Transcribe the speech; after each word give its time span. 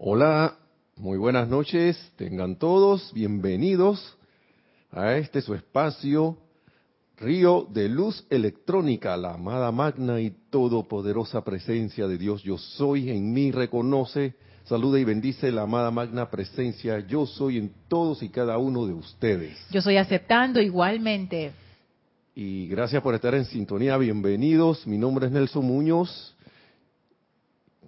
Hola, 0.00 0.54
muy 0.96 1.18
buenas 1.18 1.48
noches, 1.48 1.98
tengan 2.14 2.54
todos 2.54 3.12
bienvenidos 3.12 4.16
a 4.92 5.16
este 5.16 5.42
su 5.42 5.54
espacio, 5.54 6.38
Río 7.16 7.66
de 7.68 7.88
Luz 7.88 8.24
Electrónica, 8.30 9.16
la 9.16 9.34
amada 9.34 9.72
magna 9.72 10.20
y 10.20 10.30
todopoderosa 10.50 11.42
presencia 11.42 12.06
de 12.06 12.16
Dios 12.16 12.44
yo 12.44 12.58
soy 12.58 13.10
en 13.10 13.32
mí, 13.32 13.50
reconoce, 13.50 14.36
saluda 14.66 15.00
y 15.00 15.04
bendice 15.04 15.50
la 15.50 15.62
amada 15.62 15.90
magna 15.90 16.30
presencia 16.30 17.00
yo 17.00 17.26
soy 17.26 17.58
en 17.58 17.72
todos 17.88 18.22
y 18.22 18.28
cada 18.28 18.56
uno 18.56 18.86
de 18.86 18.92
ustedes. 18.92 19.58
Yo 19.72 19.82
soy 19.82 19.96
aceptando 19.96 20.60
igualmente. 20.60 21.50
Y 22.36 22.68
gracias 22.68 23.02
por 23.02 23.16
estar 23.16 23.34
en 23.34 23.46
sintonía, 23.46 23.96
bienvenidos, 23.96 24.86
mi 24.86 24.96
nombre 24.96 25.26
es 25.26 25.32
Nelson 25.32 25.66
Muñoz 25.66 26.36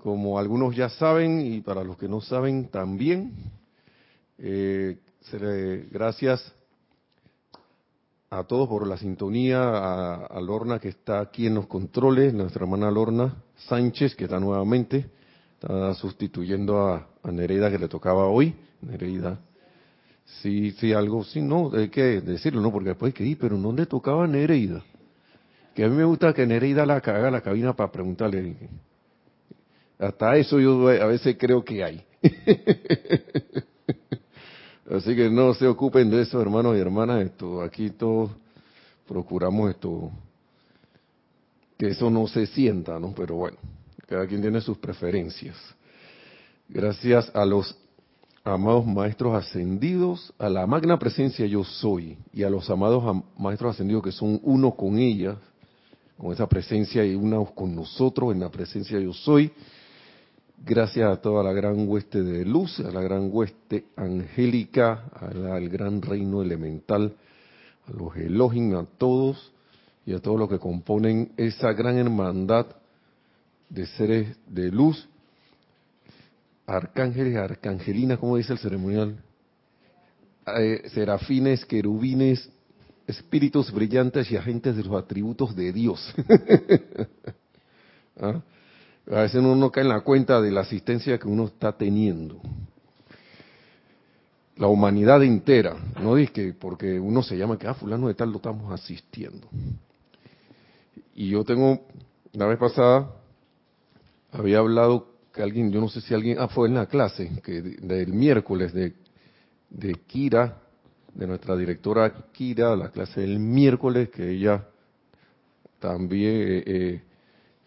como 0.00 0.38
algunos 0.38 0.74
ya 0.74 0.88
saben 0.88 1.40
y 1.40 1.60
para 1.60 1.84
los 1.84 1.96
que 1.96 2.08
no 2.08 2.20
saben 2.20 2.68
también, 2.68 3.32
eh, 4.38 4.98
gracias 5.90 6.52
a 8.30 8.44
todos 8.44 8.68
por 8.68 8.86
la 8.86 8.96
sintonía, 8.96 9.60
a, 10.24 10.40
Lorna 10.40 10.78
que 10.78 10.88
está 10.88 11.20
aquí 11.20 11.46
en 11.46 11.54
los 11.56 11.66
controles, 11.66 12.32
nuestra 12.32 12.62
hermana 12.62 12.90
Lorna 12.90 13.42
Sánchez 13.68 14.14
que 14.14 14.24
está 14.24 14.38
nuevamente, 14.38 15.10
está 15.54 15.94
sustituyendo 15.94 16.78
a, 16.78 17.06
Nereida 17.24 17.70
que 17.70 17.78
le 17.78 17.88
tocaba 17.88 18.26
hoy. 18.26 18.54
Nereida, 18.82 19.38
sí, 20.40 20.70
sí, 20.72 20.92
algo, 20.92 21.22
sí, 21.24 21.42
no, 21.42 21.70
hay 21.74 21.88
que 21.88 22.20
decirlo, 22.20 22.62
¿no? 22.62 22.72
Porque 22.72 22.90
después 22.90 23.12
que, 23.12 23.36
pero 23.38 23.58
¿no 23.58 23.72
le 23.72 23.84
tocaba 23.84 24.26
Nereida? 24.26 24.82
Que 25.74 25.84
a 25.84 25.88
mí 25.88 25.96
me 25.96 26.04
gusta 26.04 26.32
que 26.32 26.46
Nereida 26.46 26.86
la 26.86 26.94
haga 26.96 27.30
la 27.30 27.42
cabina 27.42 27.74
para 27.74 27.92
preguntarle, 27.92 28.56
hasta 30.00 30.36
eso 30.36 30.58
yo 30.58 30.88
a 30.88 31.06
veces 31.06 31.36
creo 31.38 31.62
que 31.62 31.84
hay. 31.84 32.02
Así 34.90 35.14
que 35.14 35.28
no 35.30 35.54
se 35.54 35.66
ocupen 35.68 36.10
de 36.10 36.22
eso, 36.22 36.40
hermanos 36.40 36.76
y 36.76 36.80
hermanas. 36.80 37.22
Esto, 37.24 37.62
aquí 37.62 37.90
todos 37.90 38.30
procuramos 39.06 39.70
esto, 39.70 40.10
que 41.78 41.88
eso 41.88 42.10
no 42.10 42.26
se 42.26 42.46
sienta, 42.46 42.98
¿no? 42.98 43.12
Pero 43.14 43.36
bueno, 43.36 43.58
cada 44.06 44.26
quien 44.26 44.40
tiene 44.40 44.60
sus 44.60 44.78
preferencias. 44.78 45.56
Gracias 46.68 47.30
a 47.34 47.44
los 47.44 47.76
amados 48.42 48.86
maestros 48.86 49.34
ascendidos, 49.34 50.32
a 50.38 50.48
la 50.48 50.66
magna 50.66 50.98
presencia 50.98 51.44
yo 51.46 51.62
soy, 51.62 52.16
y 52.32 52.42
a 52.42 52.50
los 52.50 52.70
amados 52.70 53.22
maestros 53.36 53.74
ascendidos 53.74 54.02
que 54.02 54.12
son 54.12 54.40
uno 54.42 54.72
con 54.72 54.98
ella, 54.98 55.36
con 56.16 56.32
esa 56.32 56.48
presencia 56.48 57.04
y 57.04 57.14
unos 57.14 57.50
con 57.52 57.74
nosotros 57.74 58.32
en 58.32 58.40
la 58.40 58.48
presencia 58.48 58.98
yo 58.98 59.12
soy 59.12 59.52
Gracias 60.62 61.10
a 61.10 61.16
toda 61.16 61.42
la 61.42 61.54
gran 61.54 61.88
hueste 61.88 62.22
de 62.22 62.44
luz, 62.44 62.80
a 62.80 62.90
la 62.90 63.00
gran 63.00 63.30
hueste 63.32 63.86
angélica, 63.96 65.04
al 65.14 65.70
gran 65.70 66.02
reino 66.02 66.42
elemental, 66.42 67.16
a 67.86 67.92
los 67.92 68.14
Elohim, 68.16 68.76
a 68.76 68.84
todos 68.84 69.54
y 70.04 70.12
a 70.12 70.18
todos 70.18 70.38
los 70.38 70.50
que 70.50 70.58
componen 70.58 71.32
esa 71.38 71.72
gran 71.72 71.96
hermandad 71.96 72.66
de 73.70 73.86
seres 73.86 74.36
de 74.46 74.70
luz, 74.70 75.08
arcángeles, 76.66 77.36
arcangelinas, 77.36 78.18
como 78.18 78.36
dice 78.36 78.52
el 78.52 78.58
ceremonial, 78.58 79.16
eh, 80.58 80.90
serafines, 80.92 81.64
querubines, 81.64 82.50
espíritus 83.06 83.72
brillantes 83.72 84.30
y 84.30 84.36
agentes 84.36 84.76
de 84.76 84.84
los 84.84 85.02
atributos 85.02 85.56
de 85.56 85.72
Dios. 85.72 86.14
¿Ah? 88.20 88.42
A 89.10 89.22
veces 89.22 89.40
uno 89.40 89.56
no 89.56 89.72
cae 89.72 89.82
en 89.82 89.88
la 89.88 90.02
cuenta 90.02 90.40
de 90.40 90.52
la 90.52 90.60
asistencia 90.60 91.18
que 91.18 91.26
uno 91.26 91.46
está 91.46 91.72
teniendo. 91.72 92.40
La 94.56 94.68
humanidad 94.68 95.24
entera, 95.24 95.74
no 96.00 96.16
es 96.16 96.30
que 96.30 96.52
porque 96.52 97.00
uno 97.00 97.22
se 97.22 97.36
llama 97.36 97.58
que, 97.58 97.66
ah, 97.66 97.74
fulano 97.74 98.06
de 98.06 98.14
tal 98.14 98.30
lo 98.30 98.36
estamos 98.36 98.72
asistiendo. 98.72 99.48
Y 101.14 101.30
yo 101.30 101.44
tengo, 101.44 101.80
la 102.34 102.46
vez 102.46 102.58
pasada, 102.58 103.10
había 104.30 104.58
hablado 104.58 105.08
que 105.32 105.42
alguien, 105.42 105.72
yo 105.72 105.80
no 105.80 105.88
sé 105.88 106.02
si 106.02 106.14
alguien, 106.14 106.38
ah, 106.38 106.46
fue 106.46 106.68
en 106.68 106.74
la 106.74 106.86
clase, 106.86 107.32
que 107.42 107.62
del 107.62 108.12
miércoles 108.12 108.72
de, 108.72 108.94
de 109.70 109.94
Kira, 110.06 110.58
de 111.14 111.26
nuestra 111.26 111.56
directora 111.56 112.26
Kira, 112.32 112.76
la 112.76 112.90
clase 112.90 113.22
del 113.22 113.40
miércoles, 113.40 114.08
que 114.10 114.30
ella 114.30 114.68
también 115.80 116.34
eh, 116.36 116.62
eh 116.66 117.02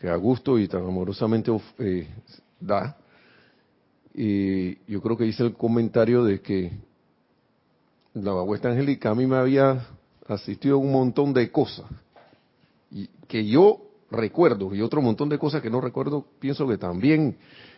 que 0.04 0.10
a 0.10 0.18
gusto 0.18 0.60
y 0.60 0.68
tan 0.68 0.84
amorosamente 0.84 1.50
eh, 1.80 2.06
da. 2.60 2.98
Y 4.14 4.76
yo 4.92 5.02
creo 5.02 5.16
que 5.16 5.26
hice 5.26 5.44
el 5.44 5.54
comentario 5.54 6.26
de 6.26 6.42
que 6.42 6.74
la 8.14 8.34
Huesta 8.44 8.68
Angélica 8.68 9.12
a 9.12 9.16
mí 9.16 9.26
me 9.26 9.38
había 9.38 9.88
asistido 10.28 10.76
a 10.76 10.80
un 10.80 10.92
montón 10.92 11.32
de 11.32 11.50
cosas 11.50 11.86
y 12.92 13.08
que 13.30 13.46
yo 13.46 13.80
recuerdo 14.12 14.76
y 14.76 14.82
otro 14.82 15.02
montón 15.02 15.30
de 15.30 15.40
cosas 15.40 15.62
que 15.62 15.70
no 15.70 15.80
recuerdo, 15.80 16.26
pienso 16.38 16.68
que 16.68 16.78
también 16.78 17.38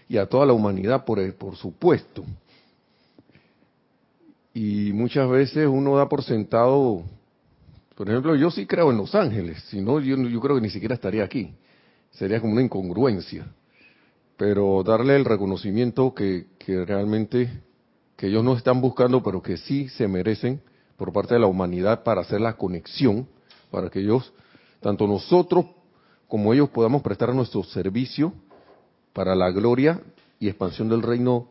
y 0.09 0.17
a 0.17 0.25
toda 0.25 0.47
la 0.47 0.53
humanidad 0.53 1.05
por, 1.05 1.31
por 1.35 1.55
supuesto. 1.55 2.25
Y 4.51 4.91
muchas 4.93 5.29
veces 5.29 5.67
uno 5.67 5.95
da 5.95 6.09
por 6.09 6.23
sentado, 6.23 7.03
por 7.93 8.09
ejemplo, 8.09 8.35
yo 8.35 8.49
sí 8.49 8.65
creo 8.65 8.89
en 8.89 8.97
Los 8.97 9.13
Ángeles, 9.13 9.63
si 9.69 9.79
no 9.79 9.99
yo, 9.99 10.17
yo 10.17 10.41
creo 10.41 10.55
que 10.55 10.61
ni 10.61 10.71
siquiera 10.71 10.95
estaría 10.95 11.23
aquí 11.23 11.53
sería 12.15 12.41
como 12.41 12.53
una 12.53 12.61
incongruencia. 12.61 13.47
Pero 14.37 14.83
darle 14.83 15.15
el 15.15 15.25
reconocimiento 15.25 16.13
que, 16.13 16.47
realmente 16.85 17.61
que 18.17 18.27
ellos 18.27 18.43
no 18.43 18.55
están 18.55 18.81
buscando, 18.81 19.23
pero 19.23 19.41
que 19.41 19.57
sí 19.57 19.87
se 19.89 20.07
merecen 20.07 20.61
por 20.97 21.13
parte 21.13 21.35
de 21.35 21.39
la 21.39 21.47
humanidad 21.47 22.03
para 22.03 22.21
hacer 22.21 22.41
la 22.41 22.57
conexión, 22.57 23.27
para 23.71 23.89
que 23.89 23.99
ellos, 23.99 24.33
tanto 24.81 25.07
nosotros 25.07 25.65
como 26.27 26.53
ellos 26.53 26.69
podamos 26.69 27.01
prestar 27.01 27.33
nuestro 27.33 27.63
servicio 27.63 28.33
para 29.13 29.35
la 29.35 29.51
gloria 29.51 30.01
y 30.39 30.47
expansión 30.47 30.89
del 30.89 31.01
reino 31.01 31.49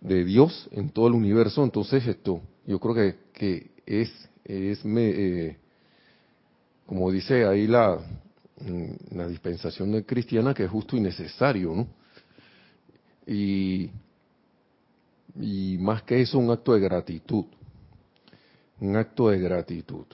de 0.00 0.24
Dios 0.24 0.68
en 0.72 0.90
todo 0.90 1.08
el 1.08 1.14
universo. 1.14 1.64
Entonces 1.64 2.06
esto, 2.06 2.40
yo 2.66 2.78
creo 2.78 2.94
que, 2.94 3.16
que 3.32 3.70
es, 3.86 4.10
es 4.44 4.84
me, 4.84 5.08
eh, 5.08 5.58
como 6.86 7.10
dice 7.10 7.46
ahí 7.46 7.66
la, 7.66 7.98
la 9.10 9.26
dispensación 9.26 10.00
cristiana 10.02 10.54
que 10.54 10.64
es 10.64 10.70
justo 10.70 10.96
y 10.96 11.00
necesario, 11.00 11.74
¿no? 11.74 11.86
Y, 13.26 13.90
más 15.80 16.02
que 16.02 16.20
eso, 16.20 16.38
un 16.38 16.50
acto 16.50 16.74
de 16.74 16.80
gratitud. 16.80 17.46
Un 18.80 18.96
acto 18.96 19.30
de 19.30 19.38
gratitud. 19.38 20.04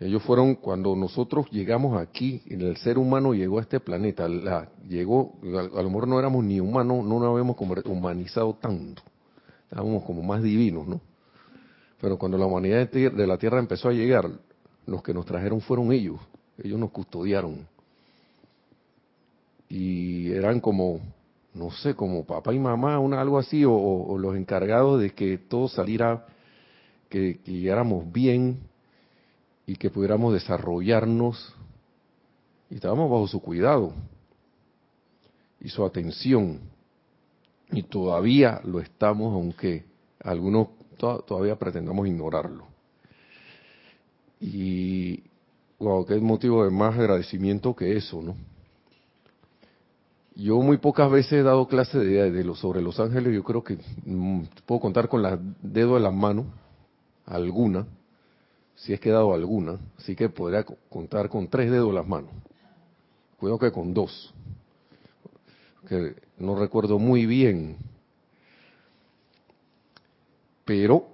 Ellos 0.00 0.22
fueron, 0.22 0.56
cuando 0.56 0.96
nosotros 0.96 1.46
llegamos 1.50 1.96
aquí, 2.00 2.42
el 2.46 2.76
ser 2.78 2.98
humano 2.98 3.32
llegó 3.32 3.58
a 3.58 3.62
este 3.62 3.78
planeta, 3.78 4.28
la, 4.28 4.68
llegó, 4.88 5.34
a, 5.42 5.82
lo 5.82 5.88
mejor 5.88 6.08
no 6.08 6.18
éramos 6.18 6.44
ni 6.44 6.58
humanos, 6.60 7.04
no 7.04 7.20
nos 7.20 7.30
habíamos 7.30 7.56
humanizado 7.84 8.54
tanto, 8.54 9.02
estábamos 9.62 10.02
como 10.04 10.22
más 10.22 10.42
divinos, 10.42 10.86
¿no? 10.88 11.00
Pero 12.00 12.18
cuando 12.18 12.36
la 12.36 12.46
humanidad 12.46 12.90
de 12.90 13.26
la 13.26 13.38
Tierra 13.38 13.60
empezó 13.60 13.88
a 13.88 13.92
llegar, 13.92 14.28
los 14.84 15.02
que 15.02 15.14
nos 15.14 15.24
trajeron 15.24 15.60
fueron 15.60 15.92
ellos, 15.92 16.20
ellos 16.62 16.78
nos 16.78 16.90
custodiaron. 16.90 17.66
Y 19.68 20.30
eran 20.32 20.60
como, 20.60 21.00
no 21.52 21.70
sé, 21.70 21.94
como 21.94 22.24
papá 22.24 22.54
y 22.54 22.58
mamá, 22.58 22.98
una, 22.98 23.20
algo 23.20 23.38
así, 23.38 23.64
o, 23.66 24.16
los 24.18 24.36
encargados 24.36 25.00
de 25.00 25.10
que 25.10 25.38
todo 25.38 25.68
saliera, 25.68 26.26
que, 27.08 27.40
que 27.44 27.52
llegáramos 27.52 28.10
bien 28.12 28.60
y 29.66 29.76
que 29.76 29.90
pudiéramos 29.90 30.32
desarrollarnos. 30.32 31.54
Y 32.70 32.76
estábamos 32.76 33.10
bajo 33.10 33.26
su 33.26 33.40
cuidado 33.40 33.92
y 35.60 35.68
su 35.68 35.84
atención. 35.84 36.60
Y 37.72 37.82
todavía 37.84 38.60
lo 38.64 38.80
estamos, 38.80 39.32
aunque 39.32 39.84
algunos 40.20 40.68
todavía 40.96 41.56
pretendamos 41.56 42.06
ignorarlo. 42.06 42.66
Y 44.40 45.22
Wow, 45.78 46.06
qué 46.06 46.16
motivo 46.16 46.64
de 46.64 46.70
más 46.70 46.96
agradecimiento 46.96 47.74
que 47.74 47.96
eso, 47.96 48.22
¿no? 48.22 48.36
Yo 50.36 50.60
muy 50.60 50.78
pocas 50.78 51.10
veces 51.10 51.32
he 51.32 51.42
dado 51.42 51.68
clase 51.68 51.98
de, 51.98 52.30
de 52.30 52.54
sobre 52.56 52.80
los 52.80 52.98
ángeles, 52.98 53.34
yo 53.34 53.44
creo 53.44 53.62
que 53.62 53.78
mm, 54.04 54.42
puedo 54.66 54.80
contar 54.80 55.08
con 55.08 55.22
los 55.22 55.38
dedos 55.62 55.94
de 55.94 56.00
la 56.00 56.10
mano, 56.10 56.46
alguna, 57.26 57.86
si 58.74 58.92
es 58.92 59.00
que 59.00 59.10
he 59.10 59.12
dado 59.12 59.32
alguna, 59.32 59.78
así 59.98 60.16
que 60.16 60.28
podría 60.28 60.64
contar 60.88 61.28
con 61.28 61.48
tres 61.48 61.70
dedos 61.70 61.88
de 61.88 61.94
las 61.94 62.06
manos. 62.06 62.30
Cuidado 63.38 63.58
que 63.58 63.72
con 63.72 63.94
dos, 63.94 64.34
que 65.88 66.14
no 66.38 66.56
recuerdo 66.56 66.98
muy 66.98 67.26
bien. 67.26 67.76
Pero 70.64 71.13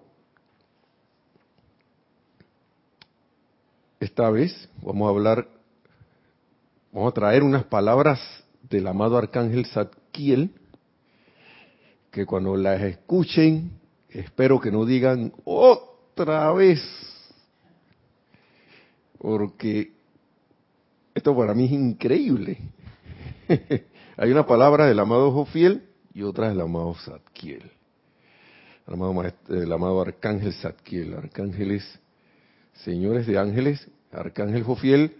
esta 4.00 4.30
vez 4.30 4.68
vamos 4.82 5.06
a 5.06 5.10
hablar, 5.10 5.48
vamos 6.90 7.10
a 7.10 7.14
traer 7.14 7.42
unas 7.42 7.64
palabras 7.64 8.18
del 8.62 8.86
amado 8.86 9.18
arcángel 9.18 9.66
Zadkiel, 9.66 10.50
que 12.10 12.24
cuando 12.24 12.56
las 12.56 12.80
escuchen, 12.80 13.72
espero 14.08 14.58
que 14.58 14.72
no 14.72 14.86
digan 14.86 15.32
otra 15.44 16.50
vez, 16.52 16.80
porque 19.18 19.92
esto 21.14 21.36
para 21.36 21.52
mí 21.52 21.66
es 21.66 21.72
increíble. 21.72 22.58
Hay 24.16 24.30
una 24.30 24.46
palabra 24.46 24.86
del 24.86 24.98
amado 24.98 25.30
Jofiel 25.30 25.86
y 26.14 26.22
otra 26.22 26.48
del 26.48 26.62
amado 26.62 26.94
Zadkiel. 26.94 27.70
El 28.86 28.94
amado, 28.94 29.22
el 29.50 29.72
amado 29.72 30.00
arcángel 30.00 30.54
Zadkiel, 30.54 31.14
arcángeles, 31.14 32.00
señores 32.72 33.26
de 33.26 33.38
ángeles, 33.38 33.88
arcángel 34.12 34.62
Jofiel, 34.62 35.16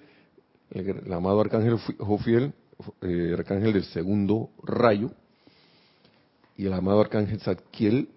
el, 0.71 1.13
amado 1.13 1.41
arcángel 1.41 1.79
Jofiel, 1.99 2.53
eh, 3.03 3.35
arcángel 3.37 3.73
del 3.73 3.85
segundo 3.85 4.51
rayo, 4.63 5.11
y 6.57 6.67
el 6.67 6.73
amado 6.73 7.01
arcángel 7.01 7.41
Zadkiel, 7.41 8.09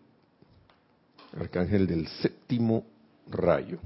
arcángel 1.39 1.87
del 1.87 2.07
séptimo 2.07 2.85
rayo. 3.29 3.79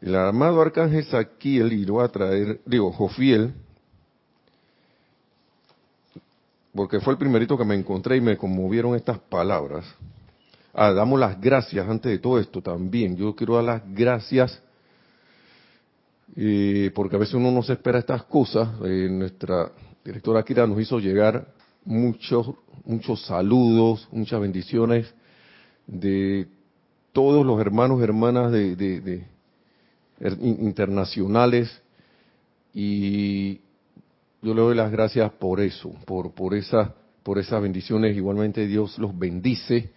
El 0.00 0.14
amado 0.14 0.60
arcángel 0.60 1.04
Zadkiel, 1.04 1.72
y 1.72 1.84
lo 1.84 1.96
va 1.96 2.04
a 2.04 2.08
traer, 2.08 2.60
digo, 2.64 2.92
Jofiel, 2.92 3.54
porque 6.74 7.00
fue 7.00 7.14
el 7.14 7.18
primerito 7.18 7.56
que 7.56 7.64
me 7.64 7.74
encontré 7.74 8.16
y 8.16 8.20
me 8.20 8.36
conmovieron 8.36 8.94
estas 8.94 9.18
palabras. 9.18 9.86
Ah, 10.78 10.92
damos 10.92 11.18
las 11.18 11.40
gracias 11.40 11.88
antes 11.88 12.12
de 12.12 12.18
todo 12.18 12.38
esto 12.38 12.60
también. 12.60 13.16
Yo 13.16 13.34
quiero 13.34 13.54
dar 13.54 13.64
las 13.64 13.94
gracias 13.94 14.62
eh, 16.36 16.90
porque 16.94 17.16
a 17.16 17.18
veces 17.18 17.34
uno 17.34 17.50
no 17.50 17.62
se 17.62 17.72
espera 17.72 17.98
estas 17.98 18.24
cosas. 18.24 18.68
Eh, 18.84 19.08
nuestra 19.10 19.72
directora 20.04 20.42
Kira 20.42 20.66
nos 20.66 20.78
hizo 20.78 20.98
llegar 20.98 21.48
muchos, 21.82 22.50
muchos 22.84 23.24
saludos, 23.24 24.06
muchas 24.12 24.38
bendiciones 24.38 25.14
de 25.86 26.46
todos 27.14 27.46
los 27.46 27.58
hermanos 27.58 28.02
hermanas 28.02 28.52
de, 28.52 29.24
internacionales 30.42 31.70
y 32.74 33.62
yo 34.42 34.52
le 34.52 34.60
doy 34.60 34.74
las 34.74 34.92
gracias 34.92 35.32
por 35.32 35.58
eso, 35.62 35.94
por, 36.04 36.34
por, 36.34 36.54
esa, 36.54 36.94
por 37.22 37.38
esas 37.38 37.62
bendiciones. 37.62 38.14
Igualmente 38.14 38.66
Dios 38.66 38.98
los 38.98 39.18
bendice 39.18 39.96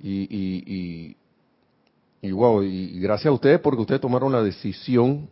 y, 0.00 0.26
y, 0.30 1.16
y, 2.22 2.32
wow, 2.32 2.62
y 2.62 2.98
gracias 3.00 3.26
a 3.26 3.32
ustedes 3.32 3.60
porque 3.60 3.80
ustedes 3.80 4.00
tomaron 4.00 4.32
la 4.32 4.42
decisión 4.42 5.28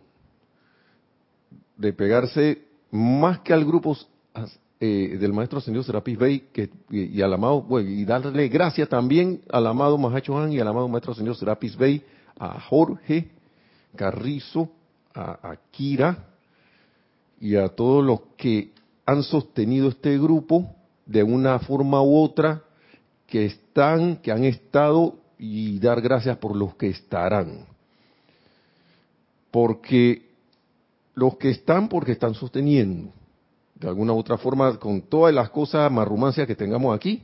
de 1.77 1.93
pegarse 1.93 2.63
más 2.91 3.41
que 3.41 3.53
al 3.53 3.65
grupo 3.65 3.97
eh, 4.81 5.17
del 5.19 5.33
maestro 5.33 5.59
ascendido 5.59 5.83
Serapis 5.83 6.19
Bey 6.19 6.49
que, 6.53 6.71
y, 6.91 7.21
al 7.23 7.33
amado, 7.33 7.67
y 7.81 8.05
darle 8.05 8.49
gracias 8.49 8.89
también 8.89 9.41
al 9.51 9.67
amado 9.67 9.99
Mahacho 9.99 10.39
Han 10.39 10.53
y 10.53 10.61
al 10.61 10.69
amado 10.69 10.89
maestro 10.89 11.13
ascendido 11.13 11.35
Serapis 11.35 11.77
Bey, 11.77 12.03
a 12.39 12.61
Jorge 12.61 13.31
Carrizo, 13.97 14.69
a 15.15 15.51
Akira 15.51 16.27
y 17.41 17.57
a 17.57 17.69
todos 17.69 18.05
los 18.05 18.21
que 18.37 18.73
han 19.07 19.23
sostenido 19.23 19.89
este 19.89 20.19
grupo 20.19 20.75
de 21.07 21.23
una 21.23 21.59
forma 21.59 22.03
u 22.03 22.17
otra, 22.17 22.63
que 23.27 23.47
están, 23.47 24.17
que 24.17 24.33
han 24.33 24.45
estado 24.45 25.17
y 25.39 25.79
dar 25.79 26.01
gracias 26.01 26.37
por 26.39 26.57
los 26.57 26.75
que 26.77 26.89
estarán. 26.89 27.67
Porque 29.51 30.31
los 31.15 31.37
que 31.37 31.51
están, 31.51 31.89
porque 31.89 32.13
están 32.13 32.35
sosteniendo 32.35 33.13
de 33.75 33.89
alguna 33.89 34.13
u 34.13 34.19
otra 34.19 34.39
forma, 34.39 34.79
con 34.79 35.03
todas 35.03 35.35
las 35.35 35.51
cosas 35.51 35.91
marrumancias 35.91 36.47
que 36.47 36.55
tengamos 36.55 36.95
aquí. 36.95 37.23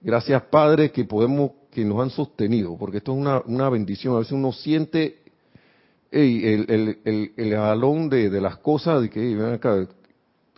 Gracias, 0.00 0.42
Padre, 0.42 0.92
que 0.92 1.04
podemos, 1.04 1.52
que 1.70 1.84
nos 1.84 2.00
han 2.00 2.10
sostenido, 2.10 2.76
porque 2.76 2.98
esto 2.98 3.12
es 3.12 3.18
una, 3.18 3.42
una 3.46 3.68
bendición. 3.68 4.14
A 4.14 4.18
veces 4.18 4.32
uno 4.32 4.52
siente 4.52 5.18
el, 6.10 6.44
el, 6.68 6.98
el, 7.04 7.32
el 7.36 7.54
jalón 7.54 8.08
de, 8.08 8.30
de, 8.30 8.40
las 8.40 8.58
cosas, 8.58 9.02
de 9.02 9.10
que 9.10 9.36
acá, 9.54 9.86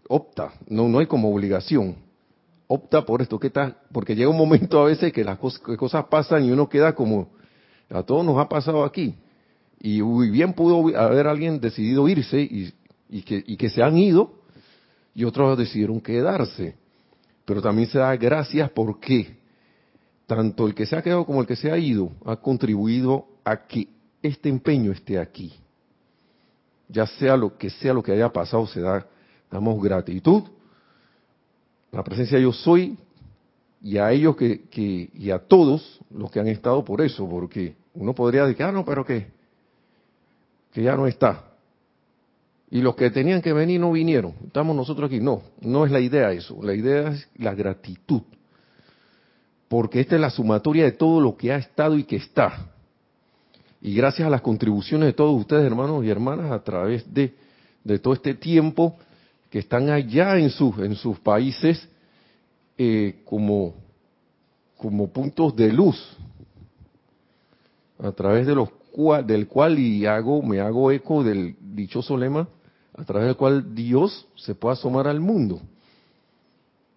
opta, 0.08 0.52
no, 0.68 0.88
no 0.88 0.98
hay 0.98 1.06
como 1.06 1.32
obligación. 1.32 1.96
Opta 2.70 3.04
por 3.04 3.22
esto, 3.22 3.40
que 3.40 3.46
está, 3.46 3.78
porque 3.92 4.14
llega 4.14 4.28
un 4.28 4.36
momento 4.36 4.78
a 4.78 4.84
veces 4.84 5.10
que 5.10 5.24
las 5.24 5.38
cosas, 5.38 5.60
que 5.60 5.76
cosas 5.76 6.04
pasan 6.04 6.44
y 6.44 6.50
uno 6.50 6.68
queda 6.68 6.94
como, 6.94 7.30
a 7.88 8.02
todos 8.02 8.24
nos 8.24 8.38
ha 8.38 8.48
pasado 8.48 8.84
aquí. 8.84 9.14
Y 9.80 10.02
bien 10.30 10.52
pudo 10.52 10.94
haber 10.98 11.26
alguien 11.26 11.60
decidido 11.60 12.06
irse 12.08 12.40
y, 12.40 12.72
y, 13.08 13.22
que, 13.22 13.42
y 13.46 13.56
que 13.56 13.70
se 13.70 13.82
han 13.82 13.96
ido 13.96 14.34
y 15.14 15.24
otros 15.24 15.56
decidieron 15.56 16.00
quedarse. 16.00 16.76
Pero 17.44 17.62
también 17.62 17.88
se 17.88 17.98
da 17.98 18.14
gracias 18.16 18.70
porque 18.70 19.38
tanto 20.26 20.66
el 20.66 20.74
que 20.74 20.84
se 20.84 20.94
ha 20.94 21.02
quedado 21.02 21.24
como 21.24 21.40
el 21.40 21.46
que 21.46 21.56
se 21.56 21.72
ha 21.72 21.78
ido 21.78 22.12
ha 22.26 22.36
contribuido 22.36 23.26
a 23.44 23.66
que 23.66 23.88
este 24.22 24.50
empeño 24.50 24.92
esté 24.92 25.18
aquí. 25.18 25.54
Ya 26.88 27.06
sea 27.06 27.36
lo 27.36 27.56
que 27.56 27.70
sea 27.70 27.94
lo 27.94 28.02
que 28.02 28.12
haya 28.12 28.30
pasado, 28.30 28.66
se 28.66 28.80
da, 28.80 29.06
damos 29.50 29.82
gratitud. 29.82 30.42
La 31.92 32.04
presencia 32.04 32.38
yo 32.38 32.52
soy 32.52 32.96
y 33.82 33.98
a 33.98 34.10
ellos 34.12 34.36
que, 34.36 34.62
que, 34.68 35.10
y 35.14 35.30
a 35.30 35.38
todos 35.38 36.00
los 36.10 36.30
que 36.30 36.40
han 36.40 36.48
estado 36.48 36.84
por 36.84 37.00
eso, 37.00 37.28
porque 37.28 37.76
uno 37.94 38.14
podría 38.14 38.46
decir, 38.46 38.64
ah, 38.64 38.72
no, 38.72 38.84
pero 38.84 39.04
que, 39.04 39.28
que 40.72 40.82
ya 40.82 40.96
no 40.96 41.06
está. 41.06 41.44
Y 42.70 42.82
los 42.82 42.96
que 42.96 43.10
tenían 43.10 43.40
que 43.40 43.52
venir 43.52 43.80
no 43.80 43.92
vinieron. 43.92 44.34
Estamos 44.46 44.76
nosotros 44.76 45.08
aquí. 45.08 45.20
No, 45.20 45.42
no 45.60 45.86
es 45.86 45.90
la 45.90 46.00
idea 46.00 46.32
eso. 46.32 46.58
La 46.62 46.74
idea 46.74 47.08
es 47.08 47.26
la 47.36 47.54
gratitud. 47.54 48.22
Porque 49.68 50.00
esta 50.00 50.16
es 50.16 50.20
la 50.20 50.30
sumatoria 50.30 50.84
de 50.84 50.92
todo 50.92 51.20
lo 51.20 51.36
que 51.36 51.52
ha 51.52 51.56
estado 51.56 51.96
y 51.96 52.04
que 52.04 52.16
está. 52.16 52.70
Y 53.80 53.94
gracias 53.94 54.26
a 54.26 54.30
las 54.30 54.42
contribuciones 54.42 55.06
de 55.06 55.12
todos 55.14 55.40
ustedes, 55.40 55.64
hermanos 55.64 56.04
y 56.04 56.10
hermanas, 56.10 56.50
a 56.50 56.62
través 56.62 57.12
de, 57.12 57.34
de 57.84 57.98
todo 57.98 58.12
este 58.12 58.34
tiempo 58.34 58.98
que 59.50 59.58
están 59.58 59.90
allá 59.90 60.38
en 60.38 60.50
sus, 60.50 60.78
en 60.78 60.94
sus 60.94 61.18
países 61.20 61.88
eh, 62.76 63.22
como, 63.24 63.74
como 64.76 65.08
puntos 65.08 65.56
de 65.56 65.72
luz, 65.72 66.16
a 67.98 68.12
través 68.12 68.46
de 68.46 68.54
los 68.54 68.68
del 69.24 69.46
cual 69.46 69.78
y 69.78 70.06
hago, 70.06 70.42
me 70.42 70.58
hago 70.60 70.90
eco 70.90 71.22
del 71.22 71.54
dichoso 71.60 72.16
lema, 72.16 72.48
a 72.96 73.04
través 73.04 73.28
del 73.28 73.36
cual 73.36 73.74
Dios 73.74 74.26
se 74.34 74.56
puede 74.56 74.72
asomar 74.72 75.06
al 75.06 75.20
mundo 75.20 75.60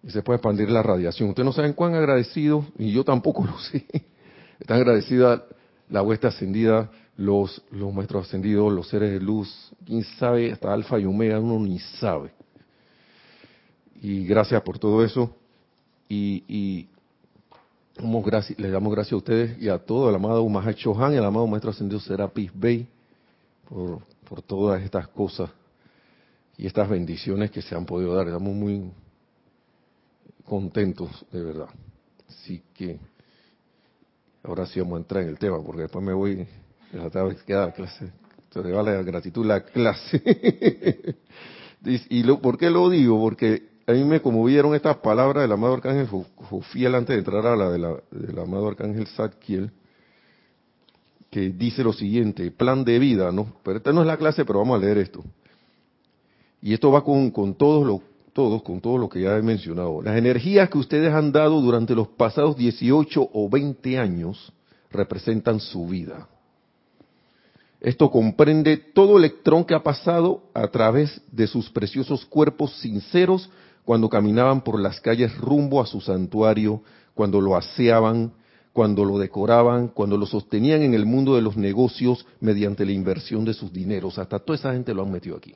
y 0.02 0.10
se 0.10 0.20
puede 0.22 0.38
expandir 0.38 0.68
la 0.68 0.82
radiación. 0.82 1.28
Ustedes 1.28 1.46
no 1.46 1.52
saben 1.52 1.74
cuán 1.74 1.94
agradecido, 1.94 2.66
y 2.76 2.92
yo 2.92 3.04
tampoco 3.04 3.44
lo 3.44 3.56
sé, 3.58 3.86
están 4.58 4.78
agradecida 4.78 5.44
la 5.88 6.02
huesta 6.02 6.28
ascendida, 6.28 6.90
los, 7.16 7.62
los 7.70 7.94
maestros 7.94 8.26
ascendidos, 8.26 8.72
los 8.72 8.88
seres 8.88 9.12
de 9.12 9.20
luz, 9.20 9.72
quién 9.86 10.02
sabe, 10.18 10.50
hasta 10.50 10.72
alfa 10.72 10.98
y 10.98 11.04
omega, 11.04 11.38
uno 11.38 11.64
ni 11.64 11.78
sabe. 11.78 12.32
Y 14.02 14.26
gracias 14.26 14.60
por 14.62 14.80
todo 14.80 15.04
eso. 15.04 15.32
Y, 16.08 16.42
y 16.48 16.88
gracias, 18.24 18.58
les 18.58 18.72
damos 18.72 18.92
gracias 18.92 19.12
a 19.12 19.16
ustedes 19.16 19.62
y 19.62 19.68
a 19.68 19.78
todo 19.78 20.08
el 20.10 20.16
amado 20.16 20.46
Mahacho 20.48 20.92
Han, 21.00 21.14
el 21.14 21.24
amado 21.24 21.46
maestro 21.46 21.70
ascendido 21.70 22.00
Serapis 22.00 22.50
Bey, 22.52 22.88
por, 23.68 24.00
por 24.28 24.42
todas 24.42 24.82
estas 24.82 25.06
cosas 25.06 25.50
y 26.58 26.66
estas 26.66 26.88
bendiciones 26.88 27.52
que 27.52 27.62
se 27.62 27.76
han 27.76 27.86
podido 27.86 28.12
dar. 28.12 28.26
Estamos 28.26 28.52
muy 28.52 28.90
contentos, 30.44 31.24
de 31.30 31.40
verdad. 31.40 31.68
Así 32.28 32.60
que 32.74 32.98
ahora 34.42 34.66
sí 34.66 34.80
vamos 34.80 34.96
a 34.96 35.02
entrar 35.02 35.22
en 35.22 35.28
el 35.28 35.38
tema, 35.38 35.62
porque 35.62 35.82
después 35.82 36.04
me 36.04 36.12
voy 36.12 36.44
a 36.92 37.08
quedar 37.46 37.68
la 37.68 37.72
clase. 37.72 38.10
Entonces 38.42 38.74
vale 38.74 38.96
la 38.96 39.02
gratitud 39.04 39.46
la 39.46 39.62
clase. 39.62 41.16
y 42.10 42.24
lo, 42.24 42.40
¿por 42.40 42.58
qué 42.58 42.68
lo 42.68 42.90
digo? 42.90 43.20
Porque 43.20 43.71
a 43.86 43.92
mí 43.92 44.04
me 44.04 44.20
conmovieron 44.20 44.74
estas 44.74 44.96
palabras 44.98 45.42
del 45.42 45.52
amado 45.52 45.74
arcángel 45.74 46.06
Jofiel 46.36 46.94
antes 46.94 47.14
de 47.14 47.18
entrar 47.18 47.46
a 47.46 47.56
la, 47.56 47.70
de 47.70 47.78
la 47.78 47.96
del 48.10 48.38
amado 48.38 48.68
arcángel 48.68 49.06
Zadkiel, 49.08 49.70
que 51.30 51.50
dice 51.50 51.82
lo 51.82 51.92
siguiente, 51.92 52.50
plan 52.50 52.84
de 52.84 52.98
vida, 52.98 53.32
¿no? 53.32 53.54
Pero 53.64 53.78
esta 53.78 53.92
no 53.92 54.02
es 54.02 54.06
la 54.06 54.16
clase, 54.16 54.44
pero 54.44 54.60
vamos 54.60 54.78
a 54.78 54.84
leer 54.84 54.98
esto. 54.98 55.24
Y 56.60 56.74
esto 56.74 56.92
va 56.92 57.02
con, 57.02 57.30
con 57.30 57.54
todos, 57.54 57.86
lo, 57.86 58.02
todos, 58.32 58.62
con 58.62 58.80
todo 58.80 58.98
lo 58.98 59.08
que 59.08 59.22
ya 59.22 59.36
he 59.36 59.42
mencionado. 59.42 60.00
Las 60.02 60.16
energías 60.16 60.68
que 60.70 60.78
ustedes 60.78 61.12
han 61.12 61.32
dado 61.32 61.60
durante 61.60 61.94
los 61.94 62.08
pasados 62.08 62.56
18 62.56 63.30
o 63.32 63.48
20 63.48 63.98
años 63.98 64.52
representan 64.90 65.58
su 65.58 65.86
vida. 65.86 66.28
Esto 67.80 68.10
comprende 68.12 68.76
todo 68.76 69.18
electrón 69.18 69.64
que 69.64 69.74
ha 69.74 69.82
pasado 69.82 70.44
a 70.54 70.68
través 70.68 71.20
de 71.32 71.48
sus 71.48 71.68
preciosos 71.68 72.24
cuerpos 72.26 72.78
sinceros 72.78 73.50
cuando 73.84 74.08
caminaban 74.08 74.62
por 74.62 74.78
las 74.80 75.00
calles 75.00 75.36
rumbo 75.38 75.80
a 75.80 75.86
su 75.86 76.00
santuario, 76.00 76.82
cuando 77.14 77.40
lo 77.40 77.56
aseaban, 77.56 78.32
cuando 78.72 79.04
lo 79.04 79.18
decoraban, 79.18 79.88
cuando 79.88 80.16
lo 80.16 80.26
sostenían 80.26 80.82
en 80.82 80.94
el 80.94 81.04
mundo 81.04 81.34
de 81.34 81.42
los 81.42 81.56
negocios 81.56 82.26
mediante 82.40 82.86
la 82.86 82.92
inversión 82.92 83.44
de 83.44 83.54
sus 83.54 83.72
dineros. 83.72 84.18
Hasta 84.18 84.38
toda 84.38 84.56
esa 84.56 84.72
gente 84.72 84.94
lo 84.94 85.02
han 85.02 85.10
metido 85.10 85.36
aquí. 85.36 85.54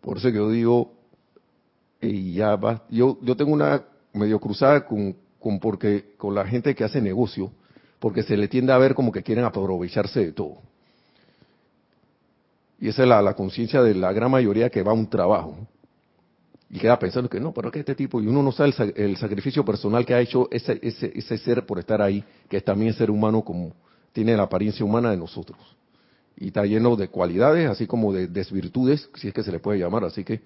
Por 0.00 0.16
eso 0.16 0.28
que 0.28 0.36
yo 0.36 0.50
digo, 0.50 0.92
y 2.00 2.34
ya 2.34 2.56
va. 2.56 2.82
Yo, 2.88 3.18
yo 3.22 3.36
tengo 3.36 3.52
una 3.52 3.84
medio 4.12 4.40
cruzada 4.40 4.86
con, 4.86 5.14
con, 5.38 5.60
porque, 5.60 6.14
con 6.16 6.34
la 6.34 6.46
gente 6.46 6.74
que 6.74 6.84
hace 6.84 7.00
negocio, 7.00 7.52
porque 7.98 8.22
se 8.22 8.36
le 8.36 8.48
tiende 8.48 8.72
a 8.72 8.78
ver 8.78 8.94
como 8.94 9.12
que 9.12 9.22
quieren 9.22 9.44
aprovecharse 9.44 10.20
de 10.20 10.32
todo. 10.32 10.56
Y 12.80 12.88
esa 12.88 13.02
es 13.02 13.08
la, 13.08 13.20
la 13.20 13.34
conciencia 13.34 13.82
de 13.82 13.94
la 13.94 14.12
gran 14.12 14.30
mayoría 14.30 14.70
que 14.70 14.82
va 14.82 14.92
a 14.92 14.94
un 14.94 15.08
trabajo. 15.08 15.68
Y 16.70 16.78
queda 16.78 16.98
pensando 16.98 17.28
que 17.28 17.40
no, 17.40 17.52
pero 17.52 17.70
que 17.70 17.80
este 17.80 17.96
tipo, 17.96 18.20
y 18.22 18.28
uno 18.28 18.42
no 18.42 18.52
sabe 18.52 18.72
el, 18.94 19.16
sacrificio 19.16 19.64
personal 19.64 20.06
que 20.06 20.14
ha 20.14 20.20
hecho 20.20 20.48
ese, 20.52 20.78
ese, 20.82 21.10
ese 21.14 21.38
ser 21.38 21.66
por 21.66 21.80
estar 21.80 22.00
ahí, 22.00 22.22
que 22.48 22.58
es 22.58 22.64
también 22.64 22.92
ser 22.94 23.10
humano 23.10 23.42
como 23.42 23.74
tiene 24.12 24.36
la 24.36 24.44
apariencia 24.44 24.84
humana 24.84 25.10
de 25.10 25.16
nosotros. 25.16 25.58
Y 26.36 26.48
está 26.48 26.64
lleno 26.64 26.96
de 26.96 27.08
cualidades, 27.08 27.68
así 27.68 27.86
como 27.86 28.12
de 28.12 28.28
desvirtudes, 28.28 29.10
si 29.16 29.28
es 29.28 29.34
que 29.34 29.42
se 29.42 29.52
le 29.52 29.58
puede 29.58 29.80
llamar. 29.80 30.04
Así 30.04 30.24
que 30.24 30.40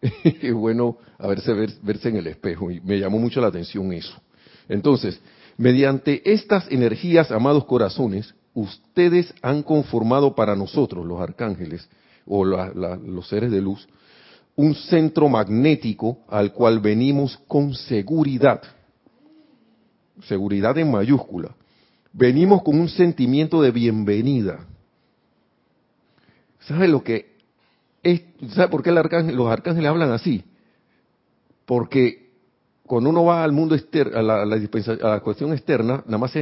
es 0.24 0.52
bueno 0.52 0.98
a 1.18 1.26
verse, 1.26 1.52
verse 1.82 2.08
en 2.10 2.16
el 2.16 2.26
espejo. 2.26 2.70
Y 2.70 2.80
me 2.80 2.98
llamó 2.98 3.18
mucho 3.18 3.40
la 3.40 3.48
atención 3.48 3.92
eso. 3.92 4.20
Entonces, 4.68 5.20
mediante 5.56 6.30
estas 6.30 6.70
energías, 6.70 7.30
amados 7.30 7.64
corazones, 7.64 8.34
ustedes 8.54 9.34
han 9.42 9.62
conformado 9.62 10.34
para 10.34 10.54
nosotros, 10.54 11.06
los 11.06 11.20
arcángeles, 11.20 11.88
o 12.26 12.44
los 12.44 13.28
seres 13.28 13.50
de 13.50 13.60
luz, 13.60 13.88
un 14.56 14.74
centro 14.74 15.28
magnético 15.28 16.18
al 16.28 16.52
cual 16.52 16.80
venimos 16.80 17.38
con 17.48 17.74
seguridad. 17.74 18.62
Seguridad 20.24 20.76
en 20.78 20.90
mayúscula. 20.90 21.54
Venimos 22.12 22.62
con 22.62 22.78
un 22.78 22.88
sentimiento 22.88 23.62
de 23.62 23.70
bienvenida. 23.70 24.66
¿Sabe 26.60 26.88
lo 26.88 27.02
que 27.02 27.36
es? 28.02 28.22
¿Sabe 28.54 28.68
por 28.68 28.82
qué 28.82 28.90
los 28.90 29.50
arcángeles 29.50 29.88
hablan 29.88 30.12
así? 30.12 30.44
Porque 31.64 32.30
cuando 32.90 33.10
uno 33.10 33.24
va 33.24 33.44
al 33.44 33.52
mundo 33.52 33.76
externo, 33.76 34.18
a 34.18 34.22
la, 34.22 34.42
a 34.42 34.46
la, 34.46 35.20
cuestión 35.20 35.52
externa, 35.52 36.02
nada 36.06 36.18
más 36.18 36.32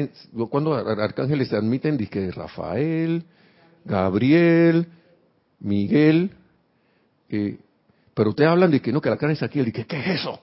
cuando 0.49 0.75
arcángeles 0.75 1.49
se 1.49 1.57
admiten, 1.57 1.99
dice 1.99 2.31
Rafael, 2.31 3.23
Gabriel, 3.85 4.88
Miguel, 5.61 6.31
eh, 7.29 7.59
pero 8.19 8.31
ustedes 8.31 8.51
hablan 8.51 8.73
de 8.73 8.83
que 8.83 8.91
no, 8.91 9.01
que 9.01 9.11
la 9.11 9.17
carne 9.17 9.35
es 9.35 9.43
aquí, 9.45 9.63
¿qué 9.71 9.87
es 9.97 10.21
eso? 10.21 10.41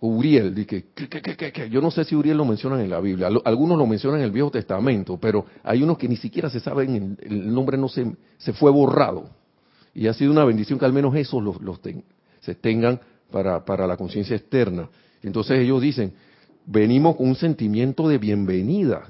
Uriel, 0.00 0.52
de 0.52 0.66
que, 0.66 0.86
¿qué, 0.92 1.08
qué, 1.08 1.52
qué, 1.52 1.70
Yo 1.70 1.80
no 1.80 1.92
sé 1.92 2.02
si 2.02 2.16
Uriel 2.16 2.36
lo 2.36 2.44
mencionan 2.44 2.80
en 2.80 2.90
la 2.90 2.98
Biblia, 2.98 3.28
algunos 3.44 3.78
lo 3.78 3.86
mencionan 3.86 4.18
en 4.18 4.24
el 4.26 4.32
Viejo 4.32 4.50
Testamento, 4.50 5.18
pero 5.20 5.46
hay 5.62 5.84
unos 5.84 5.98
que 5.98 6.08
ni 6.08 6.16
siquiera 6.16 6.50
se 6.50 6.58
saben, 6.58 7.16
el, 7.22 7.54
nombre 7.54 7.78
no 7.78 7.88
se, 7.88 8.10
se 8.38 8.54
fue 8.54 8.72
borrado. 8.72 9.30
Y 9.94 10.08
ha 10.08 10.14
sido 10.14 10.32
una 10.32 10.44
bendición 10.44 10.80
que 10.80 10.84
al 10.84 10.92
menos 10.92 11.14
esos 11.14 11.40
los, 11.40 11.62
los 11.62 11.78
se 12.40 12.54
tengan 12.56 12.98
para, 13.30 13.64
para 13.64 13.86
la 13.86 13.96
conciencia 13.96 14.34
externa. 14.34 14.88
Entonces 15.22 15.60
ellos 15.60 15.80
dicen, 15.80 16.12
venimos 16.66 17.14
con 17.14 17.28
un 17.28 17.36
sentimiento 17.36 18.08
de 18.08 18.18
bienvenida. 18.18 19.04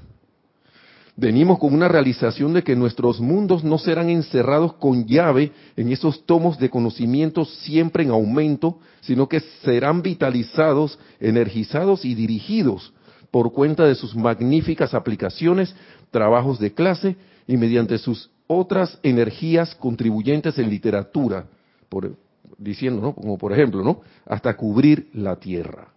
Venimos 1.18 1.58
con 1.58 1.73
una 1.73 1.88
realización 1.88 2.52
de 2.52 2.62
que 2.62 2.76
nuestros 2.76 3.20
mundos 3.20 3.64
no 3.64 3.78
serán 3.78 4.11
encerrados 4.11 4.75
con 4.75 5.06
llave 5.06 5.50
en 5.75 5.90
esos 5.90 6.26
tomos 6.26 6.58
de 6.58 6.68
conocimiento 6.68 7.46
siempre 7.46 8.02
en 8.02 8.11
aumento, 8.11 8.80
sino 9.00 9.26
que 9.26 9.40
serán 9.64 10.02
vitalizados, 10.02 10.99
energizados 11.18 12.04
y 12.04 12.14
dirigidos 12.14 12.92
por 13.30 13.52
cuenta 13.52 13.85
de 13.85 13.94
sus 13.94 14.14
magníficas 14.14 14.92
aplicaciones, 14.92 15.75
trabajos 16.11 16.58
de 16.58 16.75
clase 16.75 17.16
y 17.46 17.56
mediante 17.56 17.96
sus 17.96 18.30
otras 18.46 18.99
energías 19.02 19.75
contribuyentes 19.75 20.58
en 20.58 20.68
literatura, 20.68 21.46
por, 21.88 22.14
diciendo, 22.58 23.00
¿no? 23.00 23.14
Como 23.14 23.38
por 23.38 23.54
ejemplo, 23.54 23.82
¿no? 23.82 24.02
Hasta 24.26 24.54
cubrir 24.54 25.08
la 25.14 25.37
tierra. 25.37 25.88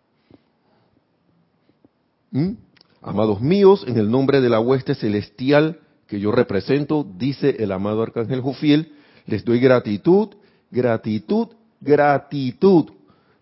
¿Mm? 2.31 2.51
Amados 3.01 3.39
míos, 3.39 3.85
en 3.87 3.97
el 3.97 4.11
nombre 4.11 4.41
de 4.41 4.49
la 4.49 4.59
hueste 4.59 4.93
celestial 4.93 5.79
que 6.05 6.19
yo 6.19 6.31
represento, 6.31 7.07
dice 7.17 7.55
el 7.59 7.71
amado 7.71 8.03
Arcángel 8.03 8.41
Jofiel, 8.41 8.91
les 9.25 9.45
doy 9.45 9.59
gratitud, 9.59 10.29
gratitud, 10.69 11.47
gratitud 11.79 12.89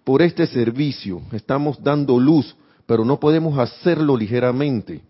por 0.03 0.21
este 0.21 0.45
servicio. 0.45 1.21
Estamos 1.31 1.81
dando 1.81 2.19
luz, 2.19 2.55
pero 2.85 3.03
no 3.03 3.19
podemos 3.19 3.57
hacerlo 3.57 4.15
ligeramente. 4.15 5.01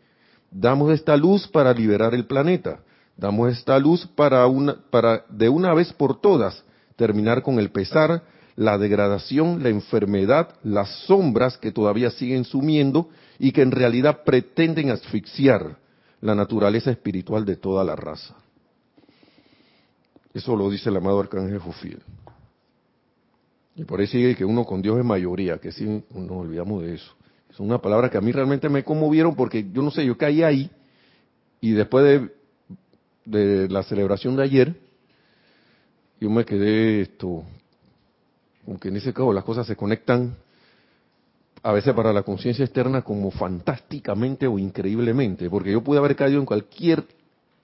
Damos 0.49 0.93
esta 0.93 1.17
luz 1.17 1.45
para 1.47 1.73
liberar 1.73 2.13
el 2.13 2.25
planeta. 2.25 2.79
Damos 3.17 3.51
esta 3.51 3.77
luz 3.79 4.07
para, 4.15 4.47
una, 4.47 4.77
para 4.89 5.25
de 5.29 5.49
una 5.49 5.73
vez 5.73 5.91
por 5.91 6.21
todas 6.21 6.63
terminar 6.95 7.43
con 7.43 7.59
el 7.59 7.69
pesar, 7.69 8.23
la 8.55 8.77
degradación, 8.77 9.61
la 9.61 9.69
enfermedad, 9.69 10.55
las 10.63 10.89
sombras 11.05 11.57
que 11.57 11.71
todavía 11.71 12.11
siguen 12.11 12.45
sumiendo 12.45 13.09
y 13.39 13.51
que 13.51 13.61
en 13.61 13.71
realidad 13.71 14.23
pretenden 14.23 14.89
asfixiar 14.89 15.77
la 16.21 16.35
naturaleza 16.35 16.91
espiritual 16.91 17.45
de 17.45 17.55
toda 17.55 17.83
la 17.83 17.95
raza. 17.95 18.35
Eso 20.33 20.55
lo 20.55 20.69
dice 20.69 20.89
el 20.89 20.97
amado 20.97 21.19
Arcángel 21.19 21.59
Jofiel. 21.59 22.01
Y 23.75 23.83
por 23.83 23.99
ahí 23.99 24.07
sigue 24.07 24.35
que 24.35 24.45
uno 24.45 24.65
con 24.65 24.81
Dios 24.81 24.97
es 24.97 25.05
mayoría, 25.05 25.59
que 25.59 25.71
sí 25.71 25.85
nos 25.85 26.31
olvidamos 26.31 26.83
de 26.83 26.95
eso. 26.95 27.13
Es 27.49 27.59
una 27.59 27.79
palabra 27.79 28.09
que 28.09 28.17
a 28.17 28.21
mí 28.21 28.31
realmente 28.31 28.69
me 28.69 28.83
conmovieron 28.83 29.35
porque 29.35 29.67
yo 29.71 29.81
no 29.81 29.91
sé, 29.91 30.05
yo 30.05 30.17
caí 30.17 30.43
ahí 30.43 30.69
y 31.61 31.71
después 31.71 32.03
de, 32.03 32.35
de 33.25 33.69
la 33.69 33.83
celebración 33.83 34.35
de 34.35 34.43
ayer, 34.43 34.75
yo 36.19 36.29
me 36.29 36.45
quedé 36.45 37.01
esto, 37.01 37.43
como 38.65 38.79
que 38.79 38.89
en 38.89 38.97
ese 38.97 39.13
caso 39.13 39.31
las 39.31 39.43
cosas 39.43 39.67
se 39.67 39.75
conectan 39.75 40.35
a 41.63 41.71
veces 41.71 41.93
para 41.93 42.13
la 42.13 42.23
conciencia 42.23 42.65
externa 42.65 43.01
como 43.01 43.31
fantásticamente 43.31 44.47
o 44.47 44.59
increíblemente, 44.59 45.49
porque 45.49 45.71
yo 45.71 45.83
pude 45.83 45.99
haber 45.99 46.15
caído 46.15 46.39
en 46.39 46.45
cualquier 46.45 47.03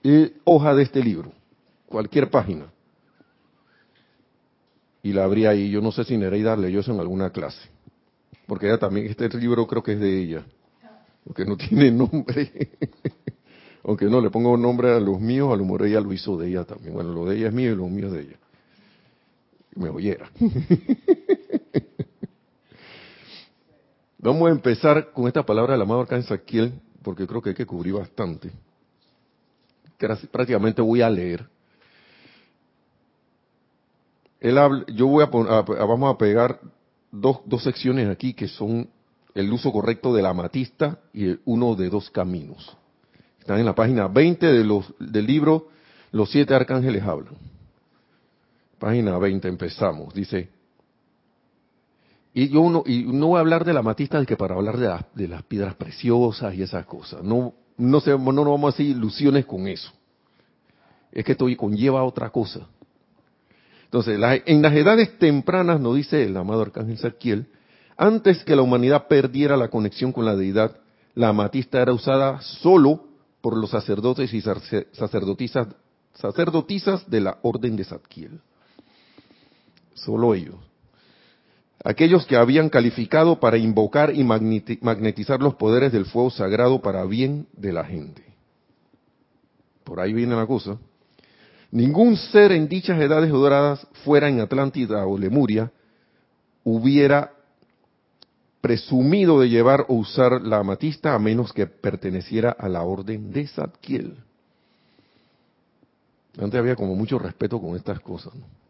eh, 0.02 0.34
hoja 0.44 0.74
de 0.74 0.82
este 0.82 1.02
libro, 1.02 1.32
cualquier 1.86 2.30
página, 2.30 2.66
y 5.02 5.12
la 5.12 5.24
abría 5.24 5.50
ahí. 5.50 5.70
Yo 5.70 5.80
no 5.80 5.92
sé 5.92 6.04
si 6.04 6.16
Nereida 6.16 6.56
leyó 6.56 6.80
eso 6.80 6.92
en 6.92 7.00
alguna 7.00 7.30
clase, 7.30 7.68
porque 8.46 8.66
ella 8.66 8.78
también, 8.78 9.06
este 9.06 9.28
libro 9.38 9.66
creo 9.66 9.82
que 9.82 9.92
es 9.92 10.00
de 10.00 10.22
ella, 10.22 10.44
porque 11.24 11.44
no 11.44 11.56
tiene 11.58 11.90
nombre. 11.90 12.70
Aunque 13.86 14.06
no 14.06 14.18
le 14.22 14.30
pongo 14.30 14.56
nombre 14.56 14.90
a 14.92 14.98
los 14.98 15.20
míos, 15.20 15.52
a 15.52 15.56
lo 15.56 15.64
mejor 15.64 15.84
ella 15.84 16.00
lo 16.00 16.10
hizo 16.10 16.38
de 16.38 16.48
ella 16.48 16.64
también. 16.64 16.94
Bueno, 16.94 17.12
lo 17.12 17.26
de 17.26 17.36
ella 17.36 17.48
es 17.48 17.52
mío 17.52 17.70
y 17.70 17.76
lo 17.76 17.86
mío 17.86 18.06
es 18.06 18.12
de 18.14 18.20
ella. 18.20 18.36
Me 19.76 19.90
oyera. 19.90 20.30
Vamos 24.24 24.48
a 24.48 24.52
empezar 24.52 25.12
con 25.12 25.28
esta 25.28 25.42
palabra 25.42 25.74
del 25.74 25.82
amado 25.82 26.00
Arcángel 26.00 26.26
Saquiel, 26.26 26.72
porque 27.02 27.26
creo 27.26 27.42
que 27.42 27.50
hay 27.50 27.54
que 27.54 27.66
cubrir 27.66 27.92
bastante. 27.92 28.50
Prácticamente 30.32 30.80
voy 30.80 31.02
a 31.02 31.10
leer. 31.10 31.46
Él 34.40 34.56
yo 34.94 35.08
voy 35.08 35.24
a, 35.24 35.26
vamos 35.26 36.14
a 36.14 36.16
pegar 36.16 36.58
dos, 37.12 37.40
dos 37.44 37.62
secciones 37.64 38.08
aquí 38.08 38.32
que 38.32 38.48
son 38.48 38.88
el 39.34 39.52
uso 39.52 39.70
correcto 39.70 40.14
de 40.14 40.22
la 40.22 40.30
amatista 40.30 41.00
y 41.12 41.38
uno 41.44 41.74
de 41.74 41.90
dos 41.90 42.08
caminos. 42.08 42.74
Están 43.40 43.58
en 43.58 43.66
la 43.66 43.74
página 43.74 44.08
20 44.08 44.46
de 44.46 44.64
los, 44.64 44.90
del 44.98 45.26
libro 45.26 45.68
Los 46.12 46.30
siete 46.30 46.54
arcángeles 46.54 47.02
hablan. 47.02 47.34
Página 48.78 49.18
20 49.18 49.48
empezamos. 49.48 50.14
Dice, 50.14 50.48
y 52.36 52.48
yo 52.48 52.68
no, 52.68 52.82
y 52.84 53.04
no 53.04 53.28
voy 53.28 53.36
a 53.36 53.40
hablar 53.40 53.64
de 53.64 53.72
la 53.72 53.80
matista 53.80 54.18
de 54.18 54.26
que 54.26 54.36
para 54.36 54.56
hablar 54.56 54.76
de, 54.76 55.28
las 55.28 55.42
piedras 55.44 55.76
preciosas 55.76 56.52
y 56.54 56.62
esas 56.62 56.84
cosas. 56.84 57.22
No, 57.22 57.54
no, 57.78 58.00
se, 58.00 58.10
no 58.10 58.32
nos 58.32 58.44
vamos 58.44 58.72
a 58.72 58.74
hacer 58.74 58.86
ilusiones 58.86 59.46
con 59.46 59.68
eso. 59.68 59.92
Es 61.12 61.24
que 61.24 61.32
esto 61.32 61.46
conlleva 61.56 62.02
otra 62.02 62.30
cosa. 62.30 62.66
Entonces, 63.84 64.18
en 64.46 64.62
las 64.62 64.72
edades 64.74 65.16
tempranas, 65.20 65.80
nos 65.80 65.94
dice 65.94 66.24
el 66.24 66.36
amado 66.36 66.62
Arcángel 66.62 66.98
Saquiel, 66.98 67.46
antes 67.96 68.42
que 68.42 68.56
la 68.56 68.62
humanidad 68.62 69.06
perdiera 69.06 69.56
la 69.56 69.68
conexión 69.68 70.10
con 70.10 70.24
la 70.24 70.34
deidad, 70.34 70.76
la 71.14 71.28
amatista 71.28 71.80
era 71.80 71.92
usada 71.92 72.40
solo 72.40 73.04
por 73.40 73.56
los 73.56 73.70
sacerdotes 73.70 74.34
y 74.34 74.40
sacerdotisas, 74.40 75.68
sacerdotisas 76.14 77.08
de 77.08 77.20
la 77.20 77.38
orden 77.42 77.76
de 77.76 77.84
Zadkiel. 77.84 78.40
Solo 79.94 80.34
ellos 80.34 80.56
aquellos 81.84 82.26
que 82.26 82.36
habían 82.36 82.70
calificado 82.70 83.38
para 83.38 83.58
invocar 83.58 84.14
y 84.14 84.24
magnetizar 84.24 85.40
los 85.40 85.54
poderes 85.54 85.92
del 85.92 86.06
fuego 86.06 86.30
sagrado 86.30 86.80
para 86.80 87.04
bien 87.04 87.46
de 87.52 87.72
la 87.72 87.84
gente. 87.84 88.24
Por 89.84 90.00
ahí 90.00 90.14
viene 90.14 90.34
la 90.34 90.46
cosa. 90.46 90.78
Ningún 91.70 92.16
ser 92.16 92.52
en 92.52 92.68
dichas 92.68 92.98
edades 93.00 93.30
doradas, 93.30 93.86
fuera 94.04 94.30
en 94.30 94.40
Atlántida 94.40 95.06
o 95.06 95.18
Lemuria, 95.18 95.70
hubiera 96.64 97.32
presumido 98.62 99.38
de 99.40 99.50
llevar 99.50 99.84
o 99.88 99.94
usar 99.94 100.40
la 100.40 100.60
amatista 100.60 101.14
a 101.14 101.18
menos 101.18 101.52
que 101.52 101.66
perteneciera 101.66 102.50
a 102.50 102.66
la 102.66 102.82
orden 102.82 103.30
de 103.30 103.46
Zadkiel. 103.46 104.16
Antes 106.38 106.58
había 106.58 106.76
como 106.76 106.94
mucho 106.94 107.18
respeto 107.18 107.60
con 107.60 107.76
estas 107.76 108.00
cosas. 108.00 108.34
¿no? 108.34 108.63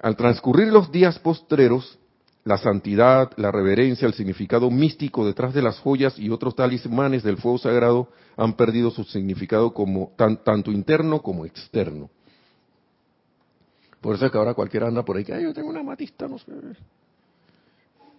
Al 0.00 0.16
transcurrir 0.16 0.68
los 0.68 0.92
días 0.92 1.18
postreros, 1.18 1.98
la 2.44 2.58
santidad, 2.58 3.32
la 3.36 3.50
reverencia, 3.50 4.06
el 4.06 4.14
significado 4.14 4.70
místico 4.70 5.26
detrás 5.26 5.54
de 5.54 5.62
las 5.62 5.80
joyas 5.80 6.18
y 6.18 6.30
otros 6.30 6.54
talismanes 6.54 7.22
del 7.22 7.38
fuego 7.38 7.58
sagrado 7.58 8.08
han 8.36 8.52
perdido 8.54 8.90
su 8.90 9.04
significado 9.04 9.72
como 9.72 10.12
tanto 10.16 10.70
interno 10.70 11.22
como 11.22 11.44
externo. 11.44 12.10
Por 14.00 14.14
eso 14.14 14.26
es 14.26 14.32
que 14.32 14.38
ahora 14.38 14.54
cualquiera 14.54 14.86
anda 14.86 15.04
por 15.04 15.16
ahí 15.16 15.24
que 15.24 15.42
yo 15.42 15.52
tengo 15.52 15.70
una 15.70 15.82
matista, 15.82 16.28
no 16.28 16.38
sé. 16.38 16.52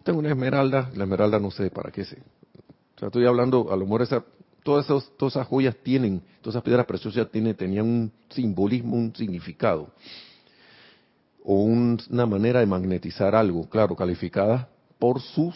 Tengo 0.03 0.19
una 0.19 0.29
esmeralda, 0.29 0.89
la 0.95 1.03
esmeralda 1.03 1.39
no 1.39 1.51
sé 1.51 1.69
para 1.69 1.91
qué 1.91 2.03
sé. 2.03 2.17
O 2.95 2.99
sea, 2.99 3.07
estoy 3.07 3.25
hablando, 3.27 3.71
a 3.71 3.77
lo 3.77 3.85
mejor 3.85 4.01
esa, 4.01 4.25
todas, 4.63 4.85
esas, 4.85 5.09
todas 5.15 5.35
esas 5.35 5.47
joyas 5.47 5.75
tienen, 5.83 6.21
todas 6.41 6.55
esas 6.55 6.63
piedras 6.63 6.85
preciosas 6.85 7.29
tienen, 7.31 7.55
tenían 7.55 7.85
un 7.85 8.11
simbolismo, 8.29 8.97
un 8.97 9.15
significado 9.15 9.91
o 11.49 11.53
una 11.63 12.25
manera 12.25 12.59
de 12.59 12.65
magnetizar 12.65 13.33
algo, 13.33 13.69
claro, 13.69 13.95
calificada 13.95 14.67
por 14.99 15.21
sus 15.21 15.55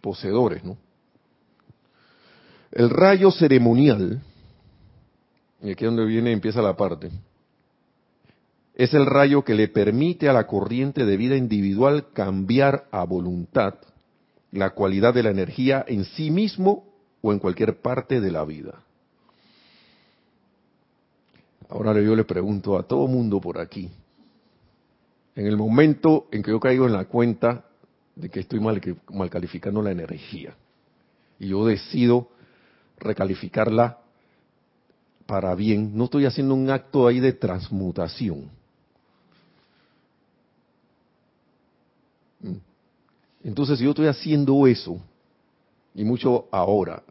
poseedores. 0.00 0.62
El 2.72 2.88
rayo 2.88 3.30
ceremonial, 3.30 4.22
y 5.62 5.72
aquí 5.72 5.84
es 5.84 5.90
donde 5.90 6.06
viene 6.06 6.32
empieza 6.32 6.62
la 6.62 6.74
parte, 6.74 7.10
es 8.74 8.94
el 8.94 9.04
rayo 9.04 9.44
que 9.44 9.54
le 9.54 9.68
permite 9.68 10.26
a 10.30 10.32
la 10.32 10.46
corriente 10.46 11.04
de 11.04 11.18
vida 11.18 11.36
individual 11.36 12.06
cambiar 12.14 12.86
a 12.90 13.04
voluntad 13.04 13.74
la 14.52 14.70
cualidad 14.70 15.12
de 15.12 15.22
la 15.22 15.30
energía 15.30 15.84
en 15.86 16.04
sí 16.04 16.30
mismo 16.30 16.84
o 17.20 17.30
en 17.34 17.40
cualquier 17.40 17.82
parte 17.82 18.22
de 18.22 18.30
la 18.30 18.42
vida. 18.46 18.82
Ahora 21.68 21.92
yo 22.00 22.16
le 22.16 22.24
pregunto 22.24 22.78
a 22.78 22.84
todo 22.84 23.06
mundo 23.06 23.38
por 23.38 23.60
aquí, 23.60 23.90
en 25.36 25.46
el 25.46 25.56
momento 25.56 26.26
en 26.32 26.42
que 26.42 26.50
yo 26.50 26.58
caigo 26.58 26.86
en 26.86 26.94
la 26.94 27.04
cuenta 27.04 27.66
de 28.14 28.30
que 28.30 28.40
estoy 28.40 28.58
mal, 28.58 28.80
calificando 29.30 29.82
la 29.82 29.90
energía 29.90 30.56
y 31.38 31.48
yo 31.48 31.66
decido 31.66 32.30
recalificarla 32.98 33.98
para 35.26 35.54
bien, 35.54 35.96
no 35.96 36.04
estoy 36.04 36.24
haciendo 36.24 36.54
un 36.54 36.70
acto 36.70 37.06
ahí 37.06 37.20
de 37.20 37.34
transmutación. 37.34 38.48
Mm. 42.40 42.54
Entonces, 43.44 43.78
si 43.78 43.84
yo 43.84 43.90
estoy 43.90 44.06
haciendo 44.06 44.66
eso, 44.66 44.98
y 45.94 46.04
mucho 46.04 46.46
ahora, 46.50 47.02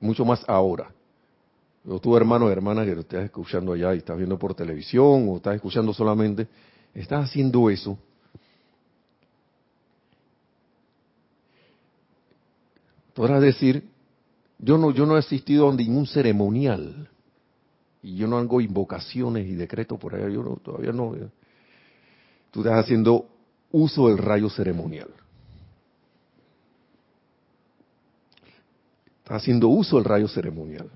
mucho 0.00 0.24
más 0.24 0.42
ahora, 0.48 0.90
yo 1.84 2.00
tu 2.00 2.16
hermano 2.16 2.46
o 2.46 2.50
hermana 2.50 2.84
que 2.84 2.94
lo 2.94 3.02
estás 3.02 3.24
escuchando 3.24 3.74
allá 3.74 3.94
y 3.94 3.98
estás 3.98 4.16
viendo 4.16 4.38
por 4.38 4.54
televisión 4.54 5.28
o 5.28 5.36
estás 5.36 5.54
escuchando 5.54 5.92
solamente, 5.92 6.48
estás 6.94 7.26
haciendo 7.26 7.70
eso, 7.70 7.98
podrás 13.14 13.42
decir, 13.42 13.88
yo 14.58 14.78
no, 14.78 14.90
yo 14.90 15.06
no 15.06 15.16
he 15.16 15.18
asistido 15.18 15.68
a 15.68 15.74
ningún 15.74 16.06
ceremonial 16.06 17.08
y 18.02 18.16
yo 18.16 18.26
no 18.26 18.38
hago 18.38 18.60
invocaciones 18.60 19.46
y 19.46 19.54
decretos 19.54 19.98
por 19.98 20.14
allá, 20.14 20.28
yo 20.28 20.42
no, 20.42 20.56
todavía 20.56 20.92
no. 20.92 21.14
Tú 22.50 22.60
estás 22.60 22.84
haciendo 22.84 23.28
uso 23.72 24.08
del 24.08 24.18
rayo 24.18 24.48
ceremonial. 24.48 25.08
Estás 29.18 29.42
haciendo 29.42 29.68
uso 29.68 29.96
del 29.96 30.04
rayo 30.04 30.28
ceremonial. 30.28 30.88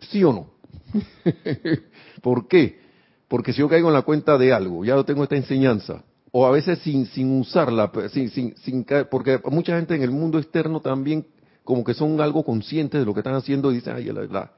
¿Sí 0.00 0.24
o 0.24 0.32
no? 0.32 0.51
¿Por 2.22 2.48
qué? 2.48 2.80
Porque 3.28 3.52
si 3.52 3.60
yo 3.60 3.68
caigo 3.68 3.88
en 3.88 3.94
la 3.94 4.02
cuenta 4.02 4.36
de 4.36 4.52
algo, 4.52 4.84
ya 4.84 5.02
tengo 5.04 5.22
esta 5.22 5.36
enseñanza, 5.36 6.04
o 6.30 6.46
a 6.46 6.50
veces 6.50 6.78
sin, 6.80 7.06
sin 7.06 7.40
usarla, 7.40 7.90
sin, 8.10 8.30
sin, 8.30 8.56
sin, 8.56 8.86
porque 9.10 9.40
mucha 9.50 9.76
gente 9.76 9.94
en 9.94 10.02
el 10.02 10.10
mundo 10.10 10.38
externo 10.38 10.80
también 10.80 11.26
como 11.64 11.84
que 11.84 11.94
son 11.94 12.20
algo 12.20 12.44
conscientes 12.44 13.00
de 13.00 13.06
lo 13.06 13.14
que 13.14 13.20
están 13.20 13.34
haciendo 13.34 13.70
y 13.70 13.76
dicen, 13.76 13.94
ay, 13.96 14.04
la, 14.06 14.52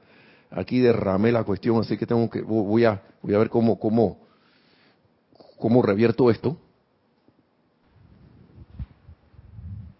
aquí 0.51 0.79
derramé 0.79 1.31
la 1.31 1.43
cuestión, 1.43 1.79
así 1.79 1.97
que 1.97 2.05
tengo 2.05 2.29
que, 2.29 2.41
voy 2.41 2.85
a, 2.85 3.01
voy 3.21 3.35
a 3.35 3.37
ver 3.37 3.49
cómo, 3.49 3.79
cómo, 3.79 4.19
cómo 5.57 5.81
revierto 5.81 6.29
esto. 6.31 6.57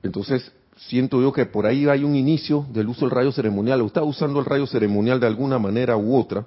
Entonces, 0.01 0.51
siento 0.75 1.21
yo 1.21 1.31
que 1.31 1.45
por 1.45 1.65
ahí 1.65 1.87
hay 1.87 2.03
un 2.03 2.15
inicio 2.15 2.65
del 2.71 2.89
uso 2.89 3.05
del 3.05 3.11
rayo 3.11 3.31
ceremonial, 3.31 3.81
o 3.81 3.85
está 3.85 4.03
usando 4.03 4.39
el 4.39 4.45
rayo 4.45 4.67
ceremonial 4.67 5.19
de 5.19 5.27
alguna 5.27 5.57
manera 5.57 5.97
u 5.97 6.15
otra, 6.15 6.45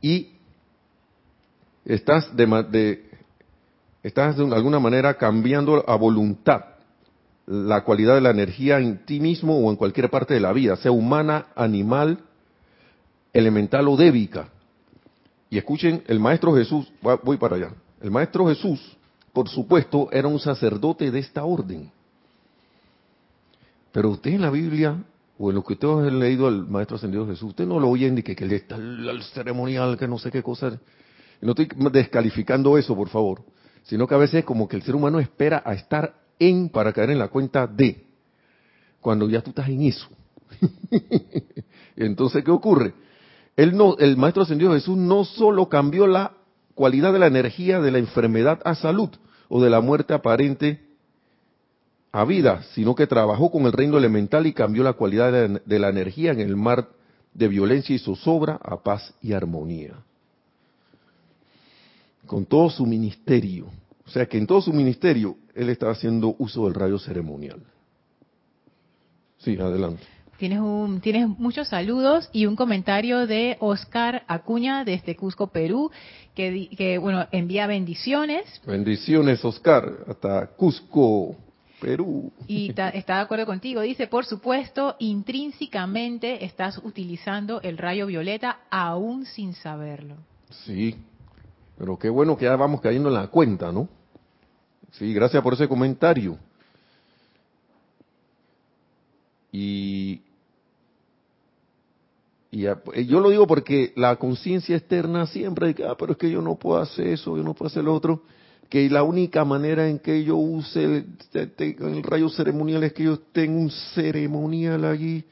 y 0.00 0.32
estás 1.84 2.34
de, 2.36 3.04
estás 4.02 4.36
de 4.36 4.54
alguna 4.54 4.80
manera 4.80 5.14
cambiando 5.14 5.88
a 5.88 5.96
voluntad 5.96 6.64
la 7.46 7.82
cualidad 7.82 8.14
de 8.14 8.20
la 8.20 8.30
energía 8.30 8.78
en 8.78 9.04
ti 9.04 9.20
mismo 9.20 9.58
o 9.58 9.70
en 9.70 9.76
cualquier 9.76 10.10
parte 10.10 10.34
de 10.34 10.40
la 10.40 10.52
vida, 10.52 10.76
sea 10.76 10.92
humana, 10.92 11.46
animal, 11.54 12.20
elemental 13.32 13.88
o 13.88 13.96
débica. 13.96 14.48
Y 15.50 15.58
escuchen, 15.58 16.02
el 16.06 16.18
Maestro 16.18 16.54
Jesús, 16.54 16.90
voy 17.22 17.36
para 17.36 17.56
allá, 17.56 17.72
el 18.00 18.10
Maestro 18.10 18.46
Jesús, 18.46 18.96
por 19.32 19.48
supuesto, 19.48 20.08
era 20.12 20.28
un 20.28 20.38
sacerdote 20.38 21.10
de 21.10 21.18
esta 21.18 21.44
orden. 21.44 21.90
Pero 23.92 24.08
usted 24.10 24.32
en 24.32 24.40
la 24.40 24.50
Biblia, 24.50 25.04
o 25.38 25.50
en 25.50 25.56
lo 25.56 25.62
que 25.62 25.74
ustedes 25.74 26.08
han 26.08 26.18
leído 26.18 26.46
al 26.48 26.66
Maestro 26.66 26.96
Ascendido 26.96 27.26
Jesús, 27.26 27.50
usted 27.50 27.66
no 27.66 27.78
lo 27.78 27.88
oyen 27.88 28.14
ni 28.14 28.22
que, 28.22 28.34
que 28.34 28.46
le 28.46 28.56
está 28.56 28.76
el 28.76 29.22
ceremonial, 29.34 29.98
que 29.98 30.08
no 30.08 30.18
sé 30.18 30.30
qué 30.30 30.42
cosa. 30.42 30.78
No 31.40 31.50
estoy 31.50 31.68
descalificando 31.92 32.78
eso, 32.78 32.96
por 32.96 33.08
favor, 33.08 33.42
sino 33.82 34.06
que 34.06 34.14
a 34.14 34.18
veces 34.18 34.40
es 34.40 34.44
como 34.44 34.66
que 34.66 34.76
el 34.76 34.82
ser 34.82 34.94
humano 34.94 35.18
espera 35.20 35.62
a 35.64 35.74
estar 35.74 36.14
en 36.38 36.70
para 36.70 36.92
caer 36.92 37.10
en 37.10 37.18
la 37.18 37.28
cuenta 37.28 37.66
de, 37.66 38.06
cuando 39.00 39.28
ya 39.28 39.42
tú 39.42 39.50
estás 39.50 39.68
en 39.68 39.82
eso. 39.82 40.08
Entonces, 41.96 42.44
¿qué 42.44 42.50
ocurre? 42.50 42.94
Él 43.56 43.76
no, 43.76 43.96
el 43.98 44.16
Maestro 44.16 44.44
Ascendido 44.44 44.72
Jesús 44.72 44.96
no 44.96 45.24
solo 45.24 45.68
cambió 45.68 46.06
la 46.06 46.32
cualidad 46.74 47.12
de 47.12 47.18
la 47.18 47.26
energía 47.26 47.80
de 47.80 47.90
la 47.90 47.98
enfermedad 47.98 48.60
a 48.64 48.74
salud 48.74 49.10
o 49.48 49.62
de 49.62 49.68
la 49.68 49.80
muerte 49.80 50.14
aparente 50.14 50.91
a 52.12 52.24
vida, 52.24 52.62
sino 52.74 52.94
que 52.94 53.06
trabajó 53.06 53.50
con 53.50 53.64
el 53.64 53.72
reino 53.72 53.96
elemental 53.96 54.46
y 54.46 54.52
cambió 54.52 54.84
la 54.84 54.92
cualidad 54.92 55.32
de 55.64 55.78
la 55.78 55.88
energía 55.88 56.32
en 56.32 56.40
el 56.40 56.56
mar 56.56 56.88
de 57.32 57.48
violencia 57.48 57.96
y 57.96 57.98
zozobra 57.98 58.60
a 58.62 58.82
paz 58.82 59.14
y 59.22 59.32
armonía 59.32 59.94
con 62.26 62.46
todo 62.46 62.70
su 62.70 62.86
ministerio. 62.86 63.66
O 64.06 64.10
sea 64.10 64.26
que 64.26 64.38
en 64.38 64.46
todo 64.46 64.60
su 64.60 64.72
ministerio 64.72 65.36
él 65.54 65.68
estaba 65.68 65.92
haciendo 65.92 66.34
uso 66.38 66.64
del 66.64 66.74
rayo 66.74 66.98
ceremonial. 66.98 67.60
Sí, 69.38 69.56
adelante. 69.58 70.02
Tienes, 70.38 70.60
un, 70.60 71.00
tienes 71.00 71.28
muchos 71.28 71.68
saludos 71.68 72.28
y 72.32 72.46
un 72.46 72.56
comentario 72.56 73.26
de 73.26 73.56
Oscar 73.60 74.24
Acuña 74.26 74.84
desde 74.84 75.14
Cusco, 75.14 75.48
Perú, 75.48 75.90
que, 76.34 76.68
que 76.76 76.98
bueno, 76.98 77.26
envía 77.30 77.66
bendiciones. 77.66 78.44
Bendiciones, 78.66 79.44
Oscar, 79.44 79.92
hasta 80.08 80.46
Cusco, 80.56 81.36
Perú. 81.82 82.32
Y 82.46 82.68
está 82.68 82.92
de 82.92 83.22
acuerdo 83.22 83.44
contigo. 83.44 83.80
Dice, 83.80 84.06
por 84.06 84.24
supuesto, 84.24 84.94
intrínsecamente 85.00 86.44
estás 86.44 86.78
utilizando 86.78 87.60
el 87.60 87.76
rayo 87.76 88.06
violeta 88.06 88.60
aún 88.70 89.26
sin 89.26 89.52
saberlo. 89.52 90.14
Sí, 90.64 90.94
pero 91.76 91.98
qué 91.98 92.08
bueno 92.08 92.36
que 92.36 92.44
ya 92.44 92.54
vamos 92.54 92.80
cayendo 92.80 93.08
en 93.08 93.16
la 93.16 93.26
cuenta, 93.26 93.72
¿no? 93.72 93.88
Sí, 94.92 95.12
gracias 95.12 95.42
por 95.42 95.54
ese 95.54 95.66
comentario. 95.66 96.38
Y, 99.50 100.22
y 102.52 102.62
yo 103.06 103.18
lo 103.18 103.30
digo 103.30 103.48
porque 103.48 103.92
la 103.96 104.14
conciencia 104.16 104.76
externa 104.76 105.26
siempre 105.26 105.66
dice, 105.66 105.84
ah, 105.84 105.96
pero 105.98 106.12
es 106.12 106.18
que 106.18 106.30
yo 106.30 106.40
no 106.40 106.54
puedo 106.54 106.80
hacer 106.80 107.08
eso, 107.08 107.36
yo 107.36 107.42
no 107.42 107.54
puedo 107.54 107.66
hacer 107.66 107.82
lo 107.82 107.92
otro, 107.92 108.22
que 108.72 108.88
la 108.88 109.02
única 109.02 109.44
manera 109.44 109.86
en 109.86 109.98
que 109.98 110.24
yo 110.24 110.38
use 110.38 110.82
el, 110.82 112.02
rayo 112.02 112.30
ceremonial 112.30 112.82
es 112.84 112.94
que 112.94 113.04
yo 113.04 113.18
tenga 113.18 113.60
un 113.60 113.70
ceremonial 113.70 114.86
allí, 114.86 115.22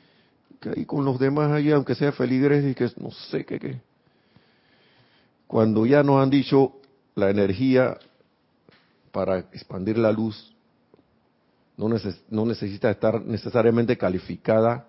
que 0.61 0.68
ahí 0.68 0.85
con 0.85 1.07
los 1.07 1.18
demás 1.18 1.50
allí, 1.50 1.72
aunque 1.72 1.94
sea 1.94 2.12
feligres 2.12 2.70
y 2.70 2.74
que 2.74 2.90
no 3.00 3.11
sé 3.11 3.46
qué, 3.46 3.59
qué 3.59 3.81
cuando 5.46 5.87
ya 5.87 6.03
nos 6.03 6.22
han 6.22 6.29
dicho 6.29 6.74
la 7.14 7.31
energía 7.31 7.96
para 9.11 9.38
expandir 9.38 9.96
la 9.96 10.12
luz 10.12 10.55
no, 11.79 12.44
necesita 12.44 12.90
estar 12.90 13.24
necesariamente 13.24 13.96
calificada 13.96 14.87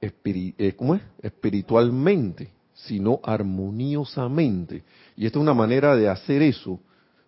eh, 0.00 0.74
espiritualmente, 1.20 2.48
sino 2.72 3.20
armoniosamente. 3.22 4.82
Y 5.18 5.26
esta 5.26 5.38
es 5.38 5.42
una 5.42 5.52
manera 5.52 5.94
de 5.96 6.08
hacer 6.08 6.40
eso, 6.40 6.80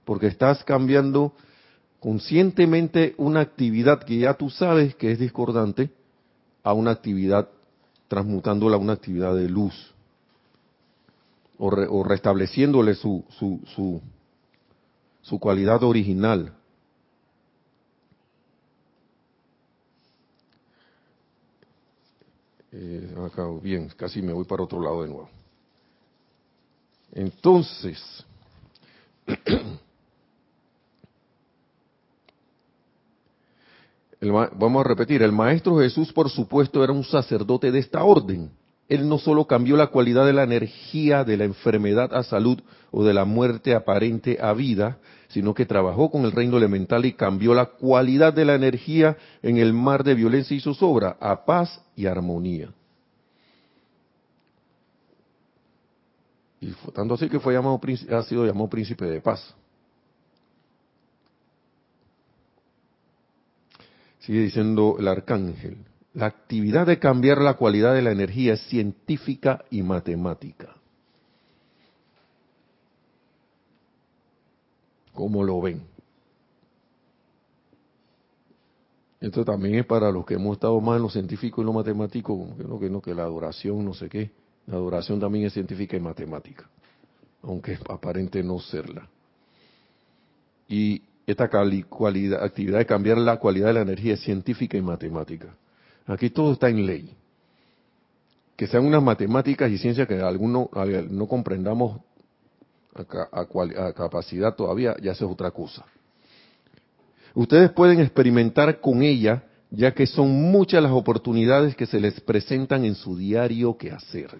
porque 0.09 0.29
estás 0.29 0.64
cambiando 0.64 1.35
conscientemente 2.01 3.14
una 3.18 3.40
actividad 3.40 4.03
que 4.05 4.16
ya 4.16 4.33
tú 4.33 4.49
sabes 4.49 4.94
que 4.94 5.12
es 5.12 5.18
discordante 5.18 5.90
a 6.62 6.73
una 6.73 6.92
actividad, 6.92 7.47
transmutándola 8.09 8.77
a 8.77 8.79
una 8.79 8.94
actividad 8.94 9.35
de 9.35 9.51
luz. 9.51 9.75
o, 11.59 12.03
restableciéndole 12.05 12.94
su, 12.94 13.23
su, 13.38 13.61
su, 13.75 14.01
su 15.21 15.38
cualidad 15.38 15.83
original. 15.83 16.55
Eh, 22.73 23.14
acá, 23.27 23.47
bien, 23.62 23.90
casi 23.94 24.23
me 24.23 24.33
voy 24.33 24.47
para 24.47 24.62
otro 24.62 24.81
lado 24.81 25.03
de 25.03 25.09
nuevo. 25.11 25.29
Entonces, 27.12 28.25
vamos 34.20 34.85
a 34.85 34.88
repetir, 34.88 35.22
el 35.22 35.33
Maestro 35.33 35.78
Jesús, 35.78 36.12
por 36.12 36.28
supuesto, 36.28 36.83
era 36.83 36.92
un 36.92 37.04
sacerdote 37.04 37.70
de 37.70 37.78
esta 37.78 38.02
orden. 38.02 38.50
Él 38.88 39.09
no 39.09 39.18
solo 39.18 39.46
cambió 39.46 39.76
la 39.76 39.88
cualidad 39.88 40.24
de 40.24 40.33
la 40.33 40.44
energía 40.44 41.22
de 41.22 41.37
la 41.37 41.44
enfermedad 41.44 42.14
a 42.14 42.22
salud 42.22 42.59
o 42.90 43.04
de 43.04 43.12
la 43.12 43.26
muerte 43.26 43.74
aparente 43.74 44.38
a 44.40 44.54
vida, 44.54 44.98
sino 45.28 45.52
que 45.52 45.66
trabajó 45.66 46.11
con 46.11 46.24
el 46.24 46.33
reino 46.33 46.57
elemental 46.57 47.04
y 47.04 47.12
cambió 47.12 47.52
la 47.52 47.66
cualidad 47.66 48.33
de 48.33 48.46
la 48.46 48.54
energía 48.54 49.18
en 49.42 49.59
el 49.59 49.74
mar 49.74 50.04
de 50.04 50.14
violencia 50.14 50.57
y 50.57 50.61
zozobra 50.61 51.18
a 51.20 51.44
paz 51.44 51.83
y 51.94 52.07
armonía. 52.07 52.70
Y 56.61 56.72
tanto 56.92 57.14
así 57.14 57.28
que 57.28 57.38
fue 57.38 57.52
llamado, 57.52 57.78
ha 58.11 58.22
sido 58.22 58.46
llamado 58.46 58.68
príncipe 58.68 59.04
de 59.04 59.20
paz. 59.20 59.54
Sigue 64.29 64.43
diciendo 64.43 64.97
el 64.99 65.09
arcángel, 65.09 65.79
la 66.12 66.27
actividad 66.27 66.87
de 66.87 66.99
cambiar 66.99 67.41
la 67.41 67.55
cualidad 67.55 67.95
de 67.95 68.03
la 68.03 68.12
energía 68.12 68.53
es 68.53 68.61
científica 68.69 69.64
y 69.71 69.83
matemática. 69.83 70.77
¿Cómo 75.14 75.43
lo 75.43 75.62
ven? 75.62 75.81
Esto 79.19 79.47
también 79.47 79.77
es 79.77 79.87
para 79.87 80.12
los 80.12 80.27
que 80.27 80.35
hemos 80.35 80.57
estado 80.57 80.79
más 80.79 80.97
en 80.97 81.05
lo 81.05 81.09
científico 81.09 81.62
y 81.62 81.64
lo 81.64 81.73
matemático, 81.73 82.55
que 82.59 82.64
no, 82.64 82.79
que 82.79 82.91
no, 82.91 83.01
que 83.01 83.14
la 83.14 83.23
adoración, 83.23 83.83
no 83.83 83.95
sé 83.95 84.11
qué. 84.11 84.31
La 84.67 84.75
adoración 84.75 85.19
también 85.19 85.47
es 85.47 85.55
científica 85.55 85.97
y 85.97 86.01
matemática, 86.01 86.69
aunque 87.41 87.79
aparente 87.88 88.43
no 88.43 88.59
serla. 88.59 89.09
Y 90.69 91.08
esta 91.29 91.51
cualidad, 91.91 92.43
actividad 92.43 92.79
de 92.79 92.87
cambiar 92.87 93.19
la 93.19 93.37
cualidad 93.37 93.67
de 93.67 93.75
la 93.75 93.83
energía 93.83 94.14
es 94.14 94.21
científica 94.21 94.79
y 94.79 94.83
matemática. 94.83 95.55
Aquí 96.07 96.31
todo 96.31 96.53
está 96.53 96.71
en 96.71 96.87
ley. 96.87 97.14
Que 98.57 98.67
sean 98.67 98.87
unas 98.87 99.03
matemáticas 99.03 99.71
y 99.71 99.77
ciencias 99.77 100.09
que 100.09 100.14
algunos 100.23 100.71
no 101.11 101.27
comprendamos 101.27 102.01
a, 102.95 103.93
capacidad 103.93 104.55
todavía, 104.55 104.97
ya 105.03 105.12
eso 105.12 105.27
es 105.27 105.31
otra 105.31 105.51
cosa. 105.51 105.85
Ustedes 107.35 107.71
pueden 107.73 108.01
experimentar 108.01 108.81
con 108.81 109.03
ella, 109.03 109.45
ya 109.71 109.93
que 109.93 110.07
son 110.07 110.31
muchas 110.31 110.83
las 110.83 110.93
oportunidades 110.93 111.77
que 111.77 111.85
se 111.85 112.01
les 112.01 112.19
presentan 112.23 112.87
en 112.87 112.95
su 112.95 113.19
diario 113.19 113.77
que 113.77 113.93
hacer. 113.93 114.31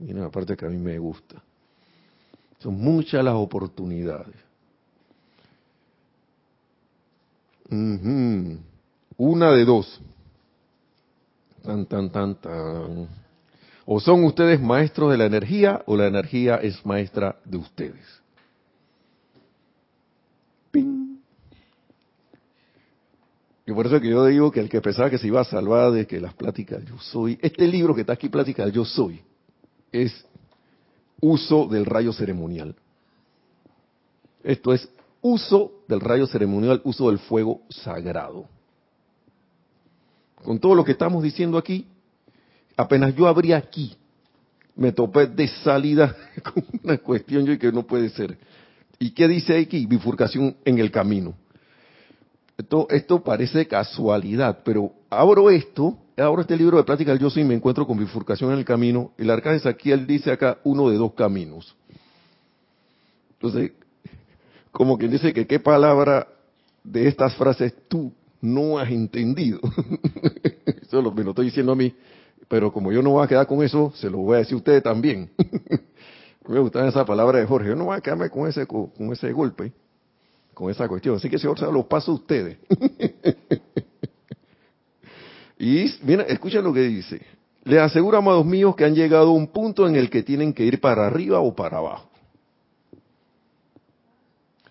Miren 0.00 0.24
la 0.24 0.30
parte 0.30 0.56
que 0.56 0.66
a 0.66 0.68
mí 0.68 0.78
me 0.78 0.98
gusta. 0.98 1.40
Son 2.58 2.74
muchas 2.74 3.22
las 3.24 3.34
oportunidades. 3.34 4.47
Una 7.70 9.52
de 9.52 9.64
dos. 9.64 10.00
Tan, 11.62 11.86
tan, 11.86 12.10
tan, 12.10 12.34
tan. 12.36 13.08
O 13.84 14.00
son 14.00 14.24
ustedes 14.24 14.60
maestros 14.60 15.10
de 15.10 15.18
la 15.18 15.26
energía 15.26 15.82
o 15.86 15.96
la 15.96 16.06
energía 16.06 16.56
es 16.56 16.84
maestra 16.84 17.36
de 17.44 17.56
ustedes. 17.56 18.04
¡Ping! 20.70 21.18
Y 23.66 23.72
por 23.72 23.86
eso 23.86 24.00
que 24.00 24.08
yo 24.08 24.24
digo 24.24 24.50
que 24.50 24.60
el 24.60 24.68
que 24.70 24.80
pensaba 24.80 25.10
que 25.10 25.18
se 25.18 25.26
iba 25.26 25.42
a 25.42 25.44
salvar 25.44 25.92
de 25.92 26.06
que 26.06 26.20
las 26.20 26.32
pláticas 26.32 26.82
yo 26.86 26.98
soy, 26.98 27.38
este 27.42 27.66
libro 27.66 27.94
que 27.94 28.00
está 28.00 28.14
aquí, 28.14 28.30
Pláticas 28.30 28.72
yo 28.72 28.82
soy, 28.82 29.20
es 29.92 30.24
uso 31.20 31.66
del 31.66 31.84
rayo 31.84 32.12
ceremonial. 32.14 32.74
Esto 34.42 34.72
es 34.72 34.88
uso 35.20 35.72
del 35.88 36.00
rayo 36.00 36.26
ceremonial, 36.26 36.80
uso 36.84 37.08
del 37.08 37.18
fuego 37.18 37.62
sagrado. 37.68 38.46
Con 40.42 40.58
todo 40.58 40.74
lo 40.74 40.84
que 40.84 40.92
estamos 40.92 41.22
diciendo 41.22 41.58
aquí, 41.58 41.86
apenas 42.76 43.14
yo 43.14 43.26
abrí 43.26 43.52
aquí, 43.52 43.96
me 44.76 44.92
topé 44.92 45.26
de 45.26 45.48
salida 45.48 46.14
con 46.54 46.64
una 46.84 46.98
cuestión 46.98 47.58
que 47.58 47.72
no 47.72 47.86
puede 47.86 48.08
ser. 48.10 48.38
¿Y 48.98 49.10
qué 49.10 49.28
dice 49.28 49.58
aquí? 49.58 49.86
Bifurcación 49.86 50.56
en 50.64 50.78
el 50.78 50.90
camino. 50.90 51.34
Esto, 52.56 52.88
esto 52.90 53.22
parece 53.22 53.66
casualidad, 53.66 54.60
pero 54.64 54.92
abro 55.10 55.50
esto, 55.50 55.96
abro 56.16 56.40
este 56.40 56.56
libro 56.56 56.76
de 56.76 56.82
práctica 56.82 57.12
del 57.12 57.20
yo 57.20 57.30
soy 57.30 57.42
y 57.42 57.46
me 57.46 57.54
encuentro 57.54 57.86
con 57.86 57.98
bifurcación 57.98 58.52
en 58.52 58.58
el 58.58 58.64
camino. 58.64 59.12
El 59.16 59.30
arcángel 59.30 59.68
aquí, 59.68 59.92
él 59.92 60.06
dice 60.06 60.32
acá 60.32 60.58
uno 60.64 60.88
de 60.90 60.96
dos 60.96 61.14
caminos. 61.14 61.76
Entonces, 63.34 63.72
como 64.72 64.98
quien 64.98 65.10
dice 65.10 65.32
que 65.32 65.46
qué 65.46 65.60
palabra 65.60 66.28
de 66.84 67.08
estas 67.08 67.34
frases 67.34 67.74
tú 67.88 68.12
no 68.40 68.78
has 68.78 68.90
entendido. 68.90 69.60
Eso 70.82 71.02
me 71.12 71.24
lo 71.24 71.30
estoy 71.30 71.46
diciendo 71.46 71.72
a 71.72 71.76
mí 71.76 71.94
pero 72.48 72.72
como 72.72 72.90
yo 72.90 73.02
no 73.02 73.10
voy 73.10 73.24
a 73.24 73.28
quedar 73.28 73.46
con 73.46 73.62
eso, 73.62 73.92
se 73.94 74.08
lo 74.08 74.18
voy 74.18 74.36
a 74.36 74.38
decir 74.38 74.54
a 74.54 74.56
ustedes 74.56 74.82
también. 74.82 75.30
Me 76.48 76.58
gusta 76.60 76.88
esa 76.88 77.04
palabra 77.04 77.38
de 77.38 77.46
Jorge. 77.46 77.68
Yo 77.68 77.76
no 77.76 77.84
voy 77.84 77.98
a 77.98 78.00
quedarme 78.00 78.30
con 78.30 78.48
ese, 78.48 78.66
con 78.66 79.12
ese 79.12 79.30
golpe, 79.32 79.70
con 80.54 80.70
esa 80.70 80.88
cuestión. 80.88 81.16
Así 81.16 81.28
que, 81.28 81.38
señor, 81.38 81.58
se 81.58 81.66
lo 81.66 81.86
paso 81.86 82.12
a 82.12 82.14
ustedes. 82.14 82.56
y 85.58 85.94
mira, 86.02 86.22
escuchen 86.22 86.64
lo 86.64 86.72
que 86.72 86.80
dice. 86.80 87.20
Les 87.64 87.80
aseguro, 87.80 88.16
amados 88.16 88.46
míos, 88.46 88.74
que 88.74 88.86
han 88.86 88.94
llegado 88.94 89.28
a 89.28 89.34
un 89.34 89.48
punto 89.48 89.86
en 89.86 89.96
el 89.96 90.08
que 90.08 90.22
tienen 90.22 90.54
que 90.54 90.64
ir 90.64 90.80
para 90.80 91.06
arriba 91.06 91.40
o 91.40 91.54
para 91.54 91.76
abajo. 91.76 92.07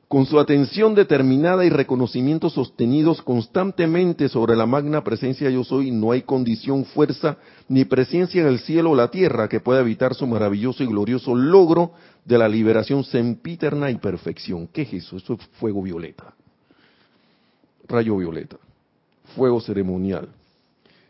Con 0.08 0.26
su 0.26 0.40
atención 0.40 0.96
determinada 0.96 1.66
y 1.66 1.70
reconocimientos 1.70 2.54
sostenidos 2.54 3.22
constantemente 3.22 4.30
sobre 4.30 4.56
la 4.56 4.66
magna 4.66 5.04
presencia 5.04 5.50
yo 5.50 5.66
soy, 5.66 5.92
no 5.92 6.14
hay 6.14 6.22
condición, 6.22 6.86
fuerza 6.86 7.38
ni 7.68 7.84
presencia 7.84 8.42
en 8.42 8.48
el 8.48 8.60
cielo 8.60 8.92
o 8.92 8.96
la 8.96 9.12
tierra 9.12 9.50
que 9.50 9.60
pueda 9.60 9.82
evitar 9.82 10.16
su 10.16 10.26
maravilloso 10.26 10.82
y 10.82 10.88
glorioso 10.88 11.36
logro 11.36 11.92
de 12.24 12.38
la 12.38 12.48
liberación 12.48 13.04
sempiterna 13.04 13.92
y 13.92 13.96
perfección. 13.96 14.68
¿Qué 14.68 14.84
es 14.84 14.94
eso? 14.94 15.18
Eso 15.18 15.34
es 15.34 15.46
fuego 15.60 15.82
violeta. 15.82 16.34
Rayo 17.86 18.16
violeta. 18.16 18.56
Fuego 19.36 19.60
ceremonial. 19.60 20.30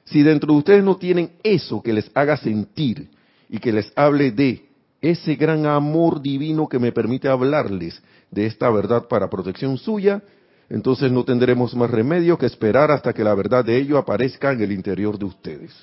Si 0.05 0.23
dentro 0.23 0.53
de 0.53 0.57
ustedes 0.57 0.83
no 0.83 0.97
tienen 0.97 1.33
eso 1.43 1.83
que 1.83 1.93
les 1.93 2.09
haga 2.15 2.35
sentir 2.37 3.09
y 3.47 3.59
que 3.59 3.71
les 3.71 3.91
hable 3.95 4.31
de 4.31 4.66
ese 5.01 5.35
gran 5.35 5.65
amor 5.65 6.21
divino 6.21 6.67
que 6.67 6.79
me 6.79 6.91
permite 6.91 7.27
hablarles, 7.27 8.01
de 8.31 8.45
esta 8.45 8.69
verdad 8.69 9.07
para 9.07 9.29
protección 9.29 9.77
suya, 9.77 10.21
entonces 10.69 11.11
no 11.11 11.23
tendremos 11.23 11.73
más 11.75 11.89
remedio 11.89 12.37
que 12.37 12.45
esperar 12.45 12.91
hasta 12.91 13.13
que 13.13 13.23
la 13.23 13.33
verdad 13.33 13.63
de 13.63 13.77
ello 13.77 13.97
aparezca 13.97 14.51
en 14.51 14.61
el 14.61 14.71
interior 14.71 15.17
de 15.17 15.25
ustedes. 15.25 15.73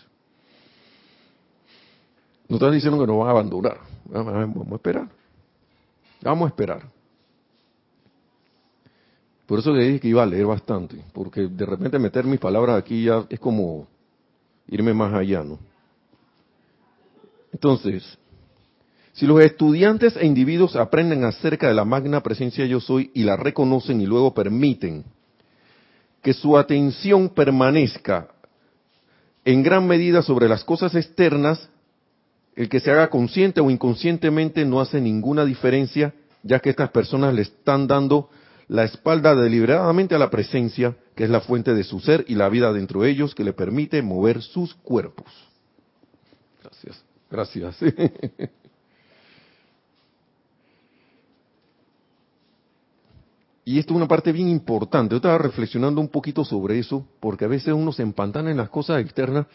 No 2.49 2.57
están 2.57 2.73
diciendo 2.73 3.01
que 3.01 3.07
nos 3.07 3.19
van 3.19 3.29
a 3.29 3.31
abandonar. 3.31 3.79
Vamos 4.05 4.73
a 4.73 4.75
esperar. 4.75 5.09
Vamos 6.23 6.47
a 6.47 6.49
esperar. 6.49 6.83
Por 9.47 9.59
eso 9.59 9.73
le 9.73 9.85
dije 9.85 10.01
que 10.01 10.09
iba 10.09 10.23
a 10.23 10.27
leer 10.27 10.47
bastante, 10.47 11.03
porque 11.13 11.49
de 11.49 11.67
repente 11.67 11.99
meter 11.99 12.25
mis 12.25 12.41
palabras 12.41 12.79
aquí 12.79 13.05
ya 13.05 13.25
es 13.29 13.39
como 13.39 13.87
irme 14.69 14.93
más 14.95 15.13
allá, 15.13 15.43
¿no? 15.43 15.59
Entonces, 17.53 18.19
si 19.15 19.27
los 19.27 19.41
estudiantes 19.41 20.17
e 20.17 20.27
individuos 20.27 20.75
aprenden 20.75 21.25
acerca 21.25 21.69
de 21.69 21.75
la 21.75 21.85
magna 21.85 22.21
presencia 22.21 22.67
yo 22.67 22.81
soy 22.81 23.13
y 23.15 23.23
la 23.23 23.37
reconocen 23.37 24.01
y 24.01 24.07
luego 24.07 24.35
permiten 24.35 25.05
que 26.21 26.33
su 26.33 26.59
atención 26.59 27.29
permanezca 27.29 28.29
en 29.45 29.63
gran 29.63 29.87
medida 29.87 30.23
sobre 30.23 30.49
las 30.49 30.65
cosas 30.65 30.95
externas, 30.97 31.69
el 32.57 32.69
que 32.69 32.81
se 32.81 32.91
haga 32.91 33.09
consciente 33.09 33.61
o 33.61 33.71
inconscientemente 33.71 34.65
no 34.65 34.81
hace 34.81 35.01
ninguna 35.01 35.45
diferencia, 35.45 36.15
ya 36.43 36.59
que 36.59 36.71
estas 36.71 36.91
personas 36.91 37.35
le 37.35 37.43
están 37.43 37.87
dando 37.87 38.31
la 38.67 38.85
espalda 38.85 39.35
deliberadamente 39.35 40.15
a 40.15 40.19
la 40.19 40.31
presencia, 40.31 40.97
que 41.15 41.25
es 41.25 41.31
la 41.31 41.41
fuente 41.41 41.75
de 41.75 41.85
su 41.85 42.01
ser 42.01 42.25
y 42.27 42.35
la 42.35 42.49
vida 42.49 42.73
dentro 42.73 43.03
de 43.03 43.11
ellos, 43.11 43.35
que 43.35 43.45
le 43.45 43.53
permite 43.53 44.03
mover 44.03 44.43
sus 44.43 44.75
cuerpos. 44.75 45.31
Gracias, 46.63 47.05
gracias. 47.31 47.77
Y 53.65 53.79
esto 53.79 53.95
es 53.95 53.97
una 53.97 54.09
parte 54.09 54.31
bien 54.31 54.49
importante. 54.49 55.13
Yo 55.13 55.17
estaba 55.17 55.39
reflexionando 55.39 56.01
un 56.01 56.09
poquito 56.09 56.45
sobre 56.45 56.79
eso, 56.79 57.07
porque 57.21 57.47
a 57.47 57.49
veces 57.49 57.73
uno 57.73 57.93
se 57.93 58.03
empantana 58.03 58.51
en 58.51 58.59
las 58.59 58.69
cosas 58.69 59.01
externas 59.01 59.47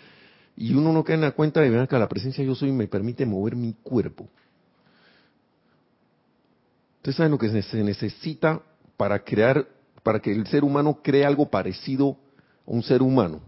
y 0.58 0.74
uno 0.74 0.92
no 0.92 1.04
cae 1.04 1.16
en 1.16 1.22
la 1.22 1.32
cuenta 1.32 1.62
de 1.62 1.88
que 1.88 2.00
la 2.00 2.10
presencia 2.10 2.44
yo 2.44 2.56
soy 2.56 2.72
me 2.72 2.88
permite 2.88 3.26
mover 3.26 3.56
mi 3.56 3.74
cuerpo. 3.84 4.28
Ustedes 6.98 7.16
saben 7.16 7.32
lo 7.32 7.38
que 7.38 7.62
se 7.62 7.84
necesita 7.84 8.62
para 8.98 9.24
crear, 9.24 9.66
para 10.04 10.20
que 10.20 10.32
el 10.32 10.46
ser 10.48 10.64
humano 10.64 11.00
cree 11.02 11.24
algo 11.24 11.50
parecido 11.50 12.18
a 12.68 12.72
un 12.72 12.84
ser 12.84 13.02
humano, 13.02 13.40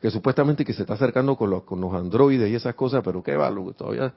que 0.00 0.10
supuestamente 0.10 0.64
que 0.64 0.72
se 0.72 0.82
está 0.82 0.94
acercando 0.94 1.34
con 1.34 1.50
los, 1.50 1.64
con 1.64 1.80
los 1.80 1.92
androides 1.92 2.48
y 2.48 2.54
esas 2.54 2.74
cosas, 2.74 3.02
pero 3.02 3.22
qué 3.22 3.36
va, 3.36 3.52
todavía. 3.76 4.14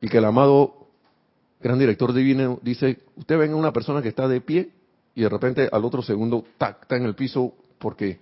Y 0.00 0.08
que 0.08 0.18
el 0.18 0.24
amado 0.24 0.86
gran 1.60 1.78
director 1.78 2.12
divino 2.12 2.58
dice, 2.62 3.00
usted 3.16 3.38
ven 3.38 3.52
a 3.52 3.56
una 3.56 3.72
persona 3.72 4.02
que 4.02 4.08
está 4.08 4.28
de 4.28 4.40
pie 4.40 4.70
y 5.14 5.22
de 5.22 5.28
repente 5.28 5.68
al 5.70 5.84
otro 5.84 6.02
segundo, 6.02 6.44
tac, 6.56 6.82
está 6.82 6.96
en 6.96 7.04
el 7.04 7.14
piso 7.14 7.52
porque 7.78 8.20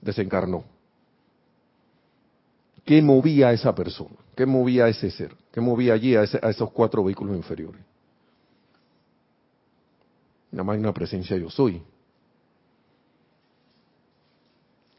desencarnó. 0.00 0.64
¿Qué 2.84 3.02
movía 3.02 3.48
a 3.48 3.52
esa 3.52 3.74
persona? 3.74 4.14
¿Qué 4.36 4.46
movía 4.46 4.84
a 4.84 4.88
ese 4.88 5.10
ser? 5.10 5.34
¿Qué 5.50 5.60
movía 5.60 5.94
allí 5.94 6.14
a, 6.14 6.22
esos 6.22 6.70
cuatro 6.70 7.02
vehículos 7.02 7.36
inferiores? 7.36 7.80
La 10.52 10.62
magna 10.62 10.92
presencia 10.92 11.36
yo 11.36 11.50
soy. 11.50 11.82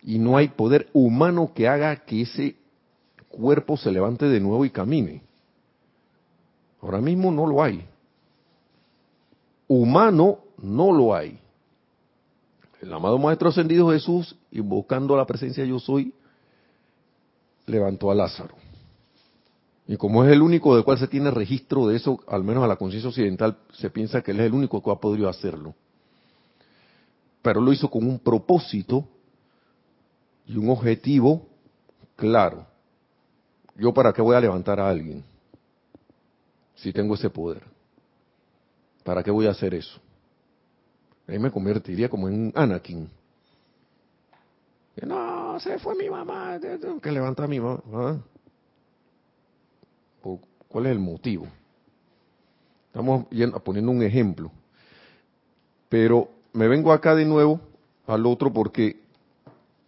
Y 0.02 0.20
no 0.20 0.38
hay 0.38 0.50
poder 0.50 0.90
humano 0.92 1.52
que 1.54 1.68
haga 1.68 1.96
que 1.98 2.24
ese 2.24 2.56
cuerpo 3.30 3.78
se 3.78 3.92
levante 3.92 4.26
de 4.26 4.40
nuevo 4.40 4.66
y 4.66 4.70
camine. 4.70 5.22
Ahora 6.82 7.00
mismo 7.00 7.32
no 7.32 7.46
lo 7.46 7.64
hay. 7.64 7.86
Humano 9.68 10.40
no 10.58 10.92
lo 10.92 11.14
hay. 11.16 11.40
El 12.82 12.94
amado 12.94 13.18
Maestro 13.18 13.50
Ascendido 13.50 13.90
Jesús, 13.92 14.36
invocando 14.52 15.18
la 15.18 15.26
presencia 15.26 15.66
yo 15.66 15.80
soy, 15.80 16.14
levantó 17.66 18.12
a 18.12 18.16
Lázaro. 18.16 18.56
Y 19.88 19.96
como 19.98 20.24
es 20.24 20.32
el 20.32 20.42
único 20.42 20.76
del 20.76 20.84
cual 20.84 20.98
se 20.98 21.08
tiene 21.08 21.32
registro 21.32 21.88
de 21.88 21.96
eso, 21.96 22.20
al 22.28 22.44
menos 22.44 22.64
a 22.64 22.68
la 22.68 22.76
conciencia 22.76 23.10
occidental, 23.10 23.58
se 23.74 23.90
piensa 23.90 24.22
que 24.22 24.32
él 24.32 24.40
es 24.42 24.48
el 24.48 24.54
único 24.54 24.84
que 24.84 24.92
ha 24.92 24.96
podido 24.96 25.30
hacerlo. 25.30 25.74
Pero 27.42 27.62
lo 27.62 27.72
hizo 27.72 27.90
con 27.90 28.06
un 28.06 28.20
propósito 28.20 29.08
y 30.46 30.58
un 30.58 30.70
objetivo 30.70 31.48
claro. 32.16 32.66
¿Yo 33.78 33.94
para 33.94 34.12
qué 34.12 34.22
voy 34.22 34.36
a 34.36 34.42
levantar 34.42 34.80
a 34.80 34.90
alguien? 34.90 35.24
Si 36.78 36.94
tengo 36.94 37.16
ese 37.16 37.30
poder. 37.30 37.64
¿Para 39.04 39.24
qué 39.24 39.32
voy 39.32 39.48
a 39.48 39.52
hacer 39.52 39.74
eso? 39.74 40.00
Ahí 41.28 41.40
me 41.40 41.52
convertiría 41.52 42.10
como 42.10 42.30
en 42.30 42.54
Anakin. 42.56 43.10
no, 45.06 45.60
se 45.60 45.78
fue 45.80 45.96
mi 45.96 46.10
mamá, 46.10 46.60
que 47.02 47.12
levantar 47.12 47.46
a 47.46 47.48
mi 47.48 47.60
mamá. 47.60 47.82
¿ah? 47.94 48.18
¿Cuál 50.68 50.86
es 50.86 50.92
el 50.92 51.00
motivo? 51.00 51.48
Estamos 52.88 53.26
poniendo 53.64 53.92
un 53.92 54.04
ejemplo. 54.04 54.52
Pero 55.90 56.30
me 56.54 56.68
vengo 56.68 56.92
acá 56.92 57.16
de 57.16 57.26
nuevo 57.26 57.60
al 58.06 58.26
otro 58.26 58.52
porque, 58.52 59.00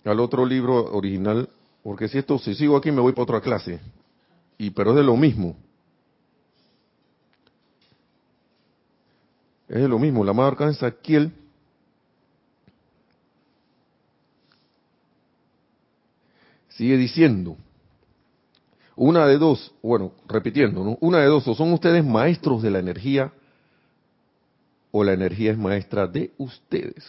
al 0.06 0.20
otro 0.20 0.46
libro 0.46 0.94
original, 0.96 1.50
porque 1.84 2.08
si 2.08 2.18
esto, 2.18 2.38
si 2.38 2.56
sigo 2.56 2.78
aquí 2.78 2.92
me 2.92 3.02
voy 3.02 3.14
para 3.14 3.24
otra 3.24 3.42
clase. 3.42 3.80
Y 4.58 4.72
pero 4.72 4.92
es 4.92 4.98
de 4.98 5.04
lo 5.04 5.16
mismo. 5.16 5.56
Es 9.70 9.88
lo 9.88 10.00
mismo, 10.00 10.26
la 10.26 10.34
marca 10.34 10.66
en 10.66 10.74
Saquiel 10.74 11.32
sigue 16.70 16.98
diciendo, 16.98 17.56
una 18.96 19.28
de 19.28 19.38
dos, 19.38 19.72
bueno, 19.84 20.14
repitiendo, 20.28 20.84
¿no? 20.84 20.98
Una 21.02 21.20
de 21.20 21.28
dos, 21.28 21.48
o 21.48 21.54
son 21.54 21.72
ustedes 21.72 22.04
maestros 22.04 22.64
de 22.64 22.72
la 22.72 22.80
energía 22.80 23.32
o 24.92 25.04
la 25.04 25.14
energía 25.14 25.52
es 25.52 25.58
maestra 25.58 26.08
de 26.08 26.34
ustedes. 26.38 27.06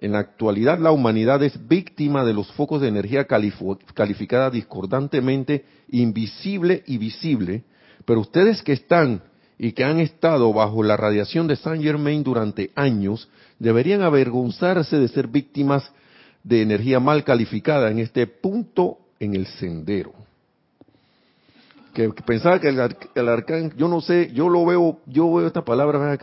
En 0.00 0.12
la 0.12 0.20
actualidad 0.20 0.78
la 0.78 0.92
humanidad 0.92 1.42
es 1.42 1.66
víctima 1.66 2.24
de 2.24 2.34
los 2.34 2.52
focos 2.52 2.80
de 2.80 2.86
energía 2.86 3.26
calificada 3.26 4.48
discordantemente 4.48 5.64
invisible 5.88 6.84
y 6.86 6.98
visible, 6.98 7.64
pero 8.08 8.20
ustedes 8.20 8.62
que 8.62 8.72
están 8.72 9.20
y 9.58 9.72
que 9.72 9.84
han 9.84 10.00
estado 10.00 10.50
bajo 10.50 10.82
la 10.82 10.96
radiación 10.96 11.46
de 11.46 11.56
Saint 11.56 11.84
Germain 11.84 12.22
durante 12.22 12.70
años, 12.74 13.28
deberían 13.58 14.00
avergonzarse 14.00 14.96
de 14.98 15.08
ser 15.08 15.26
víctimas 15.26 15.92
de 16.42 16.62
energía 16.62 17.00
mal 17.00 17.22
calificada 17.22 17.90
en 17.90 17.98
este 17.98 18.26
punto 18.26 18.96
en 19.20 19.34
el 19.34 19.46
sendero. 19.46 20.14
Que, 21.92 22.08
pensaba 22.24 22.58
que 22.58 22.70
el, 22.70 23.28
arcángel, 23.28 23.76
yo 23.76 23.88
no 23.88 24.00
sé, 24.00 24.32
yo 24.32 24.48
lo 24.48 24.64
veo, 24.64 25.00
yo 25.04 25.30
veo 25.34 25.46
esta 25.46 25.62
palabra, 25.62 26.16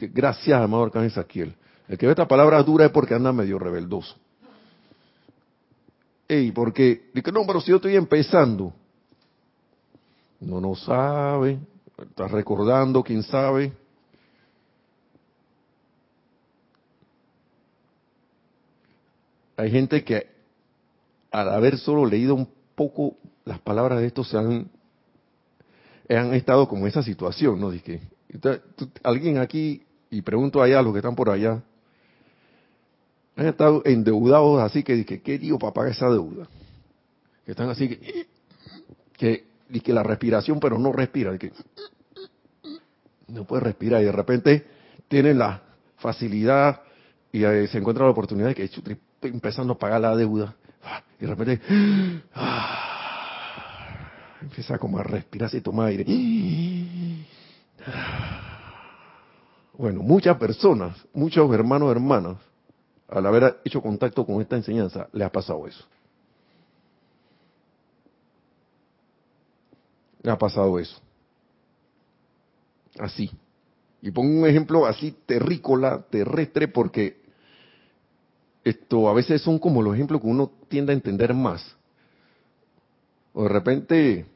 gracias, 0.00 0.60
amado 0.60 0.82
arcángel 0.82 1.12
Saquiel. 1.12 1.54
El 1.86 1.96
que 1.96 2.06
ve 2.06 2.12
esta 2.12 2.26
palabra 2.26 2.60
dura 2.64 2.86
es 2.86 2.90
porque 2.90 3.14
anda 3.14 3.32
medio 3.32 3.60
rebeldoso. 3.60 4.16
Ey, 6.26 6.50
porque, 6.50 7.10
dice, 7.14 7.30
no, 7.30 7.46
pero 7.46 7.60
si 7.60 7.70
yo 7.70 7.76
estoy 7.76 7.94
empezando. 7.94 8.72
No, 10.46 10.60
no 10.60 10.74
sabe, 10.74 11.58
está 11.98 12.28
recordando, 12.28 13.02
quién 13.02 13.22
sabe. 13.22 13.72
hay 19.56 19.70
gente 19.70 20.04
que 20.04 20.26
al 21.30 21.48
haber 21.48 21.78
solo 21.78 22.06
leído 22.06 22.34
un 22.34 22.48
poco 22.74 23.16
las 23.44 23.60
palabras 23.60 24.00
de 24.00 24.06
esto 24.06 24.24
se 24.24 24.36
han, 24.36 24.70
han 26.08 26.34
estado 26.34 26.68
como 26.68 26.86
esa 26.86 27.02
situación, 27.02 27.60
¿no? 27.60 27.70
Dice, 27.70 28.00
alguien 29.02 29.38
aquí, 29.38 29.82
y 30.10 30.22
pregunto 30.22 30.62
allá 30.62 30.78
a 30.78 30.82
los 30.82 30.92
que 30.92 30.98
están 30.98 31.14
por 31.14 31.30
allá, 31.30 31.62
han 33.36 33.46
estado 33.46 33.82
endeudados 33.84 34.62
así 34.62 34.82
que 34.82 34.94
dije, 34.94 35.20
¿qué 35.20 35.38
digo 35.38 35.58
para 35.58 35.72
pagar 35.72 35.92
esa 35.92 36.08
deuda? 36.08 36.48
Que 37.44 37.50
están 37.50 37.68
así 37.68 37.88
que, 37.88 38.26
que, 39.16 39.44
y 39.70 39.80
que 39.80 39.92
la 39.92 40.02
respiración, 40.02 40.60
pero 40.60 40.78
no 40.78 40.92
respira, 40.92 41.36
que 41.38 41.52
no 43.28 43.44
puede 43.44 43.62
respirar 43.62 44.02
y 44.02 44.04
de 44.04 44.12
repente 44.12 44.66
tienen 45.08 45.38
la 45.38 45.62
facilidad 45.96 46.82
y 47.32 47.40
se 47.40 47.78
encuentra 47.78 48.04
la 48.04 48.10
oportunidad 48.10 48.48
de 48.48 48.54
que 48.54 48.70
empezando 49.22 49.72
a 49.72 49.78
pagar 49.78 50.00
la 50.00 50.14
deuda. 50.14 50.54
Y 51.18 51.26
de 51.26 51.34
repente, 51.34 51.60
empieza 54.40 54.78
como 54.78 54.98
a 54.98 55.02
respirar 55.02 55.50
y 55.54 55.60
tomar 55.60 55.88
aire. 55.88 56.04
Bueno, 59.76 60.02
muchas 60.02 60.36
personas, 60.36 60.96
muchos 61.12 61.52
hermanos 61.52 61.90
hermanas, 61.90 62.36
al 63.08 63.26
haber 63.26 63.60
hecho 63.64 63.80
contacto 63.80 64.24
con 64.24 64.40
esta 64.40 64.56
enseñanza, 64.56 65.08
le 65.12 65.24
ha 65.24 65.32
pasado 65.32 65.66
eso. 65.66 65.84
Le 70.24 70.30
ha 70.30 70.38
pasado 70.38 70.78
eso. 70.78 70.98
Así. 72.98 73.30
Y 74.00 74.10
pongo 74.10 74.40
un 74.40 74.46
ejemplo 74.46 74.86
así 74.86 75.14
terrícola, 75.26 76.02
terrestre, 76.10 76.66
porque 76.66 77.22
esto 78.64 79.08
a 79.08 79.12
veces 79.12 79.42
son 79.42 79.58
como 79.58 79.82
los 79.82 79.94
ejemplos 79.94 80.22
que 80.22 80.26
uno 80.26 80.50
tiende 80.68 80.92
a 80.92 80.94
entender 80.94 81.34
más. 81.34 81.76
O 83.34 83.42
de 83.42 83.48
repente, 83.50 84.26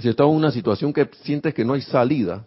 si 0.00 0.08
estás 0.08 0.26
en 0.26 0.34
una 0.34 0.50
situación 0.50 0.92
que 0.92 1.08
sientes 1.22 1.54
que 1.54 1.64
no 1.64 1.74
hay 1.74 1.82
salida, 1.82 2.44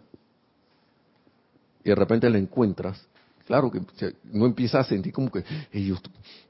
y 1.82 1.88
de 1.88 1.94
repente 1.94 2.28
la 2.28 2.36
encuentras, 2.36 3.02
claro 3.46 3.70
que 3.70 3.80
no 4.24 4.44
empiezas 4.44 4.86
a 4.86 4.88
sentir 4.90 5.14
como 5.14 5.30
que, 5.32 5.42
yo 5.72 5.96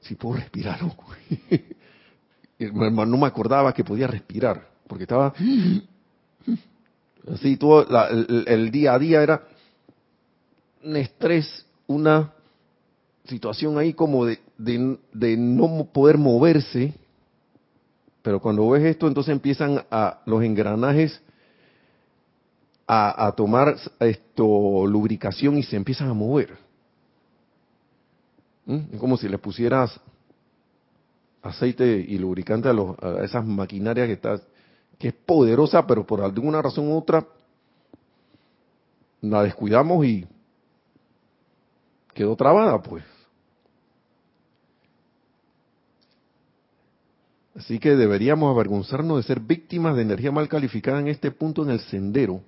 si 0.01 0.15
puedo 0.15 0.35
respirar, 0.35 0.81
no 2.59 3.17
me 3.17 3.27
acordaba 3.27 3.73
que 3.73 3.85
podía 3.85 4.07
respirar, 4.07 4.67
porque 4.85 5.03
estaba 5.03 5.33
así, 7.31 7.57
todo 7.57 7.85
el 8.47 8.71
día 8.71 8.93
a 8.93 8.99
día 8.99 9.23
era 9.23 9.43
un 10.83 10.95
estrés, 10.95 11.65
una 11.87 12.33
situación 13.25 13.77
ahí 13.77 13.93
como 13.93 14.25
de, 14.25 14.39
de, 14.57 15.37
no 15.37 15.85
poder 15.85 16.17
moverse, 16.17 16.93
pero 18.21 18.39
cuando 18.41 18.69
ves 18.69 18.83
esto, 18.83 19.07
entonces 19.07 19.31
empiezan 19.31 19.83
a 19.89 20.21
los 20.25 20.43
engranajes 20.43 21.21
a, 22.85 23.33
tomar 23.35 23.75
esto 23.99 24.85
lubricación 24.85 25.57
y 25.57 25.63
se 25.63 25.75
empiezan 25.75 26.09
a 26.09 26.13
mover. 26.13 26.57
¿Mm? 28.65 28.79
Es 28.93 28.99
como 28.99 29.17
si 29.17 29.27
le 29.27 29.37
pusieras 29.37 29.99
aceite 31.41 32.05
y 32.07 32.17
lubricante 32.17 32.69
a, 32.69 32.73
los, 32.73 32.97
a 33.01 33.23
esas 33.23 33.45
maquinarias 33.45 34.07
que 34.07 34.13
está, 34.13 34.39
que 35.03 35.09
es 35.09 35.15
poderosa, 35.15 35.85
pero 35.85 36.07
por 36.07 36.21
alguna 36.21 36.61
razón 36.61 36.87
u 36.87 36.97
otra 36.97 37.27
la 39.19 39.43
descuidamos 39.43 40.05
y 40.05 40.25
quedó 42.13 42.37
trabada, 42.37 42.81
pues. 42.81 43.03
Así 47.53 47.79
que 47.79 47.97
deberíamos 47.97 48.49
avergonzarnos 48.55 49.17
de 49.17 49.23
ser 49.23 49.41
víctimas 49.41 49.97
de 49.97 50.03
energía 50.03 50.31
mal 50.31 50.47
calificada 50.47 51.01
en 51.01 51.09
este 51.09 51.31
punto 51.31 51.63
en 51.63 51.71
el 51.71 51.81
sendero. 51.81 52.39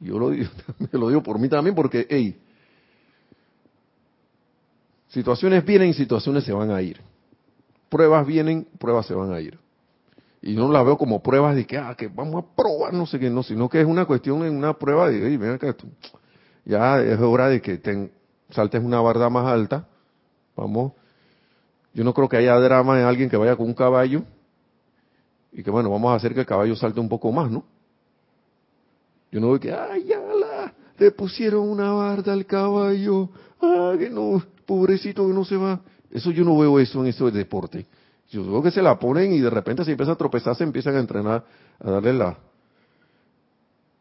Yo 0.00 0.18
lo 0.18 0.30
digo, 0.30 0.48
lo 0.92 1.08
digo 1.10 1.22
por 1.22 1.38
mí 1.38 1.50
también 1.50 1.76
porque, 1.76 2.06
hey, 2.08 2.40
situaciones 5.08 5.62
vienen 5.62 5.92
situaciones 5.92 6.42
se 6.42 6.54
van 6.54 6.70
a 6.70 6.80
ir. 6.80 7.02
Pruebas 7.90 8.26
vienen, 8.26 8.66
pruebas 8.78 9.04
se 9.04 9.12
van 9.12 9.30
a 9.30 9.40
ir. 9.42 9.65
Y 10.46 10.54
no 10.54 10.70
las 10.70 10.84
veo 10.84 10.96
como 10.96 11.20
pruebas 11.24 11.56
de 11.56 11.66
que, 11.66 11.76
ah, 11.76 11.96
que 11.98 12.06
vamos 12.06 12.44
a 12.44 12.54
probar, 12.54 12.94
no 12.94 13.04
sé 13.04 13.18
qué, 13.18 13.28
no, 13.28 13.42
sino 13.42 13.68
que 13.68 13.80
es 13.80 13.86
una 13.86 14.04
cuestión 14.04 14.42
una 14.42 14.74
prueba 14.74 15.10
de, 15.10 15.26
hey, 15.26 15.36
ven 15.36 15.54
acá, 15.54 15.74
ya 16.64 17.00
es 17.00 17.18
hora 17.18 17.48
de 17.48 17.60
que 17.60 17.78
te 17.78 18.12
saltes 18.50 18.80
una 18.80 19.00
barda 19.00 19.28
más 19.28 19.44
alta. 19.44 19.88
Vamos, 20.56 20.92
yo 21.92 22.04
no 22.04 22.14
creo 22.14 22.28
que 22.28 22.36
haya 22.36 22.54
drama 22.60 22.96
en 23.00 23.06
alguien 23.06 23.28
que 23.28 23.36
vaya 23.36 23.56
con 23.56 23.66
un 23.66 23.74
caballo 23.74 24.22
y 25.50 25.64
que 25.64 25.70
bueno, 25.72 25.90
vamos 25.90 26.12
a 26.12 26.14
hacer 26.14 26.32
que 26.32 26.40
el 26.40 26.46
caballo 26.46 26.76
salte 26.76 27.00
un 27.00 27.08
poco 27.08 27.32
más, 27.32 27.50
¿no? 27.50 27.64
Yo 29.32 29.40
no 29.40 29.48
veo 29.48 29.58
que, 29.58 29.72
ay, 29.72 30.04
ya 30.04 30.20
la, 30.20 30.72
le 30.96 31.10
pusieron 31.10 31.68
una 31.68 31.90
barda 31.90 32.32
al 32.32 32.46
caballo, 32.46 33.30
ah, 33.60 33.94
que 33.98 34.08
no, 34.08 34.40
pobrecito 34.64 35.26
que 35.26 35.34
no 35.34 35.44
se 35.44 35.56
va. 35.56 35.80
Eso 36.08 36.30
yo 36.30 36.44
no 36.44 36.56
veo 36.56 36.78
eso 36.78 37.00
en 37.00 37.08
eso 37.08 37.28
de 37.28 37.36
deporte. 37.36 37.84
Yo 38.30 38.44
veo 38.44 38.62
que 38.62 38.70
se 38.70 38.82
la 38.82 38.98
ponen 38.98 39.32
y 39.32 39.40
de 39.40 39.50
repente 39.50 39.84
se 39.84 39.92
empieza 39.92 40.12
a 40.12 40.16
tropezar, 40.16 40.56
se 40.56 40.64
empiezan 40.64 40.96
a 40.96 41.00
entrenar, 41.00 41.44
a 41.78 41.90
darle 41.90 42.12
la, 42.12 42.36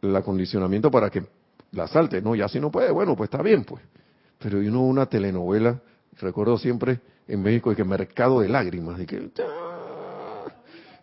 el 0.01 0.15
acondicionamiento 0.15 0.89
para 0.89 1.09
que 1.09 1.23
la 1.71 1.87
salte, 1.87 2.21
¿no? 2.21 2.35
Ya 2.35 2.47
si 2.47 2.59
no 2.59 2.71
puede, 2.71 2.91
bueno, 2.91 3.15
pues 3.15 3.27
está 3.29 3.41
bien, 3.43 3.63
pues. 3.63 3.83
Pero 4.39 4.61
yo 4.61 4.71
no 4.71 4.81
una 4.81 5.05
telenovela, 5.05 5.79
recuerdo 6.19 6.57
siempre 6.57 6.99
en 7.27 7.41
México 7.41 7.69
de 7.69 7.75
que 7.75 7.83
Mercado 7.83 8.39
de 8.41 8.49
Lágrimas, 8.49 8.97
de 8.97 9.05
que 9.05 9.29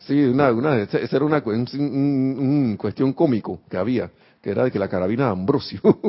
sí, 0.01 0.25
una, 0.25 0.53
una, 0.53 0.79
esa 0.79 1.17
era 1.17 1.25
una 1.25 1.43
un, 1.45 2.77
cuestión 2.79 3.13
cómico 3.13 3.61
que 3.69 3.77
había, 3.77 4.11
que 4.41 4.51
era 4.51 4.65
de 4.65 4.71
que 4.71 4.79
la 4.79 4.89
carabina 4.89 5.27
de 5.27 5.33
Ambrosio, 5.33 5.81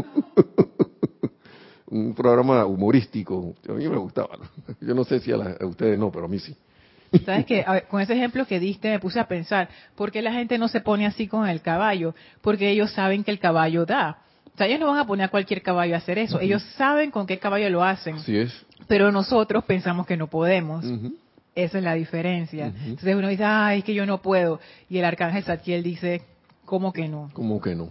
un 1.88 2.14
programa 2.14 2.66
humorístico, 2.66 3.56
a 3.68 3.74
mí 3.74 3.88
me 3.88 3.98
gustaba, 3.98 4.38
yo 4.82 4.94
no 4.94 5.04
sé 5.04 5.20
si 5.20 5.32
a, 5.32 5.58
ustedes 5.62 5.98
no, 6.00 6.12
pero 6.12 6.26
a 6.26 6.28
mí 6.28 6.40
sí. 6.40 6.56
¿Sabes 7.26 7.46
qué? 7.46 7.66
con 7.90 8.02
ese 8.02 8.14
ejemplo 8.14 8.46
que 8.46 8.60
diste 8.60 8.90
me 8.90 9.00
puse 9.00 9.20
a 9.20 9.28
pensar, 9.28 9.70
¿por 9.96 10.12
qué 10.12 10.22
la 10.22 10.34
gente 10.34 10.58
no 10.58 10.68
se 10.68 10.82
pone 10.82 11.06
así 11.06 11.28
con 11.28 11.48
el 11.48 11.62
caballo? 11.62 12.16
Porque 12.42 12.70
ellos 12.70 12.92
saben 12.92 13.24
que 13.24 13.32
el 13.32 13.40
caballo 13.40 13.86
da. 13.86 14.20
O 14.54 14.58
sea, 14.58 14.68
ellos 14.68 14.80
no 14.80 14.88
van 14.88 15.00
a 15.00 15.08
poner 15.08 15.26
a 15.26 15.30
cualquier 15.30 15.62
caballo 15.62 15.96
a 15.96 15.98
hacer 15.98 16.20
eso. 16.20 16.40
Ellos 16.40 16.62
saben 16.78 17.10
con 17.10 17.26
qué 17.26 17.40
caballo 17.40 17.70
lo 17.70 17.84
hacen. 17.84 18.20
Sí 18.20 18.38
es. 18.38 18.66
Pero 18.88 19.12
nosotros 19.12 19.64
pensamos 19.64 20.06
que 20.06 20.18
no 20.18 20.28
podemos. 20.28 20.86
Esa 21.56 21.78
es 21.78 21.84
la 21.84 21.94
diferencia. 21.94 22.68
Entonces 22.68 23.16
uno 23.16 23.28
dice, 23.28 23.44
ay, 23.44 23.80
es 23.80 23.84
que 23.84 23.94
yo 23.94 24.06
no 24.06 24.22
puedo. 24.22 24.60
Y 24.90 24.98
el 24.98 25.06
arcángel 25.06 25.44
Satiel 25.44 25.84
dice, 25.84 26.22
¿cómo 26.66 26.94
que 26.94 27.08
no? 27.08 27.30
¿Cómo 27.34 27.62
que 27.62 27.76
no? 27.76 27.90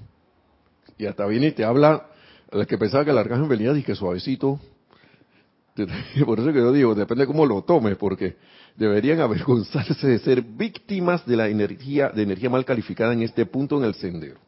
Y 0.98 1.06
hasta 1.06 1.26
viene 1.26 1.48
y 1.48 1.52
te 1.52 1.64
habla, 1.64 2.06
el 2.50 2.66
que 2.66 2.78
pensaba 2.78 3.04
que 3.04 3.10
el 3.10 3.18
arcángel 3.18 3.48
venía, 3.48 3.72
dice 3.72 3.86
que 3.86 3.94
suavecito. 3.94 4.60
Por 6.24 6.38
eso 6.38 6.52
que 6.52 6.58
yo 6.58 6.72
digo, 6.72 6.94
depende 6.94 7.22
de 7.22 7.26
cómo 7.26 7.46
lo 7.46 7.62
tomes, 7.62 7.96
porque 7.96 8.36
deberían 8.76 9.20
avergonzarse 9.20 10.06
de 10.06 10.18
ser 10.18 10.42
víctimas 10.42 11.26
de 11.26 11.36
la 11.36 11.48
energía, 11.48 12.10
de 12.10 12.22
energía 12.22 12.50
mal 12.50 12.64
calificada 12.64 13.12
en 13.12 13.22
este 13.22 13.46
punto 13.46 13.78
en 13.78 13.84
el 13.84 13.94
sendero 13.94 14.38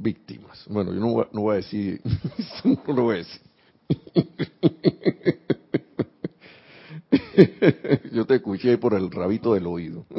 víctimas. 0.00 0.64
Bueno, 0.68 0.92
yo 0.92 1.00
no, 1.00 1.28
no 1.32 1.40
voy 1.42 1.54
a 1.54 1.56
decir, 1.56 2.00
no 2.64 2.94
lo 2.94 3.02
voy 3.04 3.16
a 3.16 3.18
decir. 3.18 3.40
Yo 8.12 8.24
te 8.26 8.36
escuché 8.36 8.78
por 8.78 8.94
el 8.94 9.10
rabito 9.10 9.52
del 9.54 9.66
oído. 9.66 10.06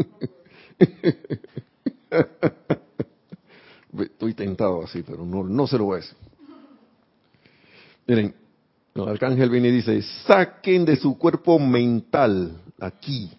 Estoy 3.97 4.33
tentado 4.33 4.83
así, 4.83 5.03
pero 5.03 5.25
no, 5.25 5.43
no 5.43 5.67
se 5.67 5.77
lo 5.77 5.85
voy 5.85 5.97
a 5.97 6.01
decir. 6.01 6.17
Miren, 8.07 8.33
el 8.95 9.07
arcángel 9.07 9.49
viene 9.49 9.69
y 9.69 9.71
dice, 9.71 10.01
saquen 10.25 10.85
de 10.85 10.95
su 10.95 11.17
cuerpo 11.17 11.59
mental, 11.59 12.51
aquí, 12.79 13.31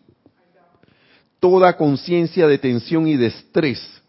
toda 1.41 1.77
conciencia 1.77 2.47
de 2.47 2.59
tensión 2.59 3.07
y 3.07 3.17
de 3.17 3.27
estrés 3.27 4.03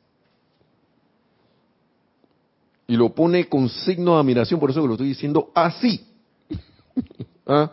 y 2.87 2.95
lo 2.95 3.13
pone 3.13 3.47
con 3.47 3.69
signo 3.69 4.13
de 4.13 4.19
admiración, 4.19 4.59
por 4.59 4.69
eso 4.69 4.81
que 4.81 4.87
lo 4.87 4.93
estoy 4.93 5.07
diciendo 5.07 5.51
así. 5.55 6.05
¿Ah? 7.47 7.71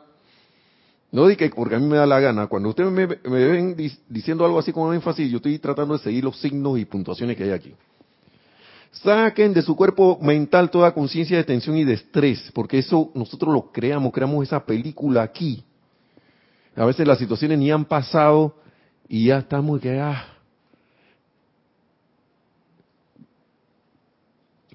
No 1.13 1.27
di 1.27 1.37
que 1.37 1.51
porque 1.51 1.75
a 1.75 1.79
mí 1.79 1.87
me 1.87 1.97
da 1.97 2.07
la 2.07 2.21
gana. 2.21 2.47
Cuando 2.47 2.69
ustedes 2.69 2.91
me, 2.93 3.07
ven 3.07 3.77
diciendo 4.09 4.45
algo 4.45 4.61
así 4.61 4.73
con 4.73 4.95
énfasis, 4.95 5.29
yo 5.31 5.39
estoy 5.39 5.59
tratando 5.59 5.95
de 5.95 6.05
seguir 6.05 6.23
los 6.23 6.41
signos 6.41 6.79
y 6.79 6.85
puntuaciones 6.85 7.37
que 7.37 7.45
hay 7.45 7.51
aquí. 7.51 7.75
Saquen 8.93 9.55
de 9.55 9.63
su 9.63 9.77
cuerpo 9.77 10.19
mental 10.21 10.71
toda 10.71 10.93
conciencia 10.93 11.37
de 11.37 11.45
tensión 11.45 11.77
y 11.77 11.85
de 11.85 11.95
estrés, 11.95 12.51
porque 12.53 12.79
eso 12.79 13.11
nosotros 13.15 13.55
lo 13.55 13.71
creamos, 13.71 14.13
creamos 14.13 14.47
esa 14.47 14.65
película 14.65 15.23
aquí. 15.23 15.65
A 16.75 16.85
veces 16.85 17.07
las 17.07 17.19
situaciones 17.19 17.59
ni 17.59 17.71
han 17.71 17.85
pasado 17.85 18.57
y 19.09 19.27
ya 19.27 19.39
estamos 19.39 19.81
que 19.81 19.99
ah, 19.99 20.25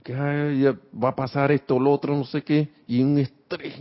que 0.05 0.13
va 0.13 1.09
a 1.09 1.15
pasar 1.15 1.51
esto, 1.51 1.79
lo 1.79 1.91
otro, 1.91 2.15
no 2.15 2.25
sé 2.25 2.43
qué, 2.43 2.69
y 2.87 3.01
un 3.01 3.17
estrés. 3.17 3.73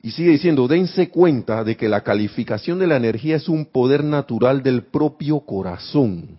Y 0.00 0.10
sigue 0.12 0.30
diciendo, 0.30 0.68
dense 0.68 1.08
cuenta 1.08 1.64
de 1.64 1.76
que 1.76 1.88
la 1.88 2.02
calificación 2.02 2.78
de 2.78 2.86
la 2.86 2.96
energía 2.96 3.34
es 3.34 3.48
un 3.48 3.66
poder 3.66 4.04
natural 4.04 4.62
del 4.62 4.84
propio 4.84 5.40
corazón. 5.40 6.38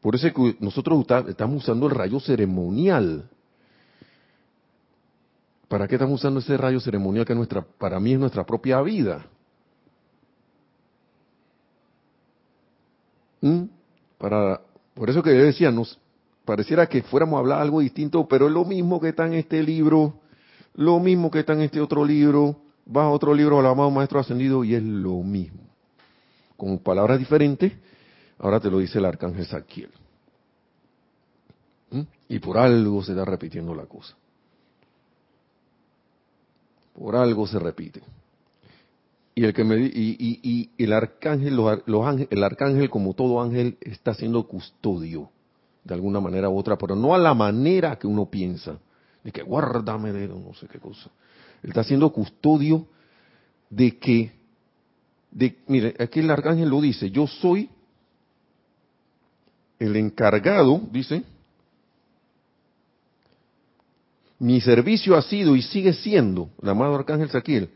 Por 0.00 0.14
eso 0.14 0.28
es 0.28 0.32
que 0.32 0.56
nosotros 0.60 1.04
estamos 1.28 1.62
usando 1.62 1.86
el 1.86 1.94
rayo 1.94 2.20
ceremonial. 2.20 3.28
¿Para 5.68 5.86
qué 5.86 5.96
estamos 5.96 6.20
usando 6.20 6.40
ese 6.40 6.56
rayo 6.56 6.80
ceremonial 6.80 7.26
que 7.26 7.34
nuestra, 7.34 7.62
para 7.62 8.00
mí 8.00 8.12
es 8.12 8.18
nuestra 8.18 8.46
propia 8.46 8.80
vida? 8.80 9.26
¿Mm? 13.40 13.64
Para 14.16 14.60
por 14.98 15.10
eso 15.10 15.22
que 15.22 15.36
yo 15.36 15.44
decía, 15.44 15.70
nos 15.70 15.98
pareciera 16.44 16.88
que 16.88 17.02
fuéramos 17.02 17.36
a 17.36 17.40
hablar 17.40 17.60
algo 17.60 17.78
distinto, 17.78 18.26
pero 18.26 18.46
es 18.46 18.52
lo 18.52 18.64
mismo 18.64 19.00
que 19.00 19.10
está 19.10 19.26
en 19.26 19.34
este 19.34 19.62
libro, 19.62 20.14
lo 20.74 20.98
mismo 20.98 21.30
que 21.30 21.40
está 21.40 21.52
en 21.52 21.60
este 21.60 21.80
otro 21.80 22.04
libro, 22.04 22.56
va 22.94 23.04
a 23.04 23.10
otro 23.10 23.32
libro 23.32 23.60
al 23.60 23.66
amado 23.66 23.92
Maestro 23.92 24.18
Ascendido 24.18 24.64
y 24.64 24.74
es 24.74 24.82
lo 24.82 25.22
mismo. 25.22 25.60
Con 26.56 26.78
palabras 26.78 27.20
diferentes, 27.20 27.74
ahora 28.38 28.60
te 28.60 28.70
lo 28.70 28.78
dice 28.78 28.98
el 28.98 29.04
Arcángel 29.04 29.46
Saquiel. 29.46 29.90
¿Mm? 31.90 32.02
Y 32.28 32.38
por 32.38 32.58
algo 32.58 33.02
se 33.02 33.12
está 33.12 33.24
repitiendo 33.24 33.74
la 33.74 33.86
cosa. 33.86 34.14
Por 36.94 37.16
algo 37.16 37.46
se 37.46 37.58
repite 37.58 38.02
y 39.38 39.44
el 39.44 39.54
que 39.54 39.62
me 39.62 39.76
y, 39.76 40.70
el 40.78 40.92
arcángel 40.92 41.54
los, 41.54 41.80
el 42.28 42.42
arcángel 42.42 42.90
como 42.90 43.14
todo 43.14 43.40
ángel 43.40 43.78
está 43.80 44.12
siendo 44.12 44.48
custodio 44.48 45.30
de 45.84 45.94
alguna 45.94 46.18
manera 46.18 46.48
u 46.48 46.58
otra 46.58 46.76
pero 46.76 46.96
no 46.96 47.14
a 47.14 47.18
la 47.18 47.34
manera 47.34 47.96
que 48.00 48.08
uno 48.08 48.28
piensa 48.28 48.80
de 49.22 49.30
que 49.30 49.42
guárdame 49.44 50.12
de 50.12 50.26
no 50.26 50.52
sé 50.54 50.66
qué 50.66 50.80
cosa 50.80 51.08
él 51.62 51.70
está 51.70 51.84
siendo 51.84 52.12
custodio 52.12 52.88
de 53.70 53.96
que 53.96 54.32
de 55.30 55.58
mire 55.68 55.94
aquí 56.00 56.18
el 56.18 56.32
arcángel 56.32 56.68
lo 56.68 56.80
dice 56.80 57.08
yo 57.12 57.28
soy 57.28 57.70
el 59.78 59.96
encargado 59.96 60.80
dice 60.92 61.22
mi 64.40 64.60
servicio 64.60 65.16
ha 65.16 65.22
sido 65.22 65.56
y 65.56 65.62
sigue 65.62 65.92
siendo 65.92 66.50
el 66.62 66.68
amado 66.68 66.94
arcángel 66.94 67.30
Saquiel 67.30 67.70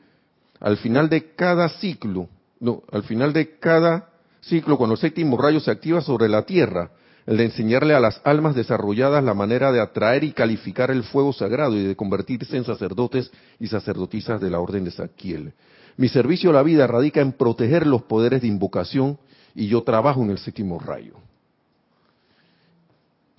al 0.62 0.76
final 0.76 1.08
de 1.08 1.34
cada 1.34 1.68
ciclo, 1.68 2.28
no, 2.60 2.82
al 2.92 3.02
final 3.02 3.32
de 3.32 3.58
cada 3.58 4.10
ciclo, 4.40 4.78
cuando 4.78 4.94
el 4.94 5.00
séptimo 5.00 5.36
rayo 5.36 5.58
se 5.58 5.72
activa 5.72 6.00
sobre 6.00 6.28
la 6.28 6.42
Tierra, 6.42 6.92
el 7.26 7.36
de 7.36 7.46
enseñarle 7.46 7.94
a 7.94 8.00
las 8.00 8.20
almas 8.24 8.54
desarrolladas 8.54 9.24
la 9.24 9.34
manera 9.34 9.72
de 9.72 9.80
atraer 9.80 10.22
y 10.22 10.32
calificar 10.32 10.92
el 10.92 11.02
fuego 11.02 11.32
sagrado 11.32 11.76
y 11.76 11.82
de 11.82 11.96
convertirse 11.96 12.56
en 12.56 12.64
sacerdotes 12.64 13.32
y 13.58 13.66
sacerdotisas 13.66 14.40
de 14.40 14.50
la 14.50 14.60
orden 14.60 14.84
de 14.84 14.92
Saquiel. 14.92 15.52
Mi 15.96 16.08
servicio 16.08 16.50
a 16.50 16.54
la 16.54 16.62
vida 16.62 16.86
radica 16.86 17.20
en 17.20 17.32
proteger 17.32 17.84
los 17.84 18.02
poderes 18.02 18.42
de 18.42 18.48
invocación 18.48 19.18
y 19.56 19.66
yo 19.66 19.82
trabajo 19.82 20.22
en 20.22 20.30
el 20.30 20.38
séptimo 20.38 20.78
rayo. 20.78 21.14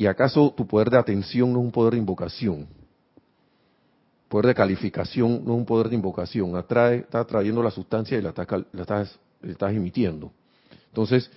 ¿Y 0.03 0.05
acaso 0.05 0.53
tu 0.53 0.67
poder 0.67 0.89
de 0.89 0.97
atención 0.97 1.53
no 1.53 1.59
es 1.59 1.65
un 1.65 1.71
poder 1.71 1.93
de 1.93 1.99
invocación? 1.99 2.67
poder 4.27 4.47
de 4.47 4.55
calificación 4.55 5.45
no 5.45 5.53
es 5.53 5.59
un 5.59 5.65
poder 5.65 5.87
de 5.87 5.95
invocación, 5.95 6.57
atrae, 6.57 6.97
está 6.97 7.23
trayendo 7.23 7.63
la 7.63 7.71
sustancia 7.71 8.17
y 8.17 8.21
la 8.21 8.31
estás, 8.31 9.17
emitiendo. 9.71 10.33
Entonces, 10.87 11.31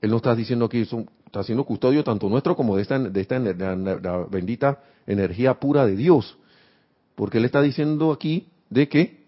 él 0.00 0.10
no 0.10 0.16
está 0.16 0.34
diciendo 0.34 0.64
aquí, 0.64 0.80
está 0.80 1.38
haciendo 1.38 1.62
custodio 1.62 2.02
tanto 2.02 2.28
nuestro 2.28 2.56
como 2.56 2.74
de 2.74 2.82
esta, 2.82 2.98
de 2.98 3.20
esta 3.20 3.38
la 3.38 4.26
bendita 4.28 4.80
energía 5.06 5.54
pura 5.54 5.86
de 5.86 5.94
Dios. 5.94 6.36
Porque 7.14 7.38
él 7.38 7.44
está 7.44 7.62
diciendo 7.62 8.10
aquí 8.10 8.48
de 8.68 8.88
que 8.88 9.24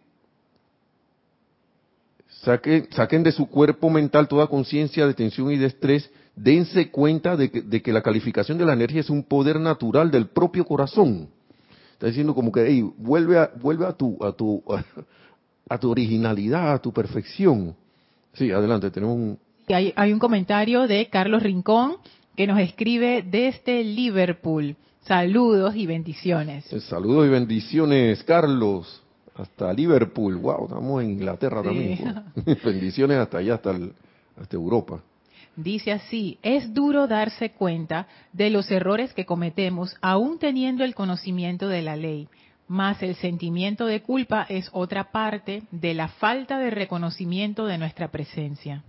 saquen 2.91 3.23
de 3.23 3.31
su 3.31 3.47
cuerpo 3.47 3.89
mental 3.89 4.27
toda 4.27 4.49
conciencia 4.49 5.07
de 5.07 5.15
tensión 5.15 5.53
y 5.53 5.59
de 5.59 5.67
estrés. 5.67 6.11
Dense 6.37 6.91
cuenta 6.91 7.37
de 7.37 7.51
que, 7.51 7.63
de 7.63 7.83
que 7.83 7.93
la 7.93 8.03
calificación 8.03 8.57
de 8.59 8.65
la 8.65 8.73
energía 8.73 9.01
es 9.01 9.11
un 9.11 9.23
poder 9.23 9.61
natural 9.61 10.11
del 10.11 10.27
propio 10.29 10.65
corazón. 10.65 11.29
Está 11.93 12.07
diciendo 12.07 12.35
como 12.35 12.51
que, 12.51 12.65
hey, 12.67 12.91
vuelve 12.97 13.39
a, 13.39 13.51
vuelve 13.61 13.87
a 13.87 13.93
tu, 13.93 14.17
a 14.25 14.33
tu, 14.33 14.63
a, 15.69 15.79
tu 15.79 15.91
originalidad, 15.91 16.73
a 16.73 16.79
tu 16.79 16.93
perfección. 16.93 17.77
Sí, 18.33 18.51
adelante, 18.51 18.91
tenemos 18.91 19.17
un... 19.17 19.39
Hay, 19.69 19.93
hay 19.95 20.13
un 20.13 20.19
comentario 20.19 20.87
de 20.87 21.09
Carlos 21.11 21.43
Rincón 21.43 21.97
que 22.37 22.47
nos 22.47 22.59
escribe 22.59 23.23
desde 23.23 23.85
Liverpool. 23.85 24.77
Saludos 25.03 25.77
y 25.77 25.87
bendiciones. 25.87 26.73
Eh, 26.73 26.81
saludos 26.81 27.27
y 27.27 27.31
bendiciones, 27.31 28.23
Carlos. 28.25 29.03
Hasta 29.35 29.73
Liverpool. 29.73 30.37
Wow, 30.37 30.65
estamos 30.65 31.03
en 31.03 31.11
Inglaterra 31.11 31.63
también. 31.63 32.25
bendiciones 32.65 33.19
hasta 33.19 33.39
allá, 33.39 33.55
hasta, 33.57 33.79
hasta 34.41 34.57
Europa. 34.57 35.03
Dice 35.63 35.93
así, 35.93 36.39
es 36.43 36.73
duro 36.73 37.07
darse 37.07 37.51
cuenta 37.51 38.07
de 38.33 38.49
los 38.49 38.71
errores 38.71 39.13
que 39.13 39.27
cometemos 39.27 39.95
aún 40.01 40.39
teniendo 40.39 40.85
el 40.85 40.95
conocimiento 40.95 41.69
de 41.69 41.83
la 41.83 41.97
ley, 41.97 42.29
más 42.67 43.03
el 43.03 43.15
sentimiento 43.17 43.85
de 43.85 44.01
culpa 44.01 44.47
es 44.49 44.71
otra 44.73 45.11
parte 45.11 45.65
de 45.71 45.93
la 45.93 46.09
falta 46.09 46.59
de 46.59 46.71
reconocimiento 46.71 47.67
de 47.67 47.77
nuestra 47.77 48.09
presencia. 48.09 48.83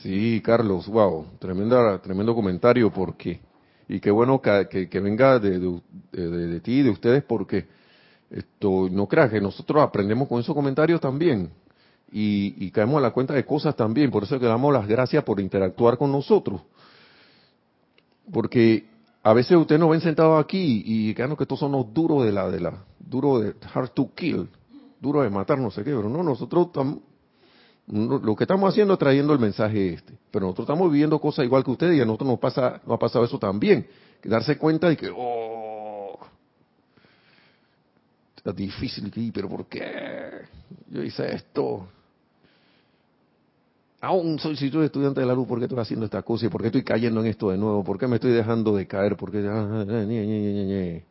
Sí, 0.00 0.40
Carlos, 0.42 0.86
wow, 0.88 1.26
tremenda, 1.38 2.00
tremendo 2.00 2.34
comentario 2.34 2.90
porque, 2.90 3.40
y 3.86 4.00
qué 4.00 4.10
bueno 4.10 4.40
que, 4.40 4.88
que, 4.88 5.00
venga 5.00 5.38
de, 5.38 5.58
de, 5.58 6.28
de, 6.28 6.60
ti 6.60 6.78
y 6.78 6.82
de 6.84 6.90
ustedes 6.90 7.22
porque 7.22 7.66
esto, 8.30 8.88
no 8.90 9.06
creas 9.06 9.30
que 9.30 9.42
nosotros 9.42 9.82
aprendemos 9.82 10.26
con 10.26 10.40
esos 10.40 10.54
comentarios 10.54 11.02
también 11.02 11.50
y, 12.12 12.70
caemos 12.70 12.98
a 12.98 13.00
la 13.00 13.10
cuenta 13.10 13.34
de 13.34 13.44
cosas 13.44 13.74
también, 13.76 14.10
por 14.10 14.24
eso 14.24 14.38
que 14.38 14.46
damos 14.46 14.72
las 14.72 14.86
gracias 14.86 15.24
por 15.24 15.40
interactuar 15.40 15.98
con 15.98 16.12
nosotros. 16.12 16.62
Porque 18.32 18.86
a 19.22 19.32
veces 19.32 19.56
ustedes 19.56 19.80
nos 19.80 19.90
ven 19.90 20.00
sentados 20.00 20.42
aquí 20.42 20.82
y 20.84 21.14
crean 21.14 21.36
que 21.36 21.44
estos 21.44 21.58
son 21.58 21.72
los 21.72 21.92
duros 21.92 22.24
de 22.24 22.32
la, 22.32 22.50
de 22.50 22.60
la, 22.60 22.84
duro 22.98 23.40
de 23.40 23.54
hard 23.74 23.90
to 23.90 24.10
kill, 24.14 24.48
duro 25.00 25.22
de 25.22 25.30
matar, 25.30 25.58
no 25.58 25.70
sé 25.70 25.82
qué, 25.84 25.90
pero 25.90 26.08
no, 26.08 26.22
nosotros 26.22 26.68
estamos 26.68 26.98
lo 27.88 28.34
que 28.34 28.42
estamos 28.42 28.68
haciendo 28.68 28.94
es 28.94 28.98
trayendo 28.98 29.32
el 29.32 29.38
mensaje 29.38 29.94
este, 29.94 30.12
pero 30.32 30.46
nosotros 30.46 30.64
estamos 30.64 30.90
viviendo 30.90 31.20
cosas 31.20 31.44
igual 31.44 31.62
que 31.62 31.70
ustedes 31.70 31.96
y 31.96 32.00
a 32.00 32.04
nosotros 32.04 32.30
nos 32.30 32.40
pasa, 32.40 32.80
nos 32.84 32.96
ha 32.96 32.98
pasado 32.98 33.24
eso 33.24 33.38
también, 33.38 33.86
darse 34.24 34.58
cuenta 34.58 34.88
de 34.88 34.96
que, 34.96 35.08
oh, 35.16 36.18
es 38.44 38.56
difícil, 38.56 39.12
pero 39.32 39.48
¿por 39.48 39.66
qué? 39.66 39.82
Yo 40.88 41.02
hice 41.02 41.34
esto. 41.34 41.88
Aún 44.06 44.38
soy, 44.38 44.56
si 44.56 44.70
soy 44.70 44.86
estudiante 44.86 45.20
de 45.20 45.26
la 45.26 45.34
luz, 45.34 45.48
¿por 45.48 45.58
qué 45.58 45.64
estoy 45.64 45.80
haciendo 45.80 46.04
esta 46.04 46.22
cosa? 46.22 46.46
¿Y 46.46 46.48
por 46.48 46.60
qué 46.60 46.68
estoy 46.68 46.84
cayendo 46.84 47.20
en 47.22 47.26
esto 47.26 47.50
de 47.50 47.58
nuevo? 47.58 47.82
¿Por 47.82 47.98
qué 47.98 48.06
me 48.06 48.14
estoy 48.16 48.30
dejando 48.30 48.76
de 48.76 48.86
caer? 48.86 49.16
¿Por 49.16 49.32
qué? 49.32 51.02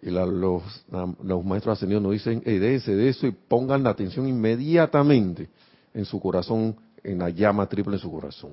y 0.00 0.10
los, 0.10 0.86
los 1.22 1.44
maestros 1.44 1.76
ascendidos 1.76 2.02
nos 2.02 2.12
dicen, 2.12 2.42
hey, 2.46 2.58
de 2.58 3.08
eso 3.08 3.26
y 3.26 3.30
pongan 3.30 3.82
la 3.82 3.90
atención 3.90 4.26
inmediatamente 4.26 5.50
en 5.92 6.06
su 6.06 6.18
corazón, 6.18 6.74
en 7.02 7.18
la 7.18 7.28
llama 7.28 7.68
triple 7.68 7.96
en 7.96 8.00
su 8.00 8.10
corazón. 8.10 8.52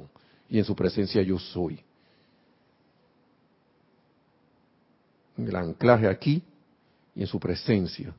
Y 0.50 0.60
en 0.60 0.66
su 0.66 0.76
presencia 0.76 1.22
yo 1.22 1.40
soy. 1.40 1.80
El 5.38 5.56
anclaje 5.56 6.10
aquí 6.10 6.44
y 7.16 7.22
en 7.22 7.28
su 7.28 7.40
presencia. 7.40 8.14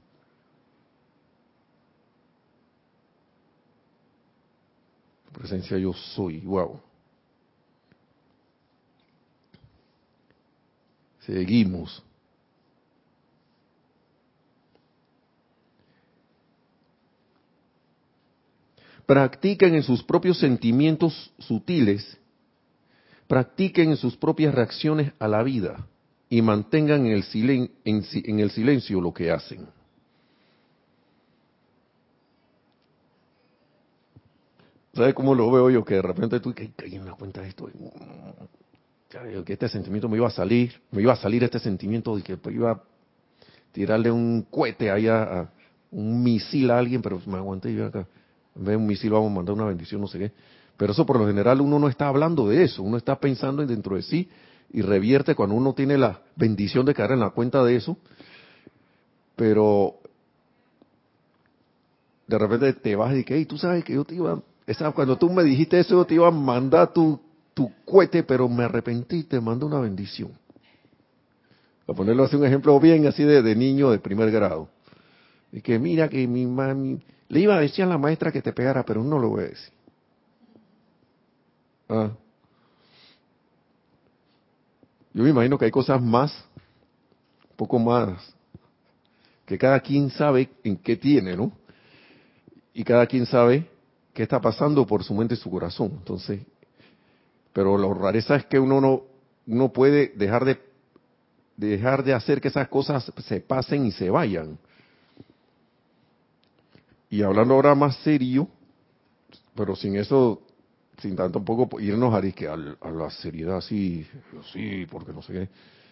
Presencia 5.32 5.78
yo 5.78 5.92
soy. 5.92 6.40
Wow. 6.40 6.80
Seguimos. 11.20 12.02
practiquen 19.12 19.74
en 19.74 19.82
sus 19.82 20.02
propios 20.02 20.38
sentimientos 20.38 21.32
sutiles, 21.38 22.16
practiquen 23.26 23.90
en 23.90 23.96
sus 23.98 24.16
propias 24.16 24.54
reacciones 24.54 25.12
a 25.18 25.28
la 25.28 25.42
vida 25.42 25.86
y 26.30 26.40
mantengan 26.40 27.04
en 27.04 27.12
el, 27.12 28.50
silencio 28.50 29.00
lo 29.02 29.12
que 29.12 29.30
hacen. 29.30 29.66
¿Sabes 34.94 35.14
cómo 35.14 35.34
lo 35.34 35.50
veo 35.50 35.70
yo? 35.70 35.84
Que 35.84 35.94
de 35.94 36.02
repente 36.02 36.40
tú 36.40 36.52
que 36.52 36.70
caí 36.72 36.96
en 36.96 37.06
la 37.06 37.14
cuenta 37.14 37.40
de 37.40 37.48
esto. 37.48 37.68
Que 39.08 39.52
este 39.52 39.68
sentimiento 39.68 40.08
me 40.08 40.16
iba 40.16 40.28
a 40.28 40.30
salir, 40.30 40.80
me 40.90 41.02
iba 41.02 41.12
a 41.12 41.16
salir 41.16 41.44
este 41.44 41.58
sentimiento 41.58 42.16
de 42.16 42.22
que 42.22 42.38
iba 42.50 42.72
a 42.72 42.82
tirarle 43.72 44.10
un 44.10 44.46
cohete 44.50 44.90
ahí 44.90 45.08
a, 45.08 45.50
un 45.90 46.22
misil 46.22 46.70
a 46.70 46.78
alguien, 46.78 47.02
pero 47.02 47.20
me 47.26 47.36
aguanté 47.36 47.70
y 47.70 47.76
yo 47.76 47.86
acá 47.86 48.06
en 48.54 48.64
vez 48.64 48.72
de 48.72 48.76
un 48.76 48.86
misil 48.86 49.10
vamos 49.10 49.30
a 49.30 49.34
mandar 49.34 49.54
una 49.54 49.66
bendición, 49.66 50.00
no 50.00 50.06
sé 50.06 50.18
qué. 50.18 50.32
Pero 50.76 50.92
eso 50.92 51.06
por 51.06 51.18
lo 51.18 51.26
general 51.26 51.60
uno 51.60 51.78
no 51.78 51.88
está 51.88 52.08
hablando 52.08 52.48
de 52.48 52.64
eso, 52.64 52.82
uno 52.82 52.96
está 52.96 53.18
pensando 53.18 53.64
dentro 53.64 53.96
de 53.96 54.02
sí 54.02 54.28
y 54.72 54.82
revierte 54.82 55.34
cuando 55.34 55.54
uno 55.54 55.74
tiene 55.74 55.98
la 55.98 56.20
bendición 56.36 56.84
de 56.86 56.94
caer 56.94 57.12
en 57.12 57.20
la 57.20 57.30
cuenta 57.30 57.62
de 57.64 57.76
eso. 57.76 57.96
Pero 59.36 59.96
de 62.26 62.38
repente 62.38 62.72
te 62.74 62.96
vas 62.96 63.12
y 63.12 63.16
dices, 63.16 63.32
hey, 63.36 63.46
tú 63.46 63.58
sabes 63.58 63.84
que 63.84 63.94
yo 63.94 64.04
te 64.04 64.14
iba, 64.14 64.40
esa, 64.66 64.90
cuando 64.92 65.16
tú 65.18 65.28
me 65.30 65.42
dijiste 65.42 65.78
eso, 65.78 66.04
te 66.04 66.14
iba 66.14 66.28
a 66.28 66.30
mandar 66.30 66.92
tu, 66.92 67.20
tu 67.54 67.70
cohete, 67.84 68.22
pero 68.22 68.48
me 68.48 68.64
arrepentí 68.64 69.24
te 69.24 69.40
mando 69.40 69.66
una 69.66 69.80
bendición. 69.80 70.30
A 71.88 71.92
ponerlo 71.92 72.24
así 72.24 72.36
un 72.36 72.46
ejemplo 72.46 72.78
bien 72.78 73.06
así 73.06 73.24
de, 73.24 73.42
de 73.42 73.56
niño 73.56 73.90
de 73.90 73.98
primer 73.98 74.30
grado. 74.30 74.68
Y 75.50 75.60
que 75.60 75.78
mira 75.78 76.08
que 76.08 76.26
mi 76.26 76.46
mami, 76.46 77.02
le 77.28 77.40
iba 77.40 77.56
a 77.56 77.60
decir 77.60 77.84
a 77.84 77.88
la 77.88 77.98
maestra 77.98 78.30
que 78.30 78.40
te 78.40 78.52
pegara, 78.52 78.84
pero 78.84 79.02
no 79.02 79.18
lo 79.18 79.30
voy 79.30 79.44
a 79.44 79.48
decir. 79.48 79.72
Ah. 81.88 82.10
Yo 85.12 85.22
me 85.24 85.30
imagino 85.30 85.58
que 85.58 85.66
hay 85.66 85.70
cosas 85.70 86.00
más, 86.00 86.32
un 87.50 87.56
poco 87.56 87.78
más, 87.78 88.34
que 89.44 89.58
cada 89.58 89.80
quien 89.80 90.08
sabe 90.10 90.48
en 90.64 90.76
qué 90.76 90.96
tiene, 90.96 91.36
¿no? 91.36 91.52
Y 92.72 92.84
cada 92.84 93.06
quien 93.06 93.26
sabe 93.26 93.68
qué 94.12 94.24
está 94.24 94.40
pasando 94.40 94.86
por 94.86 95.04
su 95.04 95.14
mente 95.14 95.34
y 95.34 95.36
su 95.36 95.50
corazón. 95.50 95.92
Entonces, 95.98 96.40
pero 97.52 97.76
la 97.76 97.92
rareza 97.92 98.36
es 98.36 98.46
que 98.46 98.58
uno 98.58 98.80
no, 98.80 99.02
uno 99.46 99.72
puede 99.72 100.08
dejar 100.16 100.44
de, 100.44 100.60
dejar 101.56 102.04
de 102.04 102.14
hacer 102.14 102.40
que 102.40 102.48
esas 102.48 102.68
cosas 102.68 103.10
se 103.26 103.40
pasen 103.40 103.86
y 103.86 103.92
se 103.92 104.10
vayan. 104.10 104.58
Y 107.10 107.22
hablando 107.22 107.54
ahora 107.54 107.74
más 107.74 107.96
serio, 107.96 108.48
pero 109.54 109.76
sin 109.76 109.96
eso, 109.96 110.42
sin 110.98 111.14
tanto 111.14 111.40
un 111.40 111.44
poco 111.44 111.78
irnos 111.78 112.14
a, 112.14 112.22
que 112.32 112.48
a, 112.48 112.56
la 112.56 113.10
seriedad 113.10 113.58
así, 113.58 114.06
sí, 114.52 114.86
porque 114.90 115.12
no 115.12 115.20
sé 115.20 115.32
qué, 115.32 115.48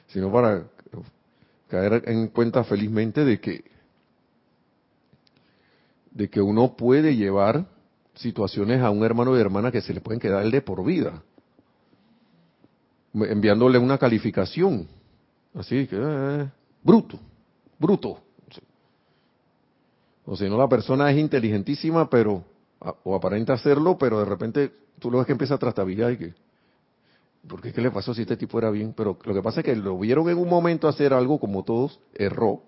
sino 0.09 0.33
para 0.33 0.65
caer 1.69 2.03
en 2.07 2.29
cuenta 2.29 2.65
felizmente 2.65 3.25
de 3.25 3.41
que 3.41 3.71
de 6.11 6.29
que 6.29 6.41
uno 6.41 6.75
puede 6.75 7.15
llevar 7.15 7.67
situaciones 8.21 8.81
a 8.83 8.91
un 8.91 9.03
hermano 9.05 9.37
y 9.37 9.41
hermana 9.41 9.73
que 9.73 9.81
se 9.81 9.95
le 9.95 10.01
pueden 10.01 10.21
quedar 10.21 10.49
de 10.49 10.61
por 10.63 10.85
vida, 10.85 11.23
enviándole 13.15 13.79
una 13.79 13.99
calificación, 13.99 14.87
así 15.55 15.87
que 15.87 15.97
eh, 15.99 16.49
bruto, 16.83 17.19
bruto, 17.79 18.19
o 20.27 20.37
si 20.37 20.49
no, 20.49 20.57
la 20.57 20.69
persona 20.69 21.11
es 21.11 21.19
inteligentísima, 21.19 22.09
pero, 22.09 22.45
o 23.03 23.17
aparenta 23.17 23.55
hacerlo, 23.55 23.99
pero 23.99 24.21
de 24.21 24.27
repente 24.27 24.73
tú 24.99 25.11
lo 25.11 25.19
ves 25.19 25.27
que 25.27 25.33
empieza 25.33 25.55
a 25.55 25.59
trastabillar 25.59 26.13
y 26.13 26.19
que, 26.19 26.35
¿por 27.49 27.61
qué, 27.61 27.73
qué 27.73 27.81
le 27.81 27.91
pasó 27.91 28.15
si 28.15 28.23
este 28.23 28.37
tipo 28.37 28.59
era 28.59 28.71
bien? 28.71 28.93
Pero 28.97 29.19
lo 29.25 29.35
que 29.35 29.43
pasa 29.43 29.61
es 29.61 29.67
que 29.67 29.75
lo 29.75 29.99
vieron 29.99 30.29
en 30.29 30.39
un 30.39 30.49
momento 30.49 30.87
hacer 30.87 31.15
algo 31.15 31.41
como 31.41 31.65
todos, 31.65 31.99
erró, 32.15 32.63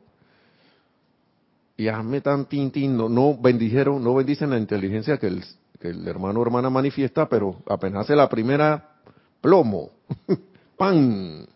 y 1.76 1.88
hazme 1.88 2.20
tan 2.20 2.46
tintín, 2.46 2.96
no, 2.96 3.08
no 3.08 3.36
bendijeron, 3.36 4.02
no 4.02 4.14
bendicen 4.14 4.50
la 4.50 4.58
inteligencia 4.58 5.18
que 5.18 5.26
el, 5.26 5.44
que 5.80 5.88
el 5.88 6.06
hermano 6.06 6.40
o 6.40 6.42
hermana 6.42 6.70
manifiesta, 6.70 7.28
pero 7.28 7.56
apenas 7.68 8.04
hace 8.04 8.16
la 8.16 8.28
primera 8.28 8.96
plomo, 9.40 9.90
pan, 10.76 11.46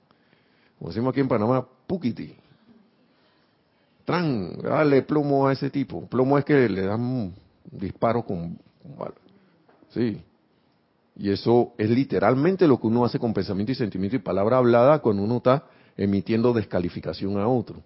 como 0.79 0.91
decimos 0.91 1.13
aquí 1.13 1.21
en 1.21 1.29
Panamá, 1.29 1.67
puquiti 1.87 2.35
tran, 4.07 4.57
dale 4.63 5.03
plomo 5.03 5.49
a 5.49 5.53
ese 5.53 5.69
tipo. 5.69 6.07
Plomo 6.07 6.39
es 6.39 6.45
que 6.45 6.69
le 6.69 6.83
dan 6.83 7.01
un 7.03 7.35
disparo 7.71 8.23
con, 8.23 8.57
Sí. 9.91 10.23
Y 11.19 11.31
eso 11.31 11.73
es 11.77 11.91
literalmente 11.91 12.69
lo 12.69 12.79
que 12.79 12.87
uno 12.87 13.05
hace 13.05 13.19
con 13.19 13.35
pensamiento 13.35 13.73
y 13.73 13.75
sentimiento 13.75 14.17
y 14.17 14.21
palabra 14.21 14.59
hablada 14.59 15.01
cuando 15.01 15.23
uno 15.23 15.39
está 15.39 15.65
emitiendo 15.97 16.53
descalificación 16.53 17.39
a 17.39 17.49
otro. 17.49 17.83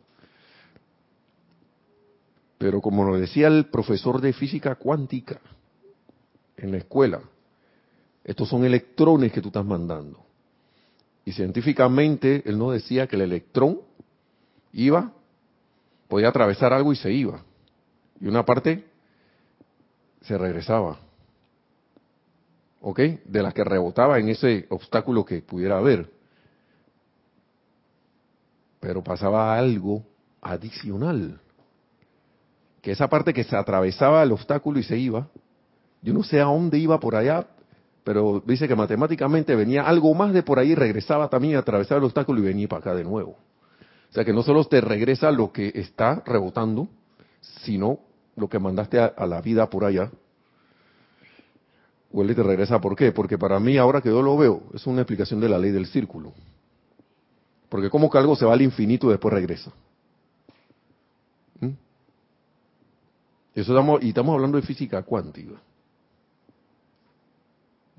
Pero 2.61 2.83
como 2.83 3.05
lo 3.05 3.19
decía 3.19 3.47
el 3.47 3.71
profesor 3.71 4.21
de 4.21 4.35
física 4.35 4.75
cuántica, 4.75 5.41
en 6.59 6.73
la 6.73 6.77
escuela. 6.77 7.23
Estos 8.23 8.51
son 8.51 8.67
electrones 8.67 9.33
que 9.33 9.41
tú 9.41 9.49
estás 9.49 9.65
mandando. 9.65 10.23
Y 11.25 11.33
científicamente 11.33 12.43
él 12.45 12.59
no 12.59 12.71
decía 12.71 13.07
que 13.07 13.17
el 13.17 13.23
electrón 13.23 13.81
iba, 14.75 15.11
podía 16.07 16.29
atravesar 16.29 16.75
algo 16.75 16.93
y 16.93 16.97
se 16.97 17.11
iba. 17.11 17.43
Y 18.21 18.27
una 18.27 18.45
parte 18.45 18.85
se 20.21 20.37
regresaba. 20.37 20.99
¿Ok? 22.83 22.99
De 23.25 23.43
las 23.43 23.55
que 23.55 23.65
rebotaba 23.65 24.19
en 24.19 24.29
ese 24.29 24.67
obstáculo 24.69 25.25
que 25.25 25.41
pudiera 25.41 25.79
haber. 25.79 26.11
Pero 28.81 29.03
pasaba 29.03 29.57
algo 29.57 30.05
adicional. 30.43 31.41
Que 32.83 32.93
esa 32.93 33.09
parte 33.09 33.35
que 33.35 33.45
se 33.45 33.57
atravesaba 33.57 34.23
el 34.23 34.33
obstáculo 34.33 34.79
y 34.79 34.83
se 34.83 34.97
iba, 34.97 35.29
yo 36.03 36.15
no 36.15 36.23
sé 36.23 36.41
a 36.41 36.45
dónde 36.45 36.79
iba 36.79 36.99
por 36.99 37.15
allá, 37.15 37.47
pero 38.05 38.43
dice 38.47 38.67
que 38.67 38.75
matemáticamente 38.75 39.55
venía 39.55 39.83
algo 39.83 40.15
más 40.15 40.33
de 40.33 40.43
por 40.43 40.59
ahí, 40.59 40.75
regresaba 40.75 41.29
también, 41.29 41.57
atravesaba 41.57 41.99
el 41.99 42.05
obstáculo 42.05 42.41
y 42.41 42.45
venía 42.45 42.69
para 42.69 42.81
acá 42.81 42.95
de 42.95 43.05
nuevo. 43.05 43.37
O 44.11 44.13
sea 44.13 44.25
que 44.25 44.33
no 44.33 44.43
solo 44.43 44.65
te 44.65 44.81
regresa 44.81 45.31
lo 45.31 45.53
que 45.53 45.71
está 45.75 46.23
rebotando, 46.27 46.89
sino 47.63 48.01
lo 48.37 48.49
que 48.49 48.59
mandaste 48.59 48.99
a, 48.99 49.27
la 49.27 49.41
vida 49.41 49.69
por 49.69 49.85
allá. 49.85 50.11
Vuelve 52.11 52.33
y 52.33 52.37
te 52.37 52.43
regresa. 52.43 52.81
¿Por 52.81 52.97
qué? 52.97 53.13
Porque 53.13 53.39
para 53.39 53.61
mí, 53.61 53.77
ahora 53.77 54.01
que 54.01 54.09
yo 54.09 54.21
lo 54.23 54.37
veo, 54.37 54.63
es 54.75 54.87
una 54.87 55.03
explicación 55.03 55.41
de 55.41 55.49
la 55.49 55.59
ley 55.59 55.71
del 55.71 55.87
círculo. 55.87 56.33
Porque 57.69 57.89
como 57.89 58.11
que 58.11 58.19
algo 58.19 58.35
se 58.35 58.45
va 58.45 58.55
al 58.55 58.63
infinito 58.63 59.07
y 59.07 59.11
después 59.11 59.33
regresa. 59.33 59.71
Eso 63.55 63.73
estamos, 63.73 64.03
y 64.03 64.09
estamos 64.09 64.35
hablando 64.35 64.57
de 64.57 64.67
física 64.67 65.03
cuántica. 65.03 65.61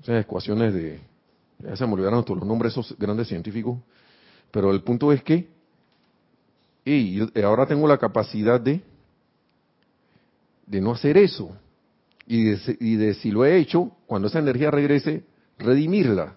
Esas 0.02 0.24
ecuaciones 0.24 0.72
de... 0.74 1.00
Ya 1.58 1.76
se 1.76 1.86
me 1.86 1.92
olvidaron 1.92 2.24
todos 2.24 2.40
los 2.40 2.48
nombres 2.48 2.72
esos 2.72 2.96
grandes 2.98 3.28
científicos. 3.28 3.78
Pero 4.50 4.70
el 4.70 4.82
punto 4.82 5.12
es 5.12 5.22
que... 5.22 5.48
Y 6.84 7.20
ahora 7.42 7.66
tengo 7.66 7.86
la 7.86 7.98
capacidad 7.98 8.60
de... 8.60 8.82
De 10.66 10.80
no 10.80 10.92
hacer 10.92 11.16
eso. 11.16 11.56
Y 12.26 12.44
de, 12.44 12.76
y 12.80 12.96
de 12.96 13.14
si 13.14 13.30
lo 13.30 13.44
he 13.44 13.58
hecho, 13.58 13.92
cuando 14.06 14.28
esa 14.28 14.38
energía 14.38 14.70
regrese, 14.70 15.24
redimirla 15.58 16.36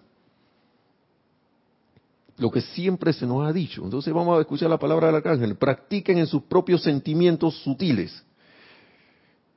lo 2.38 2.52
que 2.52 2.62
siempre 2.62 3.14
se 3.14 3.26
nos 3.26 3.48
ha 3.48 3.54
dicho. 3.54 3.84
Entonces 3.84 4.14
vamos 4.14 4.38
a 4.38 4.42
escuchar 4.42 4.70
la 4.70 4.80
palabra 4.80 5.08
del 5.08 5.16
arcángel. 5.18 5.56
Practiquen 5.56 6.18
en 6.18 6.28
sus 6.28 6.44
propios 6.44 6.84
sentimientos 6.84 7.56
sutiles. 7.64 8.24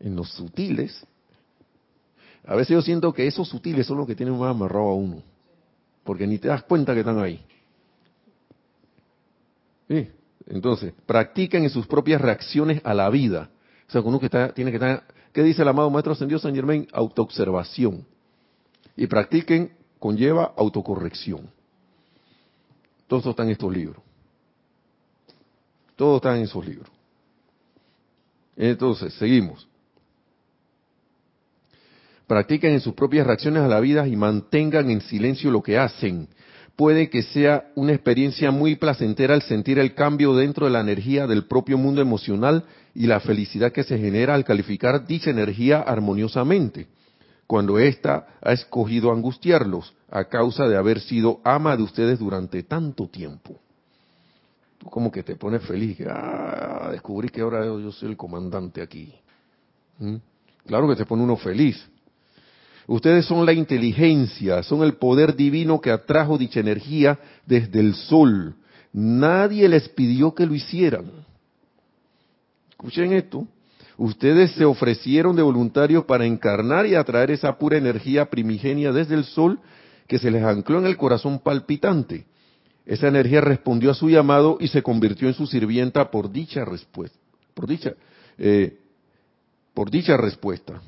En 0.00 0.14
los 0.14 0.30
sutiles 0.30 1.06
a 2.48 2.54
veces 2.54 2.74
yo 2.74 2.80
siento 2.80 3.12
que 3.12 3.26
esos 3.26 3.46
sutiles 3.46 3.86
son 3.86 3.98
los 3.98 4.06
que 4.06 4.14
tienen 4.14 4.38
más 4.38 4.50
amarrado 4.50 4.88
a 4.88 4.94
uno. 4.94 5.22
Porque 6.02 6.26
ni 6.26 6.38
te 6.38 6.48
das 6.48 6.62
cuenta 6.62 6.94
que 6.94 7.00
están 7.00 7.18
ahí. 7.18 7.44
¿Sí? 9.86 10.08
Entonces, 10.46 10.94
practiquen 11.04 11.64
en 11.64 11.70
sus 11.70 11.86
propias 11.86 12.22
reacciones 12.22 12.80
a 12.84 12.94
la 12.94 13.10
vida. 13.10 13.50
O 13.86 13.92
sea, 13.92 14.00
uno 14.00 14.18
que 14.18 14.26
está, 14.26 14.54
tiene 14.54 14.70
que 14.70 14.78
estar, 14.78 15.04
¿qué 15.34 15.42
dice 15.42 15.60
el 15.60 15.68
amado 15.68 15.90
Maestro 15.90 16.14
Ascendido 16.14 16.38
San 16.38 16.54
Germain? 16.54 16.88
Autoobservación. 16.90 18.06
Y 18.96 19.06
practiquen 19.06 19.72
conlleva 19.98 20.54
autocorrección. 20.56 21.50
Todo 23.06 23.18
esto 23.18 23.30
está 23.30 23.42
en 23.42 23.50
estos 23.50 23.70
libros. 23.70 24.02
Todo 25.96 26.16
está 26.16 26.34
en 26.34 26.44
esos 26.44 26.66
libros. 26.66 26.90
Entonces, 28.56 29.12
seguimos 29.14 29.67
practiquen 32.28 32.74
en 32.74 32.80
sus 32.80 32.94
propias 32.94 33.26
reacciones 33.26 33.62
a 33.62 33.68
la 33.68 33.80
vida 33.80 34.06
y 34.06 34.14
mantengan 34.14 34.90
en 34.90 35.00
silencio 35.00 35.50
lo 35.50 35.62
que 35.62 35.78
hacen. 35.78 36.28
Puede 36.76 37.10
que 37.10 37.22
sea 37.22 37.72
una 37.74 37.92
experiencia 37.92 38.52
muy 38.52 38.76
placentera 38.76 39.34
al 39.34 39.42
sentir 39.42 39.80
el 39.80 39.94
cambio 39.94 40.36
dentro 40.36 40.66
de 40.66 40.72
la 40.72 40.80
energía 40.80 41.26
del 41.26 41.46
propio 41.46 41.76
mundo 41.76 42.00
emocional 42.00 42.64
y 42.94 43.06
la 43.06 43.18
felicidad 43.18 43.72
que 43.72 43.82
se 43.82 43.98
genera 43.98 44.34
al 44.34 44.44
calificar 44.44 45.04
dicha 45.06 45.30
energía 45.30 45.80
armoniosamente, 45.80 46.86
cuando 47.48 47.78
ésta 47.78 48.28
ha 48.40 48.52
escogido 48.52 49.10
angustiarlos 49.10 49.92
a 50.10 50.24
causa 50.24 50.68
de 50.68 50.76
haber 50.76 51.00
sido 51.00 51.40
ama 51.42 51.76
de 51.76 51.82
ustedes 51.82 52.18
durante 52.18 52.62
tanto 52.62 53.08
tiempo. 53.08 53.58
Tú 54.78 54.88
como 54.88 55.10
que 55.10 55.24
te 55.24 55.34
pones 55.34 55.62
feliz, 55.62 55.98
ah, 56.08 56.90
descubrí 56.92 57.28
que 57.30 57.40
ahora 57.40 57.64
yo, 57.64 57.90
soy 57.90 58.10
el 58.10 58.16
comandante 58.16 58.80
aquí. 58.80 59.12
¿Mm? 59.98 60.16
Claro 60.66 60.88
que 60.88 60.94
te 60.94 61.06
pone 61.06 61.24
uno 61.24 61.36
feliz, 61.36 61.88
Ustedes 62.88 63.26
son 63.26 63.44
la 63.44 63.52
inteligencia, 63.52 64.62
son 64.62 64.82
el 64.82 64.94
poder 64.94 65.36
divino 65.36 65.78
que 65.78 65.90
atrajo 65.90 66.38
dicha 66.38 66.60
energía 66.60 67.18
desde 67.44 67.80
el 67.80 67.94
sol. 67.94 68.54
Nadie 68.94 69.68
les 69.68 69.90
pidió 69.90 70.34
que 70.34 70.46
lo 70.46 70.54
hicieran. 70.54 71.12
Escuchen 72.70 73.12
esto. 73.12 73.46
Ustedes 73.98 74.52
se 74.52 74.64
ofrecieron 74.64 75.36
de 75.36 75.42
voluntarios 75.42 76.06
para 76.06 76.24
encarnar 76.24 76.86
y 76.86 76.94
atraer 76.94 77.30
esa 77.30 77.58
pura 77.58 77.76
energía 77.76 78.30
primigenia 78.30 78.90
desde 78.90 79.16
el 79.16 79.24
sol 79.24 79.60
que 80.06 80.18
se 80.18 80.30
les 80.30 80.42
ancló 80.42 80.78
en 80.78 80.86
el 80.86 80.96
corazón 80.96 81.40
palpitante. 81.40 82.24
Esa 82.86 83.08
energía 83.08 83.42
respondió 83.42 83.90
a 83.90 83.94
su 83.94 84.08
llamado 84.08 84.56
y 84.60 84.68
se 84.68 84.82
convirtió 84.82 85.28
en 85.28 85.34
su 85.34 85.46
sirvienta 85.46 86.10
por 86.10 86.32
dicha 86.32 86.64
respuesta. 86.64 87.18
Por 87.52 87.66
dicha, 87.66 87.92
eh, 88.38 88.78
por 89.74 89.90
dicha 89.90 90.16
respuesta 90.16 90.80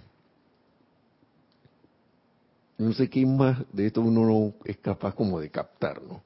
no 2.80 2.94
sé 2.94 3.10
qué 3.10 3.26
más 3.26 3.58
de 3.72 3.86
esto 3.86 4.00
uno 4.00 4.24
no 4.24 4.54
es 4.64 4.78
capaz 4.78 5.14
como 5.14 5.38
de 5.38 5.50
captar, 5.50 6.00
¿no? 6.02 6.22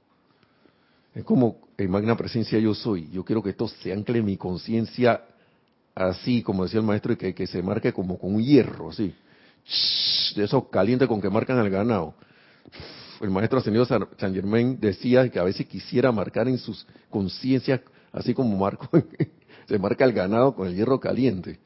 Es 1.14 1.24
como 1.24 1.59
en 1.76 1.90
magna 1.90 2.16
presencia 2.16 2.59
yo 2.59 2.74
soy. 2.74 3.09
Yo 3.11 3.24
quiero 3.24 3.42
que 3.42 3.50
esto 3.50 3.68
se 3.68 3.92
ancle 3.92 4.22
mi 4.22 4.36
conciencia 4.36 5.22
así, 5.94 6.42
como 6.42 6.64
decía 6.64 6.80
el 6.80 6.86
maestro, 6.86 7.12
y 7.12 7.16
que, 7.16 7.34
que 7.34 7.46
se 7.46 7.62
marque 7.62 7.92
como 7.92 8.18
con 8.18 8.34
un 8.34 8.42
hierro, 8.42 8.90
así. 8.90 9.14
De 10.36 10.44
esos 10.44 10.68
calientes 10.68 11.09
con 11.09 11.20
que 11.20 11.30
marcan 11.30 11.59
al 11.59 11.70
ganado. 11.70 12.14
El 13.20 13.30
maestro 13.30 13.59
ascendido 13.59 13.84
San 13.84 14.34
Germain 14.34 14.78
decía 14.80 15.28
que 15.28 15.38
a 15.38 15.44
veces 15.44 15.66
quisiera 15.66 16.11
marcar 16.12 16.48
en 16.48 16.59
sus 16.59 16.86
conciencias, 17.11 17.80
así 18.12 18.34
como 18.34 18.57
marco, 18.57 18.88
se 19.68 19.78
marca 19.78 20.05
el 20.05 20.12
ganado 20.12 20.55
con 20.55 20.68
el 20.68 20.74
hierro 20.74 21.00
caliente 21.00 21.59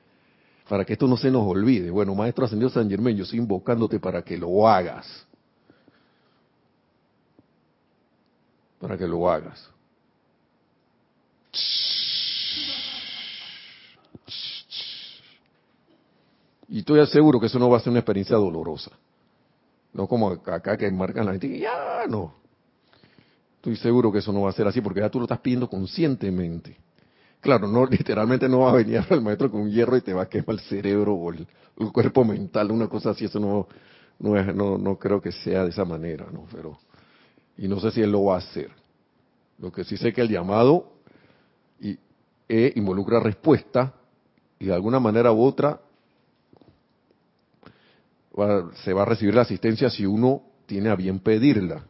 para 0.68 0.84
que 0.84 0.92
esto 0.92 1.06
no 1.06 1.16
se 1.16 1.30
nos 1.30 1.46
olvide. 1.46 1.90
Bueno, 1.90 2.14
Maestro 2.14 2.44
Ascendido 2.44 2.68
San 2.70 2.88
Germán, 2.90 3.16
yo 3.16 3.24
estoy 3.24 3.38
invocándote 3.38 3.98
para 3.98 4.22
que 4.22 4.36
lo 4.36 4.68
hagas. 4.68 5.26
Para 8.78 8.96
que 8.96 9.08
lo 9.08 9.28
hagas. 9.30 9.70
Y 16.68 16.80
estoy 16.80 17.04
seguro 17.06 17.40
que 17.40 17.46
eso 17.46 17.58
no 17.58 17.70
va 17.70 17.78
a 17.78 17.80
ser 17.80 17.90
una 17.90 18.00
experiencia 18.00 18.36
dolorosa. 18.36 18.90
No 19.94 20.06
como 20.06 20.30
acá 20.30 20.76
que 20.76 20.90
marcan 20.90 21.24
la 21.24 21.32
gente 21.32 21.58
ya 21.58 22.04
no. 22.06 22.34
Estoy 23.56 23.76
seguro 23.76 24.12
que 24.12 24.18
eso 24.18 24.32
no 24.32 24.42
va 24.42 24.50
a 24.50 24.52
ser 24.52 24.66
así 24.68 24.82
porque 24.82 25.00
ya 25.00 25.08
tú 25.08 25.18
lo 25.18 25.24
estás 25.24 25.40
pidiendo 25.40 25.68
conscientemente. 25.68 26.76
Claro, 27.48 27.66
no 27.66 27.86
literalmente 27.90 28.46
no 28.46 28.58
va 28.58 28.72
a 28.72 28.74
venir 28.74 29.02
al 29.08 29.22
maestro 29.22 29.50
con 29.50 29.62
un 29.62 29.70
hierro 29.70 29.96
y 29.96 30.02
te 30.02 30.12
va 30.12 30.24
a 30.24 30.28
quemar 30.28 30.50
el 30.50 30.60
cerebro 30.60 31.14
o 31.14 31.32
el, 31.32 31.46
cuerpo 31.94 32.22
mental, 32.22 32.70
una 32.70 32.88
cosa 32.88 33.10
así, 33.10 33.24
eso 33.24 33.40
no, 33.40 33.66
no, 34.18 34.36
es, 34.36 34.54
no, 34.54 34.76
no 34.76 34.98
creo 34.98 35.18
que 35.18 35.32
sea 35.32 35.64
de 35.64 35.70
esa 35.70 35.86
manera, 35.86 36.26
¿no? 36.30 36.44
Pero, 36.52 36.78
y 37.56 37.66
no 37.66 37.80
sé 37.80 37.90
si 37.90 38.02
él 38.02 38.12
lo 38.12 38.24
va 38.24 38.34
a 38.34 38.38
hacer. 38.40 38.70
Lo 39.58 39.72
que 39.72 39.82
sí 39.82 39.96
sé 39.96 40.12
que 40.12 40.20
el 40.20 40.28
llamado 40.28 40.92
y, 41.80 41.98
e 42.50 42.74
involucra 42.76 43.18
respuesta 43.18 43.94
y 44.58 44.66
de 44.66 44.74
alguna 44.74 45.00
manera 45.00 45.32
u 45.32 45.42
otra 45.42 45.80
se 48.84 48.92
va 48.92 49.02
a 49.02 49.06
recibir 49.06 49.34
la 49.34 49.42
asistencia 49.42 49.88
si 49.88 50.04
uno 50.04 50.42
tiene 50.66 50.90
a 50.90 50.96
bien 50.96 51.18
pedirla. 51.18 51.82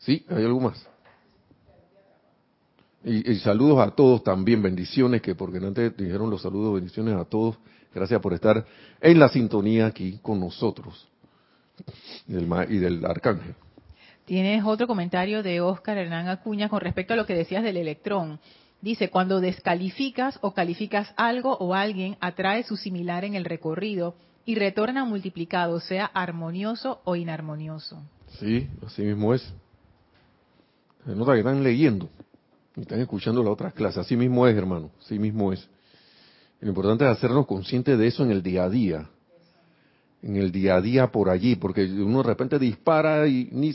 ¿Sí? 0.00 0.24
¿Hay 0.28 0.44
algo 0.44 0.60
más? 0.60 0.86
Y, 3.02 3.34
saludos 3.36 3.78
a 3.80 3.90
todos 3.92 4.22
también, 4.22 4.62
bendiciones, 4.62 5.22
que 5.22 5.34
porque 5.34 5.56
antes 5.58 5.96
dijeron 5.96 6.28
los 6.28 6.42
saludos, 6.42 6.74
bendiciones 6.74 7.14
a 7.14 7.24
todos. 7.24 7.56
Gracias 7.94 8.20
por 8.20 8.34
estar 8.34 8.64
en 9.00 9.18
la 9.18 9.28
sintonía 9.30 9.86
aquí 9.86 10.18
con 10.22 10.38
nosotros 10.38 11.08
y 12.28 12.34
del, 12.34 12.48
y 12.68 12.76
del 12.76 13.04
arcángel. 13.04 13.54
Tienes 14.26 14.62
otro 14.64 14.86
comentario 14.86 15.42
de 15.42 15.60
Oscar 15.60 15.96
Hernán 15.96 16.28
Acuña 16.28 16.68
con 16.68 16.80
respecto 16.80 17.14
a 17.14 17.16
lo 17.16 17.26
que 17.26 17.34
decías 17.34 17.64
del 17.64 17.78
electrón. 17.78 18.38
Dice, 18.82 19.10
cuando 19.10 19.40
descalificas 19.40 20.38
o 20.42 20.52
calificas 20.52 21.12
algo 21.16 21.56
o 21.56 21.74
alguien, 21.74 22.16
atrae 22.20 22.62
su 22.62 22.76
similar 22.76 23.24
en 23.24 23.34
el 23.34 23.44
recorrido 23.44 24.14
y 24.44 24.54
retorna 24.54 25.04
multiplicado, 25.04 25.80
sea 25.80 26.06
armonioso 26.06 27.00
o 27.04 27.16
inarmonioso. 27.16 28.02
Sí, 28.38 28.68
así 28.86 29.02
mismo 29.02 29.34
es. 29.34 29.52
Se 31.04 31.14
nota 31.14 31.32
que 31.32 31.38
están 31.38 31.62
leyendo 31.62 32.08
y 32.76 32.82
están 32.82 33.00
escuchando 33.00 33.42
las 33.42 33.52
otras 33.52 33.72
clases. 33.72 33.98
Así 33.98 34.16
mismo 34.16 34.46
es, 34.46 34.56
hermano. 34.56 34.90
Así 35.00 35.18
mismo 35.18 35.52
es. 35.52 35.68
Lo 36.60 36.68
importante 36.68 37.04
es 37.04 37.10
hacernos 37.10 37.46
conscientes 37.46 37.98
de 37.98 38.06
eso 38.06 38.22
en 38.22 38.30
el 38.30 38.42
día 38.42 38.64
a 38.64 38.70
día. 38.70 39.08
En 40.22 40.36
el 40.36 40.52
día 40.52 40.76
a 40.76 40.80
día 40.80 41.10
por 41.10 41.30
allí, 41.30 41.56
porque 41.56 41.84
uno 41.84 42.18
de 42.18 42.24
repente 42.24 42.58
dispara 42.58 43.26
y 43.26 43.48
ni... 43.52 43.74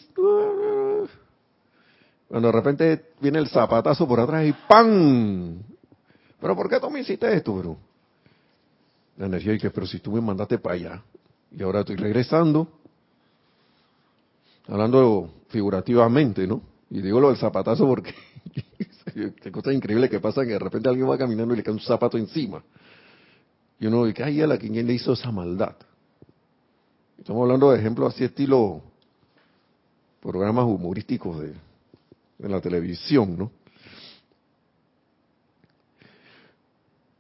Cuando 2.28 2.48
de 2.48 2.52
repente 2.52 3.06
viene 3.20 3.40
el 3.40 3.48
zapatazo 3.48 4.08
por 4.08 4.20
atrás 4.20 4.46
y 4.46 4.54
¡pam! 4.68 5.60
¿Pero 6.40 6.56
por 6.56 6.70
qué 6.70 6.80
tú 6.80 6.90
me 6.90 7.00
hiciste 7.00 7.34
esto, 7.34 7.56
bro? 7.56 7.78
La 9.18 9.28
energía 9.28 9.54
dice, 9.54 9.70
pero 9.70 9.88
si 9.88 10.00
tú 10.00 10.12
me 10.12 10.22
mandaste 10.22 10.60
para 10.60 10.76
allá 10.76 11.04
y 11.52 11.64
ahora 11.64 11.80
estoy 11.80 11.96
regresando, 11.96 12.68
hablando 14.68 15.30
figurativamente, 15.50 16.46
¿no? 16.46 16.75
Y 16.96 17.02
digo 17.02 17.20
lo 17.20 17.28
del 17.28 17.36
zapatazo 17.36 17.86
porque 17.86 18.16
qué 19.42 19.52
cosa 19.52 19.74
increíble 19.74 20.10
que 20.10 20.22
pasa 20.22 20.44
que 20.44 20.52
de 20.52 20.60
repente 20.60 20.88
alguien 20.88 21.10
va 21.10 21.18
caminando 21.18 21.54
y 21.54 21.58
le 21.58 21.64
cae 21.64 21.74
un 21.74 21.82
zapato 21.82 22.18
encima. 22.18 22.64
Y 23.82 23.88
uno 23.88 24.06
dice, 24.06 24.24
ay, 24.24 24.40
a 24.42 24.48
la 24.48 24.58
quien 24.58 24.88
le 24.88 24.94
hizo 24.94 25.12
esa 25.12 25.30
maldad. 25.30 25.76
Estamos 27.18 27.42
hablando 27.42 27.70
de 27.70 27.80
ejemplos 27.80 28.14
así 28.14 28.24
estilo 28.24 28.82
programas 30.22 30.64
humorísticos 30.64 31.42
de, 31.42 31.54
de 32.38 32.48
la 32.48 32.62
televisión, 32.62 33.38
¿no? 33.38 33.52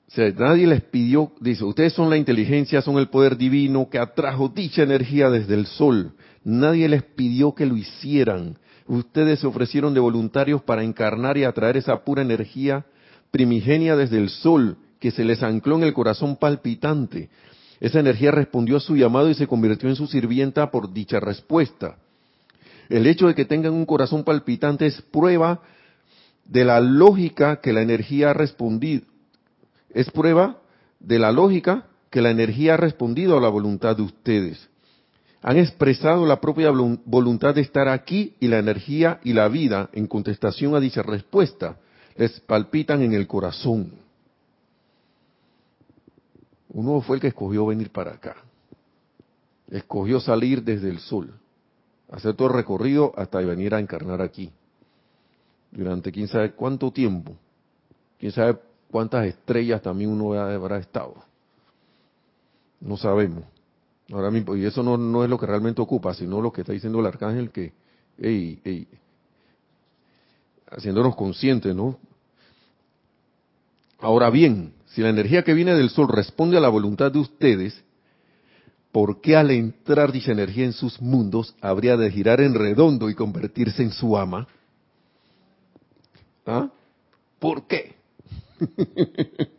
O 0.07 0.11
sea, 0.15 0.32
nadie 0.32 0.67
les 0.67 0.84
pidió, 0.84 1.34
dice, 1.41 1.65
ustedes 1.65 1.91
son 1.91 2.09
la 2.09 2.15
inteligencia, 2.15 2.82
son 2.82 2.97
el 2.97 3.09
poder 3.09 3.36
divino 3.36 3.89
que 3.89 3.99
atrajo 3.99 4.47
dicha 4.47 4.84
energía 4.84 5.30
desde 5.30 5.53
el 5.53 5.65
sol. 5.65 6.13
Nadie 6.45 6.88
les 6.88 7.03
pidió 7.03 7.53
que 7.53 7.65
lo 7.65 7.76
hicieran. 7.76 8.57
Ustedes 8.88 9.39
se 9.39 9.47
ofrecieron 9.47 9.93
de 9.93 9.99
voluntarios 9.99 10.61
para 10.61 10.83
encarnar 10.83 11.38
y 11.38 11.43
atraer 11.43 11.77
esa 11.77 12.03
pura 12.03 12.21
energía 12.21 12.86
primigenia 13.31 13.95
desde 13.95 14.17
el 14.17 14.29
sol 14.29 14.77
que 14.99 15.11
se 15.11 15.25
les 15.25 15.41
ancló 15.43 15.75
en 15.75 15.83
el 15.83 15.93
corazón 15.93 16.36
palpitante. 16.36 17.29
Esa 17.79 17.99
energía 17.99 18.31
respondió 18.31 18.77
a 18.77 18.79
su 18.79 18.95
llamado 18.95 19.29
y 19.29 19.33
se 19.33 19.47
convirtió 19.47 19.89
en 19.89 19.95
su 19.95 20.07
sirvienta 20.07 20.71
por 20.71 20.93
dicha 20.93 21.19
respuesta. 21.19 21.97
El 22.88 23.07
hecho 23.07 23.27
de 23.27 23.36
que 23.36 23.45
tengan 23.45 23.73
un 23.73 23.86
corazón 23.86 24.23
palpitante 24.23 24.86
es 24.86 25.01
prueba 25.01 25.61
de 26.45 26.63
la 26.63 26.79
lógica 26.79 27.59
que 27.61 27.73
la 27.73 27.81
energía 27.81 28.29
ha 28.29 28.33
respondido. 28.33 29.05
Es 29.89 30.11
prueba 30.11 30.61
de 30.99 31.19
la 31.19 31.31
lógica 31.31 31.88
que 32.11 32.21
la 32.21 32.29
energía 32.29 32.75
ha 32.75 32.77
respondido 32.77 33.38
a 33.38 33.41
la 33.41 33.49
voluntad 33.49 33.95
de 33.97 34.03
ustedes. 34.03 34.69
Han 35.47 35.57
expresado 35.57 36.25
la 36.25 36.41
propia 36.41 36.71
voluntad 36.71 37.53
de 37.53 37.61
estar 37.61 37.87
aquí 37.87 38.35
y 38.39 38.47
la 38.47 38.57
energía 38.57 39.19
y 39.23 39.31
la 39.33 39.47
vida 39.47 39.91
en 39.93 40.07
contestación 40.07 40.73
a 40.73 40.79
dicha 40.79 41.03
respuesta 41.03 41.77
les 42.17 42.39
palpitan 42.39 43.03
en 43.03 43.13
el 43.13 43.27
corazón. 43.27 43.91
Uno 46.69 46.99
fue 47.01 47.17
el 47.17 47.21
que 47.21 47.27
escogió 47.27 47.67
venir 47.67 47.91
para 47.91 48.13
acá. 48.13 48.37
Escogió 49.69 50.19
salir 50.19 50.63
desde 50.63 50.89
el 50.89 50.97
sol 50.97 51.31
hacer 52.09 52.33
todo 52.33 52.47
el 52.47 52.55
recorrido 52.55 53.13
hasta 53.15 53.39
venir 53.39 53.75
a 53.75 53.79
encarnar 53.79 54.23
aquí. 54.23 54.51
Durante 55.71 56.11
quién 56.11 56.27
sabe 56.27 56.53
cuánto 56.53 56.91
tiempo, 56.91 57.33
quién 58.17 58.31
sabe 58.31 58.57
cuántas 58.89 59.27
estrellas 59.27 59.79
también 59.79 60.09
uno 60.09 60.33
habrá 60.33 60.79
estado. 60.79 61.15
No 62.79 62.97
sabemos. 62.97 63.54
Ahora 64.11 64.29
mismo, 64.29 64.55
y 64.55 64.65
eso 64.65 64.83
no, 64.83 64.97
no 64.97 65.23
es 65.23 65.29
lo 65.29 65.39
que 65.39 65.47
realmente 65.47 65.81
ocupa, 65.81 66.13
sino 66.13 66.41
lo 66.41 66.51
que 66.51 66.61
está 66.61 66.73
diciendo 66.73 66.99
el 66.99 67.07
arcángel 67.07 67.49
que, 67.49 67.73
hey, 68.19 68.87
haciéndonos 70.69 71.15
conscientes, 71.15 71.75
¿no? 71.75 71.97
Ahora 73.99 74.29
bien, 74.29 74.73
si 74.85 75.01
la 75.01 75.09
energía 75.09 75.43
que 75.43 75.53
viene 75.53 75.73
del 75.73 75.89
sol 75.89 76.07
responde 76.07 76.57
a 76.57 76.61
la 76.61 76.69
voluntad 76.69 77.11
de 77.11 77.19
ustedes, 77.19 77.83
¿por 78.91 79.21
qué 79.21 79.35
al 79.35 79.51
entrar 79.51 80.11
dicha 80.11 80.31
energía 80.31 80.65
en 80.65 80.73
sus 80.73 81.01
mundos 81.01 81.55
habría 81.61 81.97
de 81.97 82.11
girar 82.11 82.41
en 82.41 82.53
redondo 82.53 83.09
y 83.09 83.15
convertirse 83.15 83.83
en 83.83 83.91
su 83.91 84.17
ama? 84.17 84.47
¿Ah? 86.45 86.69
¿Por 87.39 87.67
qué? 87.67 87.95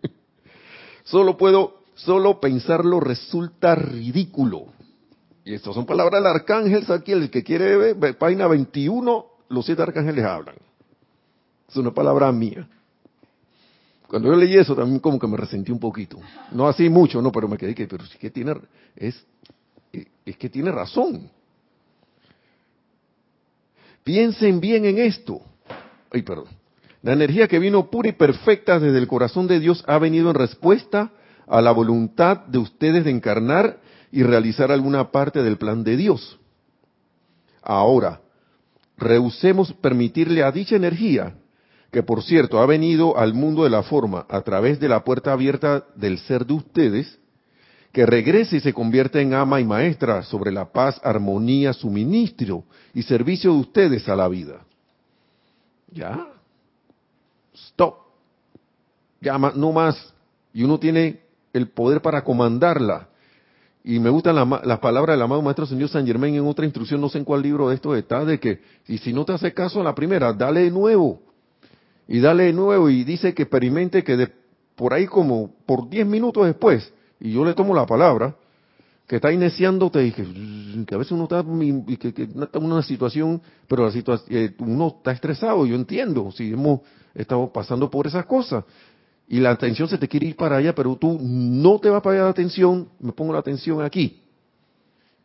solo 1.04 1.36
puedo, 1.36 1.80
solo 1.96 2.40
pensarlo 2.40 3.00
resulta 3.00 3.74
ridículo. 3.74 4.66
Y 5.44 5.54
estas 5.54 5.74
son 5.74 5.86
palabras 5.86 6.22
del 6.22 6.30
arcángel 6.30 6.84
aquí 6.92 7.12
el 7.12 7.30
que 7.30 7.42
quiere 7.42 7.94
ver, 7.94 8.18
página 8.18 8.46
21, 8.46 9.26
los 9.48 9.66
siete 9.66 9.82
arcángeles 9.82 10.24
hablan. 10.24 10.56
Es 11.68 11.76
una 11.76 11.92
palabra 11.92 12.30
mía. 12.30 12.68
Cuando 14.08 14.28
yo 14.28 14.36
leí 14.36 14.56
eso 14.56 14.76
también 14.76 15.00
como 15.00 15.18
que 15.18 15.26
me 15.26 15.36
resentí 15.36 15.72
un 15.72 15.80
poquito. 15.80 16.18
No 16.52 16.68
así 16.68 16.88
mucho, 16.88 17.20
no, 17.20 17.32
pero 17.32 17.48
me 17.48 17.56
quedé 17.56 17.74
que, 17.74 17.88
pero 17.88 18.04
sí 18.06 18.18
que 18.18 18.30
tiene, 18.30 18.54
es, 18.94 19.24
es 20.24 20.36
que 20.36 20.48
tiene 20.48 20.70
razón. 20.70 21.28
Piensen 24.04 24.60
bien 24.60 24.84
en 24.84 24.98
esto. 24.98 25.40
Ay, 26.12 26.22
perdón. 26.22 26.46
La 27.02 27.12
energía 27.12 27.48
que 27.48 27.58
vino 27.58 27.90
pura 27.90 28.08
y 28.08 28.12
perfecta 28.12 28.78
desde 28.78 28.98
el 28.98 29.08
corazón 29.08 29.46
de 29.46 29.58
Dios 29.58 29.82
ha 29.86 29.98
venido 29.98 30.30
en 30.30 30.34
respuesta 30.34 31.00
a 31.02 31.25
la 31.48 31.72
voluntad 31.72 32.46
de 32.46 32.58
ustedes 32.58 33.04
de 33.04 33.10
encarnar 33.10 33.78
y 34.10 34.22
realizar 34.22 34.72
alguna 34.72 35.10
parte 35.10 35.42
del 35.42 35.58
plan 35.58 35.84
de 35.84 35.96
Dios. 35.96 36.38
Ahora, 37.62 38.20
rehusemos 38.96 39.72
permitirle 39.74 40.42
a 40.42 40.52
dicha 40.52 40.76
energía 40.76 41.34
que 41.90 42.02
por 42.02 42.22
cierto 42.22 42.60
ha 42.60 42.66
venido 42.66 43.16
al 43.16 43.32
mundo 43.34 43.64
de 43.64 43.70
la 43.70 43.82
forma 43.82 44.26
a 44.28 44.42
través 44.42 44.78
de 44.80 44.88
la 44.88 45.02
puerta 45.04 45.32
abierta 45.32 45.84
del 45.94 46.18
ser 46.18 46.44
de 46.44 46.52
ustedes, 46.52 47.18
que 47.92 48.04
regrese 48.04 48.56
y 48.56 48.60
se 48.60 48.74
convierta 48.74 49.20
en 49.20 49.32
ama 49.32 49.60
y 49.60 49.64
maestra 49.64 50.22
sobre 50.22 50.52
la 50.52 50.70
paz, 50.70 51.00
armonía, 51.02 51.72
suministro 51.72 52.64
y 52.92 53.02
servicio 53.02 53.52
de 53.52 53.60
ustedes 53.60 54.08
a 54.08 54.16
la 54.16 54.28
vida. 54.28 54.60
Ya. 55.90 56.26
Stop. 57.54 57.94
Ya 59.22 59.38
no 59.38 59.72
más. 59.72 60.12
Y 60.52 60.64
uno 60.64 60.78
tiene 60.78 61.20
el 61.56 61.68
poder 61.68 62.02
para 62.02 62.22
comandarla. 62.22 63.08
Y 63.82 64.00
me 64.00 64.10
gustan 64.10 64.34
las 64.34 64.78
palabras 64.80 65.14
del 65.14 65.22
amado 65.22 65.42
Maestro 65.42 65.64
Señor 65.64 65.88
San 65.88 66.06
Germán 66.06 66.34
en 66.34 66.46
otra 66.46 66.64
instrucción, 66.64 67.00
no 67.00 67.08
sé 67.08 67.18
en 67.18 67.24
cuál 67.24 67.42
libro 67.42 67.68
de 67.68 67.76
esto 67.76 67.94
está, 67.94 68.24
de 68.24 68.40
que, 68.40 68.60
y 68.88 68.98
si 68.98 69.12
no 69.12 69.24
te 69.24 69.32
hace 69.32 69.54
caso 69.54 69.82
la 69.82 69.94
primera, 69.94 70.32
dale 70.32 70.62
de 70.62 70.70
nuevo 70.70 71.22
y 72.08 72.20
dale 72.20 72.44
de 72.44 72.52
nuevo 72.52 72.88
y 72.90 73.04
dice 73.04 73.32
que 73.34 73.42
experimente 73.42 74.02
que 74.02 74.16
de, 74.16 74.32
por 74.74 74.92
ahí 74.92 75.06
como 75.06 75.54
por 75.66 75.88
10 75.88 76.06
minutos 76.06 76.46
después, 76.46 76.92
y 77.20 77.32
yo 77.32 77.44
le 77.44 77.54
tomo 77.54 77.74
la 77.74 77.86
palabra, 77.86 78.34
que 79.06 79.16
está 79.16 79.32
iniciándote 79.32 80.04
y 80.04 80.12
que, 80.12 80.94
a 80.94 80.98
veces 80.98 81.12
uno 81.12 81.24
está, 81.24 81.40
en 81.40 82.64
una 82.64 82.82
situación, 82.82 83.40
pero 83.68 83.84
la 83.84 83.92
situación, 83.92 84.26
eh, 84.36 84.52
uno 84.58 84.94
está 84.98 85.12
estresado, 85.12 85.64
yo 85.64 85.76
entiendo, 85.76 86.32
si 86.32 86.52
hemos 86.52 86.80
estado 87.14 87.52
pasando 87.52 87.88
por 87.88 88.06
esas 88.06 88.26
cosas, 88.26 88.64
y 89.28 89.40
la 89.40 89.50
atención 89.50 89.88
se 89.88 89.98
te 89.98 90.08
quiere 90.08 90.28
ir 90.28 90.36
para 90.36 90.56
allá, 90.56 90.74
pero 90.74 90.96
tú 90.96 91.18
no 91.20 91.78
te 91.80 91.90
vas 91.90 92.02
para 92.02 92.16
allá 92.16 92.24
la 92.24 92.30
atención, 92.30 92.88
me 93.00 93.12
pongo 93.12 93.32
la 93.32 93.40
atención 93.40 93.82
aquí. 93.82 94.20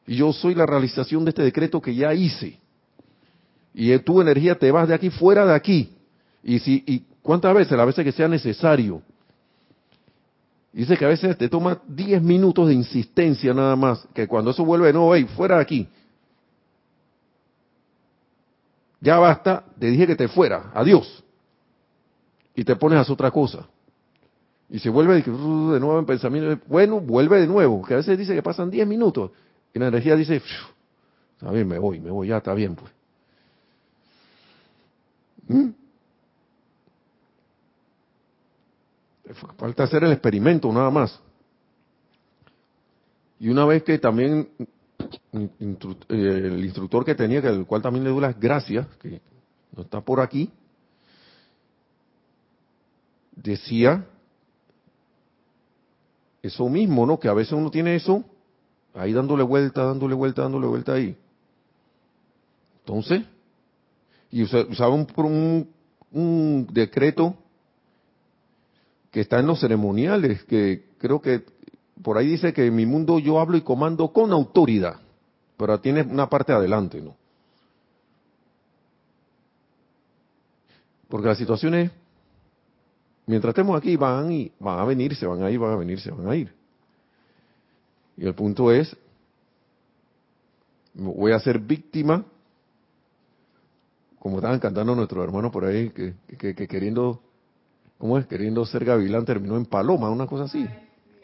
Y 0.07 0.15
yo 0.15 0.33
soy 0.33 0.55
la 0.55 0.65
realización 0.65 1.23
de 1.23 1.29
este 1.29 1.43
decreto 1.43 1.79
que 1.81 1.93
ya 1.93 2.13
hice. 2.13 2.57
Y 3.73 3.95
tu 3.99 4.19
energía 4.19 4.57
te 4.57 4.71
vas 4.71 4.87
de 4.87 4.95
aquí 4.95 5.09
fuera 5.09 5.45
de 5.45 5.53
aquí. 5.53 5.95
Y, 6.43 6.59
si, 6.59 6.83
y 6.87 7.03
cuántas 7.21 7.53
veces, 7.53 7.77
las 7.77 7.85
veces 7.85 8.03
que 8.03 8.11
sea 8.11 8.27
necesario. 8.27 9.03
Dice 10.73 10.97
que 10.97 11.05
a 11.05 11.09
veces 11.09 11.37
te 11.37 11.47
toma 11.47 11.79
10 11.87 12.23
minutos 12.23 12.67
de 12.67 12.73
insistencia 12.73 13.53
nada 13.53 13.75
más, 13.75 14.07
que 14.13 14.27
cuando 14.27 14.51
eso 14.51 14.65
vuelve, 14.65 14.91
no, 14.91 15.13
hey, 15.13 15.27
fuera 15.35 15.57
de 15.57 15.61
aquí. 15.61 15.87
Ya 18.99 19.19
basta, 19.19 19.63
te 19.79 19.87
dije 19.87 20.07
que 20.07 20.15
te 20.15 20.27
fuera, 20.27 20.71
adiós. 20.73 21.23
Y 22.55 22.63
te 22.63 22.75
pones 22.75 22.97
a 22.97 23.01
hacer 23.01 23.13
otra 23.13 23.31
cosa. 23.31 23.67
Y 24.71 24.79
se 24.79 24.89
vuelve 24.89 25.21
de 25.21 25.31
nuevo 25.31 25.99
en 25.99 26.05
pensamiento, 26.05 26.63
bueno, 26.67 27.01
vuelve 27.01 27.41
de 27.41 27.47
nuevo, 27.47 27.83
que 27.83 27.93
a 27.93 27.97
veces 27.97 28.17
dice 28.17 28.33
que 28.33 28.41
pasan 28.41 28.71
10 28.71 28.87
minutos. 28.87 29.31
Y 29.73 29.79
la 29.79 29.89
energía 29.89 30.15
dice, 30.15 30.41
está 31.35 31.51
bien, 31.51 31.67
me 31.67 31.77
voy, 31.77 31.99
me 31.99 32.09
voy, 32.09 32.29
ya 32.29 32.37
está 32.37 32.53
bien, 32.53 32.75
pues. 32.75 32.91
¿Mm? 35.49 35.71
Falta 39.57 39.83
hacer 39.83 40.05
el 40.05 40.13
experimento 40.13 40.71
nada 40.71 40.89
más. 40.89 41.19
Y 43.41 43.49
una 43.49 43.65
vez 43.65 43.83
que 43.83 43.99
también 43.99 44.47
eh, 45.33 45.49
el 46.09 46.63
instructor 46.63 47.03
que 47.03 47.15
tenía, 47.15 47.41
que 47.41 47.49
el 47.49 47.65
cual 47.65 47.81
también 47.81 48.05
le 48.05 48.09
doy 48.09 48.21
las 48.21 48.39
gracias, 48.39 48.87
que 49.01 49.19
no 49.75 49.83
está 49.83 49.99
por 49.99 50.21
aquí, 50.21 50.49
decía 53.35 54.05
eso 56.41 56.67
mismo, 56.69 57.05
¿no? 57.05 57.19
Que 57.19 57.27
a 57.27 57.33
veces 57.33 57.53
uno 57.53 57.71
tiene 57.71 57.95
eso 57.95 58.23
ahí 58.93 59.13
dándole 59.13 59.43
vuelta, 59.43 59.85
dándole 59.85 60.15
vuelta, 60.15 60.43
dándole 60.43 60.67
vuelta 60.67 60.93
ahí. 60.93 61.15
Entonces, 62.79 63.23
y 64.31 64.43
usaba 64.43 64.89
un, 64.89 65.67
un 66.11 66.67
decreto 66.71 67.35
que 69.11 69.21
está 69.21 69.39
en 69.39 69.47
los 69.47 69.59
ceremoniales, 69.59 70.43
que 70.45 70.85
creo 70.97 71.21
que 71.21 71.43
por 72.01 72.17
ahí 72.17 72.27
dice 72.27 72.53
que 72.53 72.65
en 72.65 72.75
mi 72.75 72.85
mundo 72.85 73.19
yo 73.19 73.39
hablo 73.39 73.57
y 73.57 73.61
comando 73.61 74.11
con 74.11 74.31
autoridad, 74.31 74.99
pero 75.57 75.79
tiene 75.79 76.01
una 76.01 76.29
parte 76.29 76.53
adelante, 76.53 77.01
¿no? 77.01 77.15
Porque 81.09 81.27
las 81.27 81.37
situaciones, 81.37 81.91
mientras 83.25 83.51
estemos 83.51 83.77
aquí, 83.77 83.95
van 83.95 84.31
y 84.31 84.51
van 84.59 84.79
a 84.79 84.85
venir, 84.85 85.15
se 85.15 85.25
van 85.25 85.43
a 85.43 85.49
ir, 85.49 85.59
van 85.59 85.73
a 85.73 85.75
venir, 85.75 85.99
se 85.99 86.11
van 86.11 86.27
a 86.27 86.35
ir. 86.35 86.53
Y 88.17 88.25
el 88.25 88.35
punto 88.35 88.71
es, 88.71 88.95
voy 90.93 91.31
a 91.31 91.39
ser 91.39 91.59
víctima, 91.59 92.25
como 94.19 94.37
estaban 94.37 94.59
cantando 94.59 94.95
nuestros 94.95 95.23
hermanos 95.23 95.51
por 95.51 95.65
ahí, 95.65 95.89
que, 95.89 96.13
que, 96.37 96.67
queriendo, 96.67 97.21
¿cómo 97.97 98.17
es? 98.17 98.27
Queriendo 98.27 98.65
ser 98.65 98.85
gavilán 98.85 99.25
terminó 99.25 99.57
en 99.57 99.65
paloma, 99.65 100.09
una 100.11 100.27
cosa 100.27 100.43
así. 100.43 100.67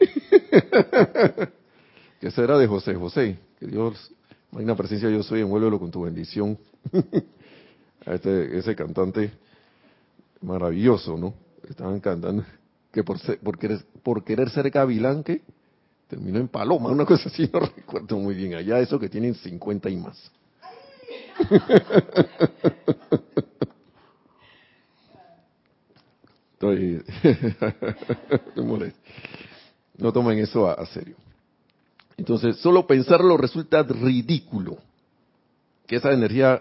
que 2.20 2.26
eso 2.26 2.42
era 2.42 2.58
de 2.58 2.66
José 2.66 2.94
José, 2.94 3.38
que 3.58 3.66
Dios, 3.66 4.12
magna 4.50 4.74
presencia 4.74 5.08
yo 5.10 5.22
soy, 5.22 5.42
envuélvelo 5.42 5.78
con 5.78 5.90
tu 5.90 6.02
bendición. 6.02 6.58
a 8.06 8.14
este, 8.14 8.58
ese 8.58 8.74
cantante 8.74 9.30
maravilloso, 10.40 11.16
¿no? 11.16 11.34
Estaban 11.68 12.00
cantando 12.00 12.44
que 12.92 13.04
por, 13.04 13.18
querer, 13.58 13.84
por 14.02 14.24
querer 14.24 14.50
ser 14.50 14.70
gavilán, 14.70 15.22
que 15.22 15.42
terminó 16.08 16.38
en 16.38 16.48
Paloma, 16.48 16.90
una 16.90 17.04
cosa 17.04 17.28
así, 17.28 17.48
no 17.52 17.60
recuerdo 17.60 18.18
muy 18.18 18.34
bien. 18.34 18.54
Allá 18.54 18.80
eso 18.80 18.98
que 18.98 19.08
tienen 19.08 19.34
50 19.34 19.90
y 19.90 19.96
más. 19.96 20.32
Estoy, 26.54 27.04
no 29.96 30.12
tomen 30.12 30.40
eso 30.40 30.68
a, 30.68 30.84
serio. 30.86 31.14
Entonces, 32.16 32.56
solo 32.56 32.84
pensarlo 32.84 33.36
resulta 33.36 33.84
ridículo. 33.84 34.78
Que 35.86 35.94
esa 35.96 36.10
energía 36.10 36.60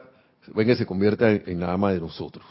venga 0.54 0.74
y 0.74 0.76
se 0.76 0.86
convierta 0.86 1.32
en, 1.32 1.60
la 1.60 1.74
ama 1.74 1.93
de 1.93 2.00
nosotros. 2.00 2.45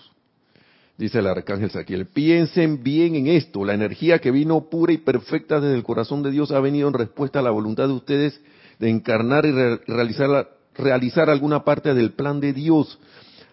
Dice 0.99 1.19
el 1.19 1.27
arcángel 1.27 1.71
Saquiel, 1.71 2.07
piensen 2.07 2.83
bien 2.83 3.17
en 3.17 3.27
esto, 3.27 3.67
la 3.67 3.75
energía 3.75 4.19
que 4.19 4.31
vino 4.31 4.71
pura 4.71 4.95
y 4.95 4.99
perfecta 4.99 5.61
desde 5.61 5.75
el 5.77 5.83
corazón 5.83 6.23
de 6.23 6.31
Dios 6.31 6.51
ha 6.53 6.61
venido 6.61 6.89
en 6.89 6.95
respuesta 6.95 7.41
a 7.41 7.43
la 7.43 7.51
voluntad 7.51 7.87
de 7.89 7.95
ustedes 7.95 8.41
de 8.79 8.89
encarnar 8.89 9.45
y 9.45 9.53
realizar, 9.53 10.49
realizar 10.75 11.29
alguna 11.29 11.65
parte 11.65 11.93
del 11.93 12.13
plan 12.13 12.41
de 12.41 12.55
Dios. 12.55 12.99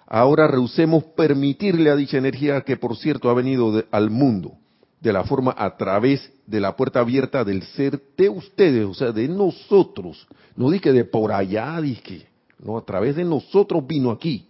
Ahora 0.07 0.47
rehusemos 0.47 1.03
permitirle 1.17 1.89
a 1.89 1.97
dicha 1.97 2.17
energía 2.17 2.61
que 2.61 2.77
por 2.77 2.95
cierto 2.95 3.29
ha 3.29 3.33
venido 3.33 3.83
al 3.91 4.09
mundo 4.09 4.53
de 5.01 5.11
la 5.11 5.25
forma 5.25 5.53
a 5.57 5.75
través 5.75 6.31
de 6.47 6.61
la 6.61 6.77
puerta 6.77 7.01
abierta 7.01 7.43
del 7.43 7.61
ser 7.63 8.01
de 8.15 8.29
ustedes, 8.29 8.85
o 8.85 8.93
sea, 8.93 9.11
de 9.11 9.27
nosotros. 9.27 10.27
No 10.55 10.69
dije 10.71 10.93
de 10.93 11.03
por 11.03 11.33
allá, 11.33 11.81
dije, 11.81 12.25
no, 12.57 12.77
a 12.77 12.85
través 12.85 13.17
de 13.17 13.25
nosotros 13.25 13.85
vino 13.85 14.11
aquí. 14.11 14.47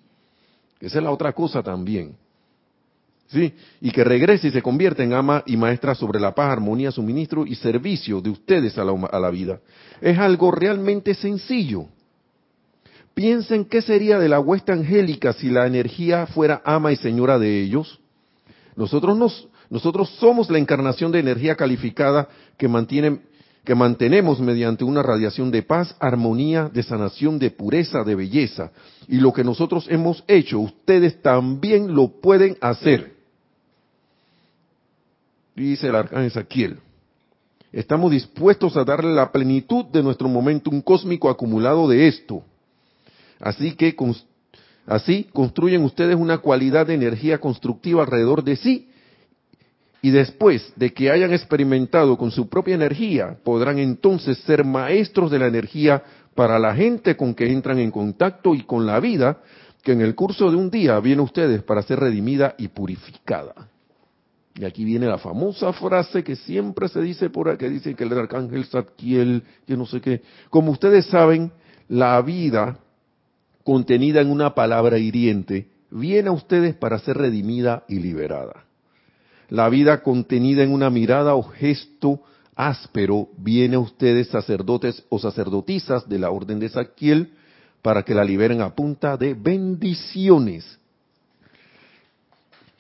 Esa 0.80 1.00
es 1.00 1.04
la 1.04 1.10
otra 1.10 1.34
cosa 1.34 1.64
también. 1.64 2.16
¿Sí? 3.34 3.52
Y 3.82 3.90
que 3.90 4.04
regrese 4.04 4.50
y 4.50 4.52
se 4.52 4.62
convierta 4.62 5.02
en 5.02 5.14
ama 5.14 5.42
y 5.48 5.58
maestra 5.58 5.96
sobre 5.96 6.20
la 6.20 6.36
paz, 6.36 6.52
armonía, 6.52 6.92
suministro 6.92 7.48
y 7.48 7.56
servicio 7.56 8.22
de 8.22 8.30
ustedes 8.30 8.78
a 8.78 8.86
la, 8.86 9.30
vida. 9.32 9.60
Es 10.00 10.20
algo 10.20 10.52
realmente 10.52 11.16
sencillo. 11.16 11.88
Piensen 13.16 13.66
qué 13.66 13.82
sería 13.82 14.20
de 14.20 14.30
la 14.30 14.40
hueste 14.40 14.72
angélica 14.72 15.34
si 15.34 15.50
la 15.50 15.66
energía 15.66 16.28
fuera 16.28 16.62
ama 16.64 16.92
y 16.92 16.96
señora 16.96 17.40
de 17.40 17.60
ellos. 17.60 18.00
Nosotros 18.76 19.18
nos, 19.18 19.48
nosotros 19.72 20.12
somos 20.20 20.52
la 20.52 20.60
encarnación 20.60 21.12
de 21.12 21.20
energía 21.20 21.56
calificada 21.56 22.28
que, 22.56 22.70
que 23.64 23.76
mantenemos 23.76 24.40
mediante 24.42 24.84
una 24.84 25.02
radiación 25.02 25.50
de 25.50 25.64
paz, 25.64 25.96
armonía, 26.00 26.70
de 26.72 26.84
sanación, 26.84 27.40
de 27.40 27.50
pureza, 27.50 28.04
de 28.04 28.14
belleza. 28.14 28.72
Y 29.08 29.18
lo 29.18 29.34
que 29.34 29.44
nosotros 29.44 29.88
hemos 29.90 30.24
hecho, 30.28 30.60
ustedes 30.60 31.20
también 31.24 31.96
lo 31.96 32.22
pueden 32.22 32.58
hacer. 32.62 33.13
Dice 35.56 35.88
el 35.88 35.96
arcángel 35.96 36.32
Saquiel. 36.32 36.80
Estamos 37.72 38.12
dispuestos 38.12 38.76
a 38.78 38.84
darle 38.84 39.14
la 39.14 39.32
plenitud 39.32 39.86
de 39.86 40.04
nuestro 40.04 40.28
momentum 40.28 40.82
cósmico 40.82 41.30
acumulado 41.30 41.88
de 41.88 42.08
esto. 42.08 42.44
Así 43.40 43.74
que 43.74 43.96
así 44.86 45.28
construyen 45.34 45.84
ustedes 45.84 46.16
una 46.16 46.40
cualidad 46.40 46.88
de 46.88 46.94
energía 46.96 47.40
constructiva 47.40 48.04
alrededor 48.04 48.44
de 48.44 48.56
sí 48.56 48.90
y 50.02 50.12
después 50.12 50.74
de 50.76 50.94
que 50.94 51.10
hayan 51.10 51.34
experimentado 51.34 52.18
con 52.18 52.30
su 52.30 52.50
propia 52.50 52.76
energía, 52.76 53.38
podrán 53.44 53.80
entonces 53.80 54.38
ser 54.40 54.66
maestros 54.66 55.32
de 55.32 55.40
la 55.40 55.48
energía 55.48 56.04
para 56.36 56.60
la 56.60 56.76
gente 56.76 57.16
con 57.16 57.34
que 57.34 57.52
entran 57.52 57.80
en 57.80 57.90
contacto 57.90 58.54
y 58.54 58.64
con 58.64 58.86
la 58.86 59.00
vida 59.00 59.42
que 59.82 59.94
en 59.94 60.02
el 60.02 60.16
curso 60.16 60.50
de 60.50 60.58
un 60.58 60.70
día 60.70 61.00
viene 61.00 61.22
a 61.22 61.26
ustedes 61.26 61.64
para 61.64 61.82
ser 61.84 62.00
redimida 62.00 62.56
y 62.58 62.68
purificada. 62.70 63.73
Y 64.56 64.66
aquí 64.66 64.86
viene 64.86 65.08
la 65.08 65.18
famosa 65.18 65.74
frase 65.74 66.24
que 66.24 66.36
siempre 66.36 66.88
se 66.88 67.02
dice 67.02 67.30
por 67.30 67.50
ahí, 67.50 67.58
que 67.58 67.70
dice 67.70 67.96
que 67.96 68.04
el 68.04 68.14
arcángel 68.14 68.66
Zadkiel, 68.66 69.44
que 69.66 69.76
no 69.76 69.86
sé 69.86 70.00
qué. 70.00 70.22
Como 70.50 70.72
ustedes 70.72 71.08
saben, 71.08 71.52
la 71.90 72.22
vida 72.22 72.80
contenida 73.64 74.22
en 74.22 74.30
una 74.30 74.54
palabra 74.54 75.00
hiriente 75.00 75.70
viene 75.90 76.30
a 76.30 76.34
ustedes 76.34 76.76
para 76.76 77.00
ser 77.00 77.18
redimida 77.18 77.84
y 77.88 78.00
liberada. 78.00 78.66
La 79.50 79.70
vida 79.70 80.02
contenida 80.02 80.64
en 80.64 80.72
una 80.72 80.90
mirada 80.90 81.36
o 81.36 81.44
gesto 81.44 82.22
áspero 82.56 83.30
viene 83.38 83.76
a 83.76 83.80
ustedes 83.80 84.28
sacerdotes 84.28 85.04
o 85.10 85.20
sacerdotisas 85.20 86.08
de 86.08 86.20
la 86.20 86.30
orden 86.30 86.60
de 86.60 86.70
Saquiel 86.70 87.34
para 87.82 88.04
que 88.04 88.16
la 88.16 88.24
liberen 88.24 88.62
a 88.62 88.74
punta 88.74 89.18
de 89.18 89.34
bendiciones. 89.34 90.80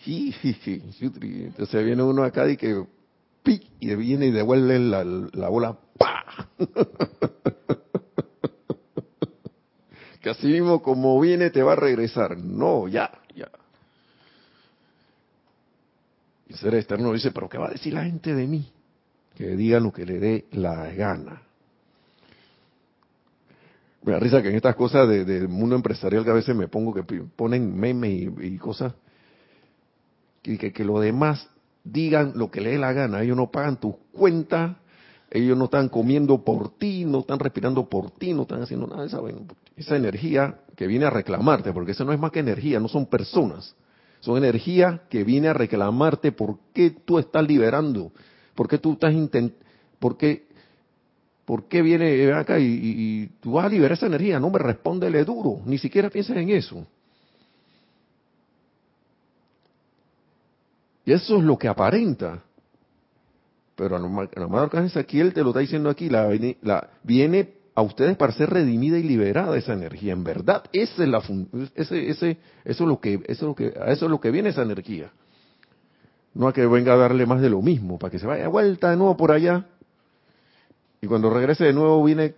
Entonces 0.05 1.85
viene 1.85 2.03
uno 2.03 2.23
acá 2.23 2.49
y 2.49 2.57
que 2.57 2.85
y 3.79 3.95
viene 3.95 4.27
y 4.27 4.31
devuelve 4.31 4.79
la, 4.79 5.03
la 5.03 5.49
bola 5.49 5.77
que 10.21 10.29
así 10.29 10.47
mismo 10.47 10.81
como 10.81 11.19
viene 11.19 11.49
te 11.49 11.61
va 11.61 11.73
a 11.73 11.75
regresar. 11.75 12.37
No, 12.37 12.87
ya, 12.87 13.11
ya 13.35 13.49
el 16.53 16.59
ser 16.59 16.75
externo 16.75 17.11
dice, 17.11 17.31
pero 17.31 17.49
¿qué 17.49 17.57
va 17.57 17.67
a 17.67 17.71
decir 17.71 17.93
la 17.93 18.03
gente 18.03 18.35
de 18.35 18.45
mí? 18.45 18.71
Que 19.35 19.55
diga 19.55 19.79
lo 19.79 19.91
que 19.91 20.05
le 20.05 20.19
dé 20.19 20.45
la 20.51 20.91
gana. 20.93 21.41
Me 24.03 24.11
da 24.11 24.19
risa 24.19 24.41
que 24.41 24.49
en 24.49 24.55
estas 24.55 24.75
cosas 24.75 25.09
del 25.09 25.47
mundo 25.47 25.75
empresarial 25.75 26.23
que 26.23 26.29
a 26.29 26.35
veces 26.35 26.55
me 26.55 26.67
pongo 26.67 26.93
que 26.93 27.03
ponen 27.03 27.75
memes 27.75 28.29
y, 28.39 28.57
cosas, 28.57 28.93
y 30.43 30.57
que, 30.57 30.73
que 30.73 30.83
los 30.83 31.01
demás 31.01 31.49
digan 31.83 32.33
lo 32.35 32.51
que 32.51 32.61
le 32.61 32.71
dé 32.71 32.77
la 32.77 32.93
gana. 32.93 33.21
Ellos 33.21 33.37
no 33.37 33.51
pagan 33.51 33.79
tus 33.79 33.95
cuentas, 34.11 34.75
ellos 35.29 35.57
no 35.57 35.65
están 35.65 35.89
comiendo 35.89 36.43
por 36.43 36.77
ti, 36.77 37.05
no 37.05 37.19
están 37.19 37.39
respirando 37.39 37.89
por 37.89 38.11
ti, 38.11 38.33
no 38.33 38.43
están 38.43 38.61
haciendo 38.61 38.87
nada. 38.87 39.05
Esa, 39.05 39.19
esa 39.75 39.95
energía 39.95 40.59
que 40.75 40.87
viene 40.87 41.05
a 41.05 41.09
reclamarte, 41.09 41.73
porque 41.73 41.91
eso 41.91 42.05
no 42.05 42.13
es 42.13 42.19
más 42.19 42.31
que 42.31 42.39
energía, 42.39 42.79
no 42.79 42.87
son 42.87 43.05
personas. 43.07 43.75
Son 44.19 44.37
energía 44.37 45.01
que 45.09 45.23
viene 45.23 45.49
a 45.49 45.53
reclamarte 45.53 46.31
por 46.31 46.57
qué 46.73 46.91
tú 46.91 47.19
estás 47.19 47.45
liberando, 47.45 48.11
por 48.55 48.67
qué 48.67 48.77
tú 48.77 48.93
estás 48.93 49.13
intentando, 49.13 49.65
por 49.99 50.17
qué, 50.17 50.47
por 51.45 51.67
qué 51.67 51.81
viene 51.81 52.31
acá 52.31 52.59
y, 52.59 53.29
tú 53.41 53.53
vas 53.53 53.65
a 53.65 53.69
liberar 53.69 53.93
esa 53.93 54.05
energía. 54.05 54.39
No 54.39 54.49
me 54.49 54.59
respóndele 54.59 55.25
duro, 55.25 55.61
ni 55.65 55.77
siquiera 55.77 56.09
pienses 56.09 56.37
en 56.37 56.49
eso. 56.51 56.87
Y 61.05 61.11
eso 61.11 61.37
es 61.37 61.43
lo 61.43 61.57
que 61.57 61.67
aparenta. 61.67 62.43
Pero 63.75 63.97
el 63.97 64.43
amado 64.43 64.63
Arcángel 64.63 65.01
aquí 65.01 65.19
él 65.19 65.33
te 65.33 65.41
lo 65.41 65.49
está 65.49 65.59
diciendo 65.59 65.89
aquí, 65.89 66.09
la, 66.09 66.29
la, 66.61 66.89
viene 67.03 67.53
a 67.75 67.81
ustedes 67.81 68.15
para 68.17 68.31
ser 68.33 68.49
redimida 68.49 68.99
y 68.99 69.03
liberada 69.03 69.57
esa 69.57 69.73
energía. 69.73 70.13
En 70.13 70.23
verdad, 70.23 70.63
ese 70.71 71.03
es 71.03 71.09
la 71.09 71.21
ese, 71.75 72.09
ese, 72.09 72.37
eso 72.65 72.83
es 72.83 72.87
lo 72.87 72.99
que, 72.99 73.15
eso 73.25 73.25
es 73.27 73.41
lo 73.41 73.55
que, 73.55 73.73
a 73.79 73.91
eso 73.91 74.05
es 74.05 74.11
lo 74.11 74.19
que 74.19 74.31
viene 74.31 74.49
esa 74.49 74.61
energía. 74.61 75.11
No 76.35 76.47
a 76.47 76.53
que 76.53 76.65
venga 76.65 76.93
a 76.93 76.97
darle 76.97 77.25
más 77.25 77.41
de 77.41 77.49
lo 77.49 77.61
mismo, 77.61 77.99
para 77.99 78.11
que 78.11 78.19
se 78.19 78.27
vaya 78.27 78.47
vuelta 78.47 78.91
de 78.91 78.97
nuevo 78.97 79.17
por 79.17 79.31
allá. 79.31 79.65
Y 81.01 81.07
cuando 81.07 81.29
regrese 81.29 81.65
de 81.65 81.73
nuevo 81.73 82.03
viene, 82.03 82.35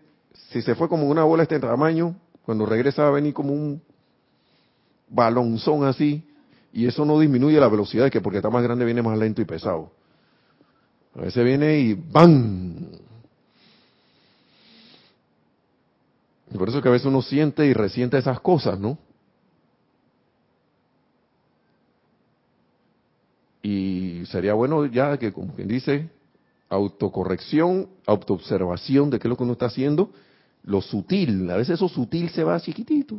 si 0.50 0.62
se 0.62 0.76
fue 0.76 0.90
como 0.90 1.08
una 1.08 1.24
bola 1.24 1.44
este 1.44 1.60
tamaño, 1.60 2.16
cuando 2.46 2.66
regresa 2.66 3.04
va 3.04 3.10
a 3.10 3.12
venir 3.12 3.34
como 3.34 3.54
un 3.54 3.82
balonzón 5.10 5.86
así, 5.86 6.26
y 6.76 6.86
eso 6.86 7.06
no 7.06 7.20
disminuye 7.20 7.60
la 7.60 7.70
velocidad, 7.70 8.12
que 8.12 8.22
porque 8.22 8.38
está 8.38 8.52
más 8.52 8.62
grande 8.62 8.86
viene 8.86 9.02
más 9.02 9.18
lento 9.18 9.42
y 9.42 9.46
pesado. 9.46 9.92
A 11.16 11.22
veces 11.22 11.44
viene 11.44 11.80
y 11.80 11.94
¡bam! 11.94 12.92
Y 16.52 16.58
por 16.58 16.70
eso 16.70 16.82
que 16.82 16.90
a 16.90 16.92
veces 16.92 17.08
uno 17.08 17.22
siente 17.22 17.66
y 17.66 17.74
resiente 17.74 18.18
esas 18.18 18.40
cosas, 18.40 18.80
¿no? 18.80 19.00
Y 23.64 24.06
y 24.26 24.28
sería 24.28 24.56
bueno 24.56 24.88
ya 24.88 25.18
que, 25.18 25.32
como 25.32 25.54
quien 25.54 25.68
dice, 25.68 26.10
autocorrección, 26.70 27.88
autoobservación 28.08 29.12
de 29.12 29.20
qué 29.20 29.28
es 29.28 29.30
lo 29.30 29.38
que 29.38 29.44
uno 29.44 29.54
está 29.54 29.68
haciendo, 29.68 30.10
lo 30.64 30.82
sutil, 30.82 31.50
a 31.52 31.58
veces 31.58 31.76
eso 31.76 31.88
sutil 31.88 32.30
se 32.32 32.44
va 32.44 32.60
chiquitito, 32.60 33.16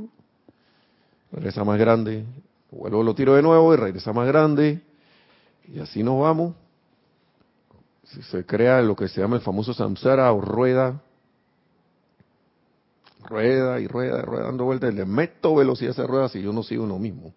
regresa 1.30 1.62
más 1.62 1.78
grande, 1.78 2.24
vuelvo 2.70 3.02
lo 3.02 3.14
tiro 3.14 3.34
de 3.34 3.42
nuevo 3.42 3.72
y 3.74 3.76
regresa 3.76 4.12
más 4.12 4.26
grande, 4.26 4.80
y 5.68 5.78
así 5.80 6.02
nos 6.02 6.20
vamos. 6.20 6.54
Se 8.30 8.46
crea 8.46 8.80
lo 8.82 8.94
que 8.94 9.08
se 9.08 9.20
llama 9.20 9.36
el 9.36 9.42
famoso 9.42 9.74
samsara 9.74 10.32
o 10.32 10.40
rueda, 10.40 11.00
rueda 13.24 13.80
y 13.80 13.88
rueda, 13.88 14.22
rueda 14.22 14.44
dando 14.44 14.64
vueltas, 14.64 14.94
le 14.94 15.04
meto 15.04 15.54
velocidad 15.56 15.90
a 15.90 15.92
esa 15.92 16.06
rueda 16.06 16.28
si 16.28 16.40
yo 16.40 16.52
no 16.52 16.62
sigo 16.62 16.86
lo 16.86 16.98
mismo. 16.98 17.34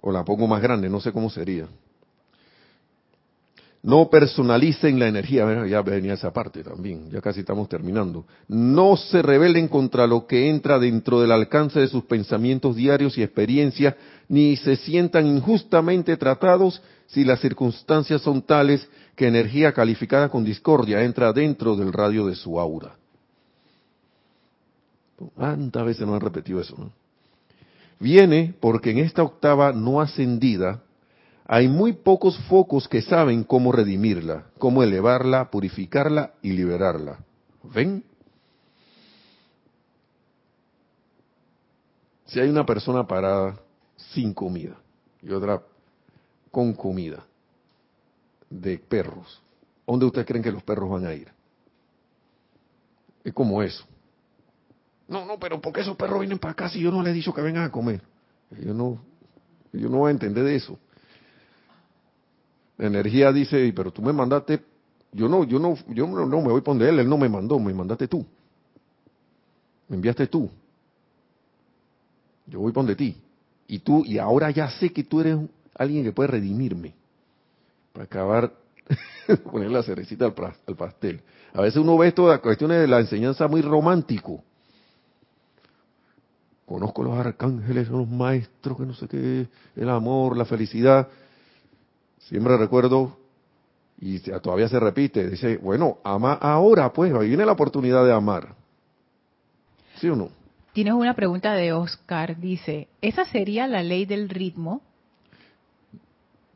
O 0.00 0.12
la 0.12 0.24
pongo 0.24 0.46
más 0.46 0.60
grande, 0.60 0.88
no 0.88 1.00
sé 1.00 1.12
cómo 1.12 1.30
sería. 1.30 1.68
No 3.82 4.10
personalicen 4.10 4.98
la 4.98 5.06
energía, 5.06 5.66
ya 5.66 5.82
venía 5.82 6.14
esa 6.14 6.32
parte 6.32 6.64
también, 6.64 7.10
ya 7.10 7.20
casi 7.20 7.40
estamos 7.40 7.68
terminando. 7.68 8.26
No 8.48 8.96
se 8.96 9.22
rebelen 9.22 9.68
contra 9.68 10.06
lo 10.06 10.26
que 10.26 10.50
entra 10.50 10.78
dentro 10.80 11.20
del 11.20 11.30
alcance 11.30 11.78
de 11.78 11.88
sus 11.88 12.04
pensamientos 12.04 12.74
diarios 12.74 13.16
y 13.16 13.22
experiencias, 13.22 13.94
ni 14.28 14.56
se 14.56 14.76
sientan 14.76 15.26
injustamente 15.26 16.16
tratados 16.16 16.82
si 17.06 17.24
las 17.24 17.40
circunstancias 17.40 18.20
son 18.20 18.42
tales 18.42 18.86
que 19.14 19.28
energía 19.28 19.72
calificada 19.72 20.28
con 20.28 20.44
discordia 20.44 21.02
entra 21.02 21.32
dentro 21.32 21.76
del 21.76 21.92
radio 21.92 22.26
de 22.26 22.34
su 22.34 22.58
aura. 22.58 22.96
¿Cuántas 25.34 25.84
veces 25.84 26.06
nos 26.06 26.16
han 26.16 26.20
repetido 26.20 26.60
eso? 26.60 26.76
Viene 28.00 28.54
porque 28.60 28.90
en 28.90 28.98
esta 28.98 29.22
octava 29.22 29.72
no 29.72 30.00
ascendida 30.00 30.82
hay 31.50 31.66
muy 31.66 31.94
pocos 31.94 32.38
focos 32.40 32.86
que 32.86 33.00
saben 33.00 33.42
cómo 33.42 33.72
redimirla, 33.72 34.50
cómo 34.58 34.82
elevarla, 34.82 35.50
purificarla 35.50 36.34
y 36.42 36.52
liberarla. 36.52 37.20
¿Ven? 37.62 38.04
Si 42.26 42.38
hay 42.38 42.50
una 42.50 42.66
persona 42.66 43.06
parada 43.06 43.58
sin 43.96 44.34
comida 44.34 44.76
y 45.22 45.32
otra 45.32 45.62
con 46.50 46.74
comida 46.74 47.24
de 48.50 48.76
perros, 48.78 49.40
¿dónde 49.86 50.04
ustedes 50.04 50.26
creen 50.26 50.44
que 50.44 50.52
los 50.52 50.62
perros 50.62 50.90
van 50.90 51.06
a 51.06 51.14
ir? 51.14 51.28
Es 53.24 53.32
como 53.32 53.62
eso. 53.62 53.86
No, 55.08 55.24
no, 55.24 55.38
pero 55.38 55.62
¿por 55.62 55.72
qué 55.72 55.80
esos 55.80 55.96
perros 55.96 56.20
vienen 56.20 56.38
para 56.38 56.52
acá 56.52 56.68
si 56.68 56.78
yo 56.78 56.90
no 56.90 57.02
les 57.02 57.12
he 57.12 57.14
dicho 57.14 57.32
que 57.32 57.40
vengan 57.40 57.64
a 57.64 57.70
comer? 57.70 58.02
Yo 58.50 58.74
no, 58.74 58.98
yo 59.72 59.88
no 59.88 59.98
voy 59.98 60.08
a 60.08 60.12
entender 60.12 60.44
de 60.44 60.56
eso. 60.56 60.78
Energía 62.78 63.32
dice, 63.32 63.72
pero 63.74 63.90
tú 63.90 64.02
me 64.02 64.12
mandaste, 64.12 64.60
yo 65.12 65.28
no, 65.28 65.44
yo 65.44 65.58
no, 65.58 65.76
yo 65.88 66.06
no, 66.06 66.26
me 66.26 66.48
voy 66.48 66.60
a 66.60 66.64
poner 66.64 66.90
él, 66.90 67.00
él 67.00 67.08
no 67.08 67.18
me 67.18 67.28
mandó, 67.28 67.58
me 67.58 67.74
mandaste 67.74 68.06
tú. 68.06 68.24
Me 69.88 69.96
enviaste 69.96 70.26
tú. 70.26 70.48
Yo 72.46 72.60
voy 72.60 72.72
por 72.72 72.94
ti. 72.94 73.16
Y 73.66 73.80
tú, 73.80 74.04
y 74.04 74.18
ahora 74.18 74.50
ya 74.50 74.70
sé 74.70 74.92
que 74.92 75.04
tú 75.04 75.20
eres 75.20 75.38
alguien 75.74 76.04
que 76.04 76.12
puede 76.12 76.28
redimirme. 76.28 76.94
Para 77.92 78.04
acabar, 78.04 78.52
poner 79.50 79.70
la 79.70 79.82
cerecita 79.82 80.26
al, 80.26 80.76
pastel. 80.76 81.20
A 81.52 81.62
veces 81.62 81.78
uno 81.78 81.98
ve 81.98 82.12
todas 82.12 82.36
las 82.36 82.40
cuestiones 82.40 82.80
de 82.80 82.86
la 82.86 83.00
enseñanza 83.00 83.48
muy 83.48 83.60
romántico. 83.60 84.42
Conozco 86.64 87.02
los 87.02 87.16
arcángeles, 87.18 87.88
los 87.88 88.06
maestros, 88.06 88.76
que 88.76 88.84
no 88.84 88.94
sé 88.94 89.08
qué, 89.08 89.48
el 89.74 89.88
amor, 89.88 90.36
la 90.36 90.44
felicidad. 90.44 91.08
Siempre 92.28 92.58
recuerdo, 92.58 93.16
y 93.98 94.18
todavía 94.18 94.68
se 94.68 94.78
repite, 94.78 95.30
dice, 95.30 95.56
bueno, 95.56 95.96
ama 96.04 96.34
ahora, 96.34 96.92
pues, 96.92 97.12
ahí 97.14 97.28
viene 97.28 97.46
la 97.46 97.52
oportunidad 97.52 98.04
de 98.04 98.12
amar. 98.12 98.54
¿Sí 99.96 100.10
o 100.10 100.14
no? 100.14 100.28
Tienes 100.74 100.92
una 100.92 101.14
pregunta 101.14 101.54
de 101.54 101.72
Oscar, 101.72 102.38
dice, 102.38 102.88
¿esa 103.00 103.24
sería 103.24 103.66
la 103.66 103.82
ley 103.82 104.04
del 104.04 104.28
ritmo? 104.28 104.82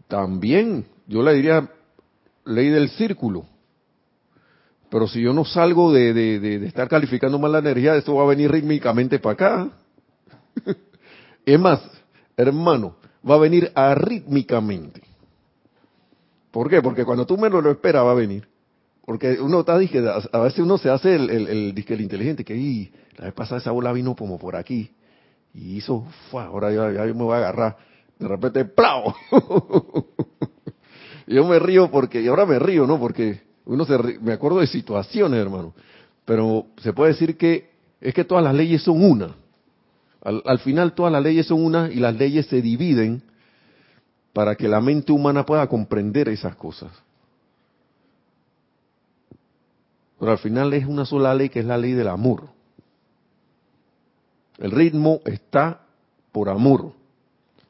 También, 0.08 0.84
yo 1.06 1.22
le 1.22 1.32
diría 1.32 1.70
ley 2.44 2.68
del 2.68 2.90
círculo. 2.90 3.46
Pero 4.90 5.08
si 5.08 5.22
yo 5.22 5.32
no 5.32 5.46
salgo 5.46 5.90
de, 5.90 6.12
de 6.12 6.66
estar 6.66 6.86
calificando 6.86 7.38
mal 7.38 7.52
la 7.52 7.60
energía, 7.60 7.96
esto 7.96 8.14
va 8.14 8.24
a 8.24 8.26
venir 8.26 8.52
rítmicamente 8.52 9.18
para 9.18 9.32
acá. 9.32 9.70
es 11.46 11.58
más, 11.58 11.80
hermano, 12.36 12.94
va 13.28 13.36
a 13.36 13.38
venir 13.38 13.72
arrítmicamente. 13.74 15.11
¿Por 16.52 16.68
qué? 16.68 16.82
Porque 16.82 17.04
cuando 17.04 17.26
tú 17.26 17.36
menos 17.36 17.64
lo 17.64 17.70
esperas 17.70 18.04
va 18.04 18.12
a 18.12 18.14
venir. 18.14 18.46
Porque 19.04 19.40
uno 19.40 19.60
está, 19.60 19.76
dije, 19.78 20.00
a 20.32 20.38
veces 20.38 20.60
uno 20.60 20.78
se 20.78 20.90
hace 20.90 21.16
el, 21.16 21.28
el, 21.28 21.48
el, 21.48 21.84
el 21.88 22.00
inteligente, 22.00 22.44
que 22.44 22.92
la 23.16 23.24
vez 23.24 23.34
pasada 23.34 23.60
esa 23.60 23.72
bola 23.72 23.92
vino 23.92 24.14
como 24.14 24.38
por 24.38 24.54
aquí. 24.54 24.90
Y 25.54 25.76
hizo, 25.76 26.06
ahora 26.32 26.70
ya, 26.70 27.02
me 27.06 27.12
voy 27.12 27.34
a 27.34 27.38
agarrar. 27.38 27.76
De 28.18 28.28
repente, 28.28 28.64
¡plau! 28.64 29.12
yo 31.26 31.44
me 31.46 31.58
río 31.58 31.90
porque, 31.90 32.22
y 32.22 32.28
ahora 32.28 32.46
me 32.46 32.58
río, 32.58 32.86
¿no? 32.86 33.00
Porque 33.00 33.40
uno 33.64 33.84
se 33.84 33.98
me 34.20 34.32
acuerdo 34.32 34.60
de 34.60 34.66
situaciones, 34.66 35.40
hermano. 35.40 35.74
Pero 36.24 36.66
se 36.80 36.92
puede 36.92 37.12
decir 37.12 37.36
que 37.36 37.70
es 38.00 38.14
que 38.14 38.24
todas 38.24 38.44
las 38.44 38.54
leyes 38.54 38.82
son 38.82 39.02
una. 39.02 39.34
Al 40.22 40.60
final 40.60 40.94
todas 40.94 41.12
las 41.12 41.22
leyes 41.22 41.46
son 41.46 41.64
una 41.64 41.90
y 41.90 41.96
las 41.96 42.14
leyes 42.14 42.46
se 42.46 42.62
dividen 42.62 43.24
para 44.32 44.56
que 44.56 44.68
la 44.68 44.80
mente 44.80 45.12
humana 45.12 45.44
pueda 45.44 45.66
comprender 45.66 46.28
esas 46.28 46.56
cosas. 46.56 46.90
Pero 50.18 50.32
al 50.32 50.38
final 50.38 50.72
es 50.72 50.86
una 50.86 51.04
sola 51.04 51.34
ley 51.34 51.48
que 51.48 51.60
es 51.60 51.66
la 51.66 51.76
ley 51.76 51.92
del 51.92 52.08
amor. 52.08 52.48
El 54.58 54.70
ritmo 54.70 55.20
está 55.24 55.80
por 56.30 56.48
amor. 56.48 56.92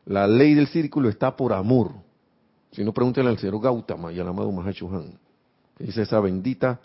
La 0.05 0.27
ley 0.27 0.55
del 0.55 0.69
círculo 0.69 1.09
está 1.09 1.37
por 1.37 1.53
amor. 1.53 1.93
Si 2.73 2.85
no, 2.85 2.93
pregúntenle 2.93 3.31
al 3.31 3.39
señor 3.39 3.61
Gautama 3.61 4.13
y 4.13 4.21
al 4.21 4.29
amado 4.29 4.51
Mahachohan. 4.53 5.19
dice 5.79 6.03
esa 6.03 6.21
bendita 6.21 6.81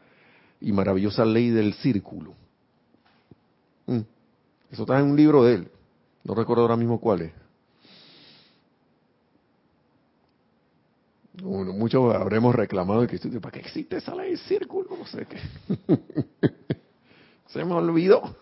y 0.62 0.72
maravillosa 0.72 1.26
ley 1.26 1.50
del 1.50 1.74
círculo. 1.74 2.34
Mm. 3.86 4.02
Eso 4.72 4.84
está 4.84 5.00
en 5.00 5.12
un 5.12 5.16
libro 5.16 5.44
de 5.44 5.56
él. 5.56 5.72
No 6.24 6.36
recuerdo 6.36 6.64
ahora 6.64 6.76
mismo 6.76 7.00
cuál 7.00 7.22
es. 7.22 7.34
Muchos 11.44 12.16
habremos 12.16 12.56
reclamado 12.56 13.06
que 13.08 13.18
¿para 13.40 13.52
qué 13.52 13.60
existe 13.60 13.98
esa 13.98 14.16
ley 14.16 14.32
de 14.32 14.38
círculo? 14.38 14.90
No 14.98 15.06
sé 15.06 15.26
qué. 15.26 15.40
Se 17.48 17.64
me 17.64 17.74
olvidó. 17.74 18.36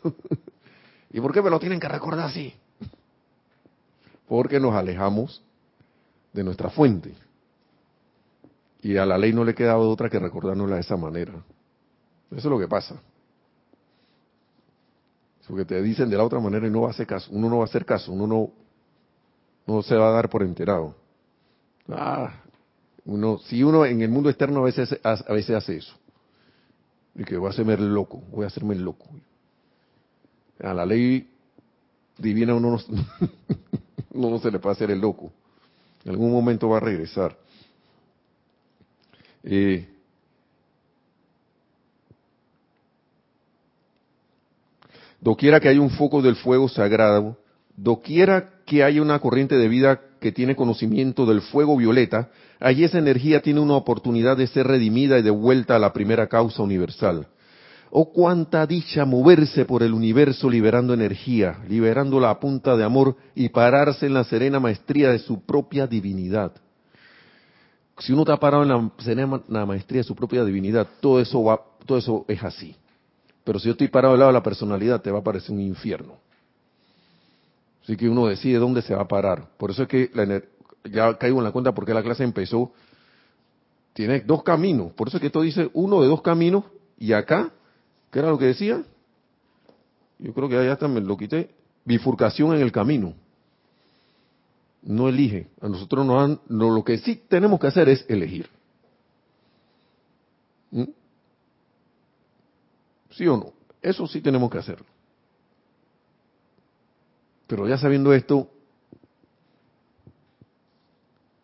¿Y 1.12 1.20
por 1.22 1.34
qué 1.34 1.42
me 1.42 1.50
lo 1.50 1.60
tienen 1.60 1.80
que 1.80 1.88
recordar 1.88 2.28
así? 2.28 2.54
Porque 4.28 4.60
nos 4.60 4.74
alejamos 4.74 5.44
de 6.34 6.44
nuestra 6.44 6.70
fuente. 6.70 7.14
Y 8.82 8.98
a 8.98 9.06
la 9.06 9.18
ley 9.18 9.34
no 9.34 9.44
le 9.44 9.56
queda 9.56 9.78
otra 9.78 10.10
que 10.10 10.20
recordárnosla 10.20 10.76
de 10.76 10.82
esa 10.82 10.98
manera. 10.98 11.34
Eso 12.32 12.38
es 12.38 12.46
lo 12.46 12.60
que 12.60 12.68
pasa. 12.68 12.96
Porque 15.48 15.66
te 15.66 15.82
dicen 15.82 16.10
de 16.10 16.18
la 16.18 16.24
otra 16.24 16.40
manera 16.40 16.68
y 16.68 16.72
no 16.72 16.82
va 16.82 16.88
a 16.88 16.92
hacer 16.92 17.06
caso. 17.06 17.30
Uno 17.32 17.50
no 17.50 17.58
va 17.58 17.64
a 17.64 17.66
hacer 17.66 17.86
caso, 17.86 18.12
uno 18.12 18.26
no, 18.28 18.52
no 19.68 19.82
se 19.84 19.96
va 19.96 20.10
a 20.10 20.12
dar 20.12 20.30
por 20.30 20.44
enterado. 20.44 20.96
Ah, 21.88 22.34
uno, 23.06 23.40
si 23.40 23.64
uno 23.64 23.86
en 23.86 24.02
el 24.02 24.10
mundo 24.10 24.30
externo 24.30 24.62
a 24.62 24.64
veces, 24.64 25.00
a 25.04 25.34
veces 25.34 25.56
hace 25.56 25.78
eso. 25.78 25.96
Y 27.14 27.24
que 27.24 27.38
voy 27.38 27.48
a 27.48 27.52
hacerme 27.52 27.74
el 27.74 27.94
loco, 27.94 28.22
voy 28.32 28.44
a 28.44 28.48
hacerme 28.48 28.76
el 28.76 28.84
loco. 28.84 29.08
A 30.60 30.74
la 30.74 30.86
ley 30.86 31.30
divina 32.18 32.56
uno 32.56 32.78
no, 34.14 34.30
no 34.30 34.40
se 34.40 34.52
le 34.52 34.60
puede 34.60 34.74
hacer 34.74 34.92
el 34.92 35.00
loco. 35.00 35.32
En 36.04 36.12
algún 36.12 36.32
momento 36.32 36.70
va 36.70 36.78
a 36.78 36.82
regresar. 36.82 37.38
Eh, 39.44 39.88
doquiera 45.22 45.60
que 45.60 45.70
haya 45.70 45.82
un 45.82 45.92
foco 45.92 46.22
del 46.22 46.36
fuego 46.36 46.68
sagrado, 46.68 47.38
doquiera 47.78 48.50
que 48.66 48.84
haya 48.84 49.02
una 49.02 49.20
corriente 49.20 49.56
de 49.56 49.68
vida 49.68 50.02
que 50.20 50.32
tiene 50.32 50.56
conocimiento 50.56 51.26
del 51.26 51.42
fuego 51.42 51.78
violeta, 51.78 52.30
allí 52.60 52.84
esa 52.84 52.98
energía 52.98 53.42
tiene 53.42 53.60
una 53.60 53.76
oportunidad 53.76 54.38
de 54.38 54.48
ser 54.48 54.68
redimida 54.68 55.20
y 55.20 55.22
devuelta 55.22 55.76
a 55.76 55.80
la 55.80 55.94
primera 55.94 56.28
causa 56.28 56.64
universal. 56.64 57.28
Oh, 57.92 58.12
cuánta 58.12 58.66
dicha 58.66 59.06
moverse 59.06 59.66
por 59.66 59.84
el 59.84 59.94
universo 59.94 60.50
liberando 60.50 60.94
energía, 60.94 61.60
liberándola 61.70 62.30
a 62.30 62.40
punta 62.40 62.76
de 62.76 62.84
amor 62.84 63.16
y 63.36 63.50
pararse 63.50 64.06
en 64.08 64.14
la 64.14 64.24
serena 64.24 64.60
maestría 64.60 65.12
de 65.12 65.20
su 65.20 65.46
propia 65.46 65.88
divinidad. 65.88 66.52
Si 68.00 68.12
uno 68.12 68.24
está 68.24 68.38
parado 68.38 68.64
en 68.64 68.70
la 68.70 68.92
serena 68.98 69.66
maestría 69.66 70.00
de 70.00 70.04
su 70.04 70.16
propia 70.16 70.44
divinidad, 70.44 70.88
todo 71.00 71.22
eso 71.22 71.42
va, 71.44 71.62
todo 71.86 71.98
eso 71.98 72.26
es 72.28 72.44
así. 72.44 72.76
Pero 73.46 73.60
si 73.60 73.68
yo 73.68 73.72
estoy 73.72 73.88
parado 73.88 74.14
al 74.16 74.20
lado 74.20 74.32
de 74.32 74.40
la 74.40 74.44
personalidad, 74.44 75.02
te 75.02 75.12
va 75.12 75.20
a 75.20 75.24
parecer 75.24 75.52
un 75.52 75.62
infierno. 75.62 76.25
Así 77.86 77.96
que 77.98 78.10
uno 78.10 78.26
decide 78.26 78.58
dónde 78.58 78.82
se 78.82 78.96
va 78.96 79.04
a 79.04 79.08
parar. 79.08 79.48
Por 79.58 79.70
eso 79.70 79.84
es 79.84 79.88
que 79.88 80.10
ya 80.86 81.16
caigo 81.20 81.38
en 81.38 81.44
la 81.44 81.52
cuenta 81.52 81.72
porque 81.72 81.94
la 81.94 82.02
clase 82.02 82.24
empezó. 82.24 82.74
Tiene 83.94 84.22
dos 84.22 84.42
caminos. 84.42 84.92
Por 84.94 85.08
eso 85.08 85.18
es 85.18 85.22
que 85.22 85.28
esto 85.28 85.44
dice 85.44 85.70
uno 85.74 86.02
de 86.02 86.08
dos 86.08 86.24
caminos. 86.24 86.64
Y 86.98 87.14
acá, 87.14 87.52
¿qué 88.10 88.18
era 88.18 88.30
lo 88.30 88.40
que 88.40 88.46
decía? 88.46 88.84
Yo 90.18 90.34
creo 90.34 90.50
que 90.50 90.58
allá 90.58 90.78
también 90.78 91.06
lo 91.06 91.16
quité. 91.16 91.52
Bifurcación 91.86 92.56
en 92.56 92.62
el 92.62 92.72
camino. 92.72 93.14
No 94.82 95.08
elige. 95.08 95.50
A 95.62 95.70
nosotros 95.70 96.08
nos 96.08 96.24
han, 96.24 96.40
lo 96.50 96.84
que 96.84 96.98
sí 96.98 97.24
tenemos 97.28 97.60
que 97.60 97.68
hacer 97.68 97.88
es 97.88 98.04
elegir. 98.10 98.50
¿Mm? 100.72 100.86
¿Sí 103.12 103.28
o 103.28 103.38
no? 103.38 103.54
Eso 103.80 104.08
sí 104.08 104.22
tenemos 104.22 104.50
que 104.50 104.58
hacerlo. 104.58 104.95
Pero 107.48 107.68
ya 107.68 107.78
sabiendo 107.78 108.14
esto, 108.14 108.50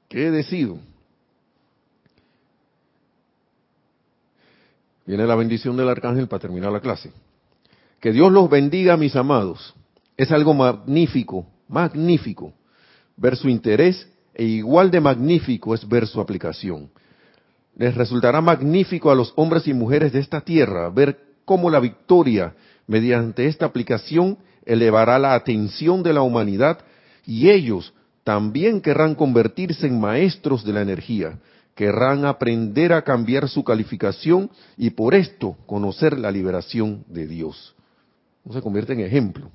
¿qué 0.10 0.32
decido? 0.32 0.80
Viene 5.06 5.26
la 5.26 5.36
bendición 5.36 5.76
del 5.78 5.89
arcángel 5.89 6.28
para 6.28 6.41
terminar 6.41 6.72
la 6.72 6.80
clase. 6.80 7.12
Que 7.99 8.12
Dios 8.12 8.32
los 8.32 8.49
bendiga, 8.49 8.97
mis 8.97 9.16
amados. 9.16 9.76
Es 10.18 10.32
algo 10.32 10.54
magnífico, 10.54 11.45
magnífico, 11.68 12.54
ver 13.18 13.36
su 13.36 13.49
interés 13.49 14.08
e 14.34 14.45
igual 14.45 14.89
de 14.89 15.02
magnífico 15.02 15.76
es 15.76 15.88
ver 15.88 16.08
su 16.08 16.22
aplicación. 16.22 16.89
Les 17.76 17.95
resultará 17.95 18.41
magnífico 18.41 19.12
a 19.12 19.16
los 19.16 19.34
hombres 19.36 19.68
y 19.68 19.74
mujeres 19.74 20.14
de 20.14 20.20
esta 20.20 20.41
tierra 20.41 20.89
ver 20.89 21.20
cómo 21.45 21.70
la 21.70 21.80
victoria 21.80 22.56
mediante 22.88 23.47
esta 23.47 23.66
aplicación 23.66 24.38
elevará 24.66 25.20
la 25.20 25.34
atención 25.34 26.03
de 26.03 26.14
la 26.14 26.22
humanidad 26.22 26.80
y 27.26 27.49
ellos 27.49 27.93
también 28.24 28.82
querrán 28.82 29.16
convertirse 29.16 29.88
en 29.88 29.99
maestros 29.99 30.64
de 30.64 30.74
la 30.74 30.82
energía, 30.82 31.39
querrán 31.76 32.26
aprender 32.26 32.93
a 32.93 33.03
cambiar 33.03 33.49
su 33.49 33.64
calificación 33.64 34.49
y 34.78 34.91
por 34.91 35.16
esto 35.16 35.57
conocer 35.66 36.18
la 36.20 36.32
liberación 36.32 37.03
de 37.07 37.28
Dios. 37.28 37.76
No 38.43 38.53
se 38.53 38.62
convierte 38.62 38.93
en 38.93 39.01
ejemplo. 39.01 39.49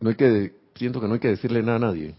No 0.00 0.10
hay 0.10 0.14
que, 0.14 0.54
siento 0.74 1.00
que 1.00 1.08
no 1.08 1.14
hay 1.14 1.20
que 1.20 1.28
decirle 1.28 1.62
nada 1.62 1.76
a 1.76 1.80
nadie. 1.80 2.14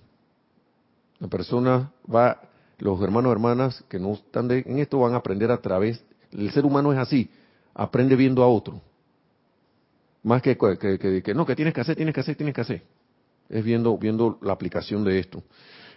La 1.19 1.27
persona 1.27 1.91
va, 2.13 2.41
los 2.77 3.01
hermanos 3.01 3.32
hermanas 3.32 3.84
que 3.89 3.99
no 3.99 4.13
están 4.13 4.49
en 4.51 4.80
esto 4.80 4.99
van 4.99 5.13
a 5.13 5.17
aprender 5.17 5.51
a 5.51 5.57
través, 5.57 6.03
el 6.32 6.51
ser 6.51 6.65
humano 6.65 6.91
es 6.91 6.99
así, 6.99 7.30
aprende 7.73 8.15
viendo 8.15 8.43
a 8.43 8.47
otro. 8.47 8.82
Más 10.24 10.41
que, 10.41 10.57
que, 10.57 11.34
no, 11.34 11.45
que 11.45 11.55
tienes 11.55 11.74
que 11.74 11.82
hacer, 11.82 11.95
tienes 11.95 12.13
que 12.13 12.22
hacer, 12.22 12.36
tienes 12.36 12.53
que 12.53 12.61
hacer. 12.61 12.84
Es 13.49 13.63
viendo, 13.63 13.97
viendo 13.97 14.38
la 14.41 14.53
aplicación 14.53 15.03
de 15.03 15.20
esto. 15.20 15.43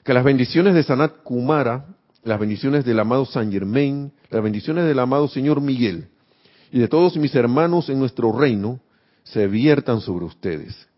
Que 0.05 0.15
las 0.15 0.25
bendiciones 0.25 0.75
de 0.75 0.83
Sanat 0.83 1.23
Kumara, 1.23 1.87
las 2.23 2.39
bendiciones 2.39 2.85
del 2.85 3.01
amado 3.01 3.25
San 3.27 3.51
Germain, 3.51 4.13
las 4.31 4.43
bendiciones 4.43 4.85
del 4.85 4.99
amado 4.99 5.29
Señor 5.29 5.61
Miguel 5.61 6.09
y 6.73 6.79
de 6.79 6.89
todos 6.89 7.17
mis 7.19 7.35
hermanos 7.35 7.91
en 7.91 7.99
nuestro 7.99 8.33
reino 8.33 8.81
se 9.25 9.47
viertan 9.47 10.01
sobre 10.01 10.25
ustedes. 10.25 10.89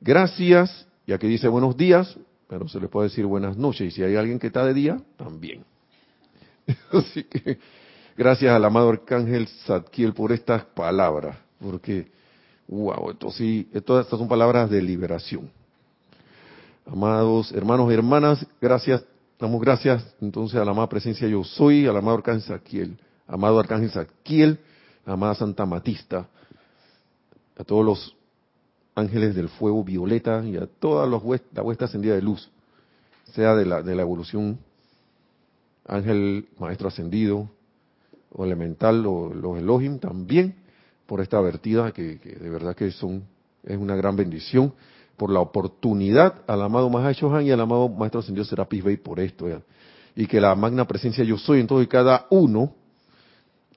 Gracias, 0.00 0.86
y 1.06 1.12
aquí 1.12 1.26
dice 1.26 1.48
buenos 1.48 1.76
días, 1.76 2.16
pero 2.46 2.68
se 2.68 2.78
les 2.78 2.90
puede 2.90 3.08
decir 3.08 3.24
buenas 3.24 3.56
noches, 3.56 3.88
y 3.88 3.90
si 3.90 4.02
hay 4.02 4.16
alguien 4.16 4.38
que 4.38 4.48
está 4.48 4.66
de 4.66 4.74
día, 4.74 5.00
también. 5.16 5.64
Así 6.92 7.24
que 7.24 7.58
gracias 8.16 8.52
al 8.52 8.64
amado 8.66 8.90
Arcángel 8.90 9.48
Zadkiel 9.64 10.12
por 10.12 10.30
estas 10.30 10.66
palabras, 10.66 11.38
porque 11.58 12.12
Wow, 12.68 13.10
esto 13.10 13.30
sí, 13.30 13.68
todas 13.84 14.06
estas 14.06 14.18
son 14.18 14.28
palabras 14.28 14.70
de 14.70 14.80
liberación. 14.80 15.50
Amados 16.86 17.52
hermanos 17.52 17.90
y 17.90 17.94
hermanas, 17.94 18.46
gracias, 18.60 19.04
damos 19.38 19.60
gracias 19.60 20.04
entonces 20.20 20.60
a 20.60 20.64
la 20.64 20.72
amada 20.72 20.88
presencia 20.88 21.28
yo 21.28 21.44
soy, 21.44 21.86
al 21.86 21.96
amado 21.96 22.18
Arcángel 22.18 22.42
Saquiel, 22.42 22.98
amado 23.26 23.60
Arcángel 23.60 23.90
Saquiel, 23.90 24.58
amada 25.04 25.34
Santa 25.34 25.64
Matista, 25.66 26.28
a 27.56 27.64
todos 27.64 27.84
los 27.84 28.16
ángeles 28.94 29.34
del 29.34 29.48
fuego 29.48 29.84
violeta 29.84 30.44
y 30.44 30.56
a 30.56 30.66
toda 30.66 31.06
la 31.06 31.62
vuestra 31.62 31.86
ascendida 31.86 32.14
de 32.14 32.22
luz, 32.22 32.50
sea 33.32 33.54
de 33.54 33.64
la, 33.64 33.82
de 33.82 33.94
la 33.94 34.02
evolución, 34.02 34.58
ángel 35.86 36.48
maestro 36.58 36.88
ascendido, 36.88 37.48
o 38.34 38.44
elemental, 38.44 39.04
o 39.06 39.32
los 39.32 39.58
Elohim 39.58 39.98
también, 39.98 40.61
por 41.12 41.20
esta 41.20 41.38
vertida 41.42 41.92
que, 41.92 42.16
de 42.16 42.48
verdad 42.48 42.74
que 42.74 42.90
son 42.90 43.24
es 43.64 43.76
una 43.76 43.94
gran 43.94 44.16
bendición 44.16 44.72
por 45.18 45.28
la 45.28 45.40
oportunidad 45.40 46.36
al 46.46 46.62
amado 46.62 46.88
Mahacho 46.88 47.30
Han 47.34 47.44
y 47.44 47.50
al 47.50 47.60
amado 47.60 47.90
Maestro 47.90 48.20
Ascendido 48.20 48.46
Serapis 48.46 48.82
Bey 48.82 48.96
por 48.96 49.20
esto 49.20 49.46
y 50.16 50.26
que 50.26 50.40
la 50.40 50.54
magna 50.54 50.86
presencia 50.86 51.22
yo 51.22 51.36
soy 51.36 51.60
en 51.60 51.66
todo 51.66 51.82
y 51.82 51.86
cada 51.86 52.24
uno 52.30 52.72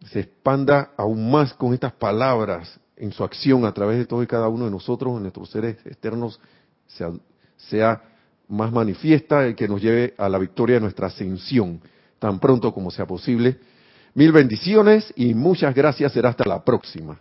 se 0.06 0.22
expanda 0.22 0.92
aún 0.96 1.30
más 1.30 1.54
con 1.56 1.74
estas 1.74 1.92
palabras 1.92 2.80
en 2.96 3.12
su 3.12 3.22
acción 3.22 3.66
a 3.66 3.74
través 3.74 3.98
de 3.98 4.06
todo 4.06 4.24
y 4.24 4.28
cada 4.28 4.48
uno 4.48 4.64
de 4.64 4.72
nosotros, 4.72 5.18
en 5.18 5.24
nuestros 5.24 5.50
seres 5.50 5.76
externos, 5.86 6.40
sea, 6.88 7.12
sea 7.58 8.02
más 8.48 8.72
manifiesta 8.72 9.46
y 9.50 9.56
que 9.56 9.68
nos 9.68 9.82
lleve 9.82 10.14
a 10.18 10.30
la 10.30 10.38
victoria 10.38 10.76
de 10.76 10.84
nuestra 10.84 11.08
ascensión 11.08 11.82
tan 12.18 12.40
pronto 12.40 12.74
como 12.74 12.92
sea 12.92 13.06
posible. 13.06 13.60
Mil 14.14 14.32
bendiciones 14.32 15.12
y 15.18 15.34
muchas 15.34 15.76
gracias. 15.76 16.14
Será 16.14 16.30
hasta 16.30 16.46
la 16.46 16.64
próxima. 16.64 17.20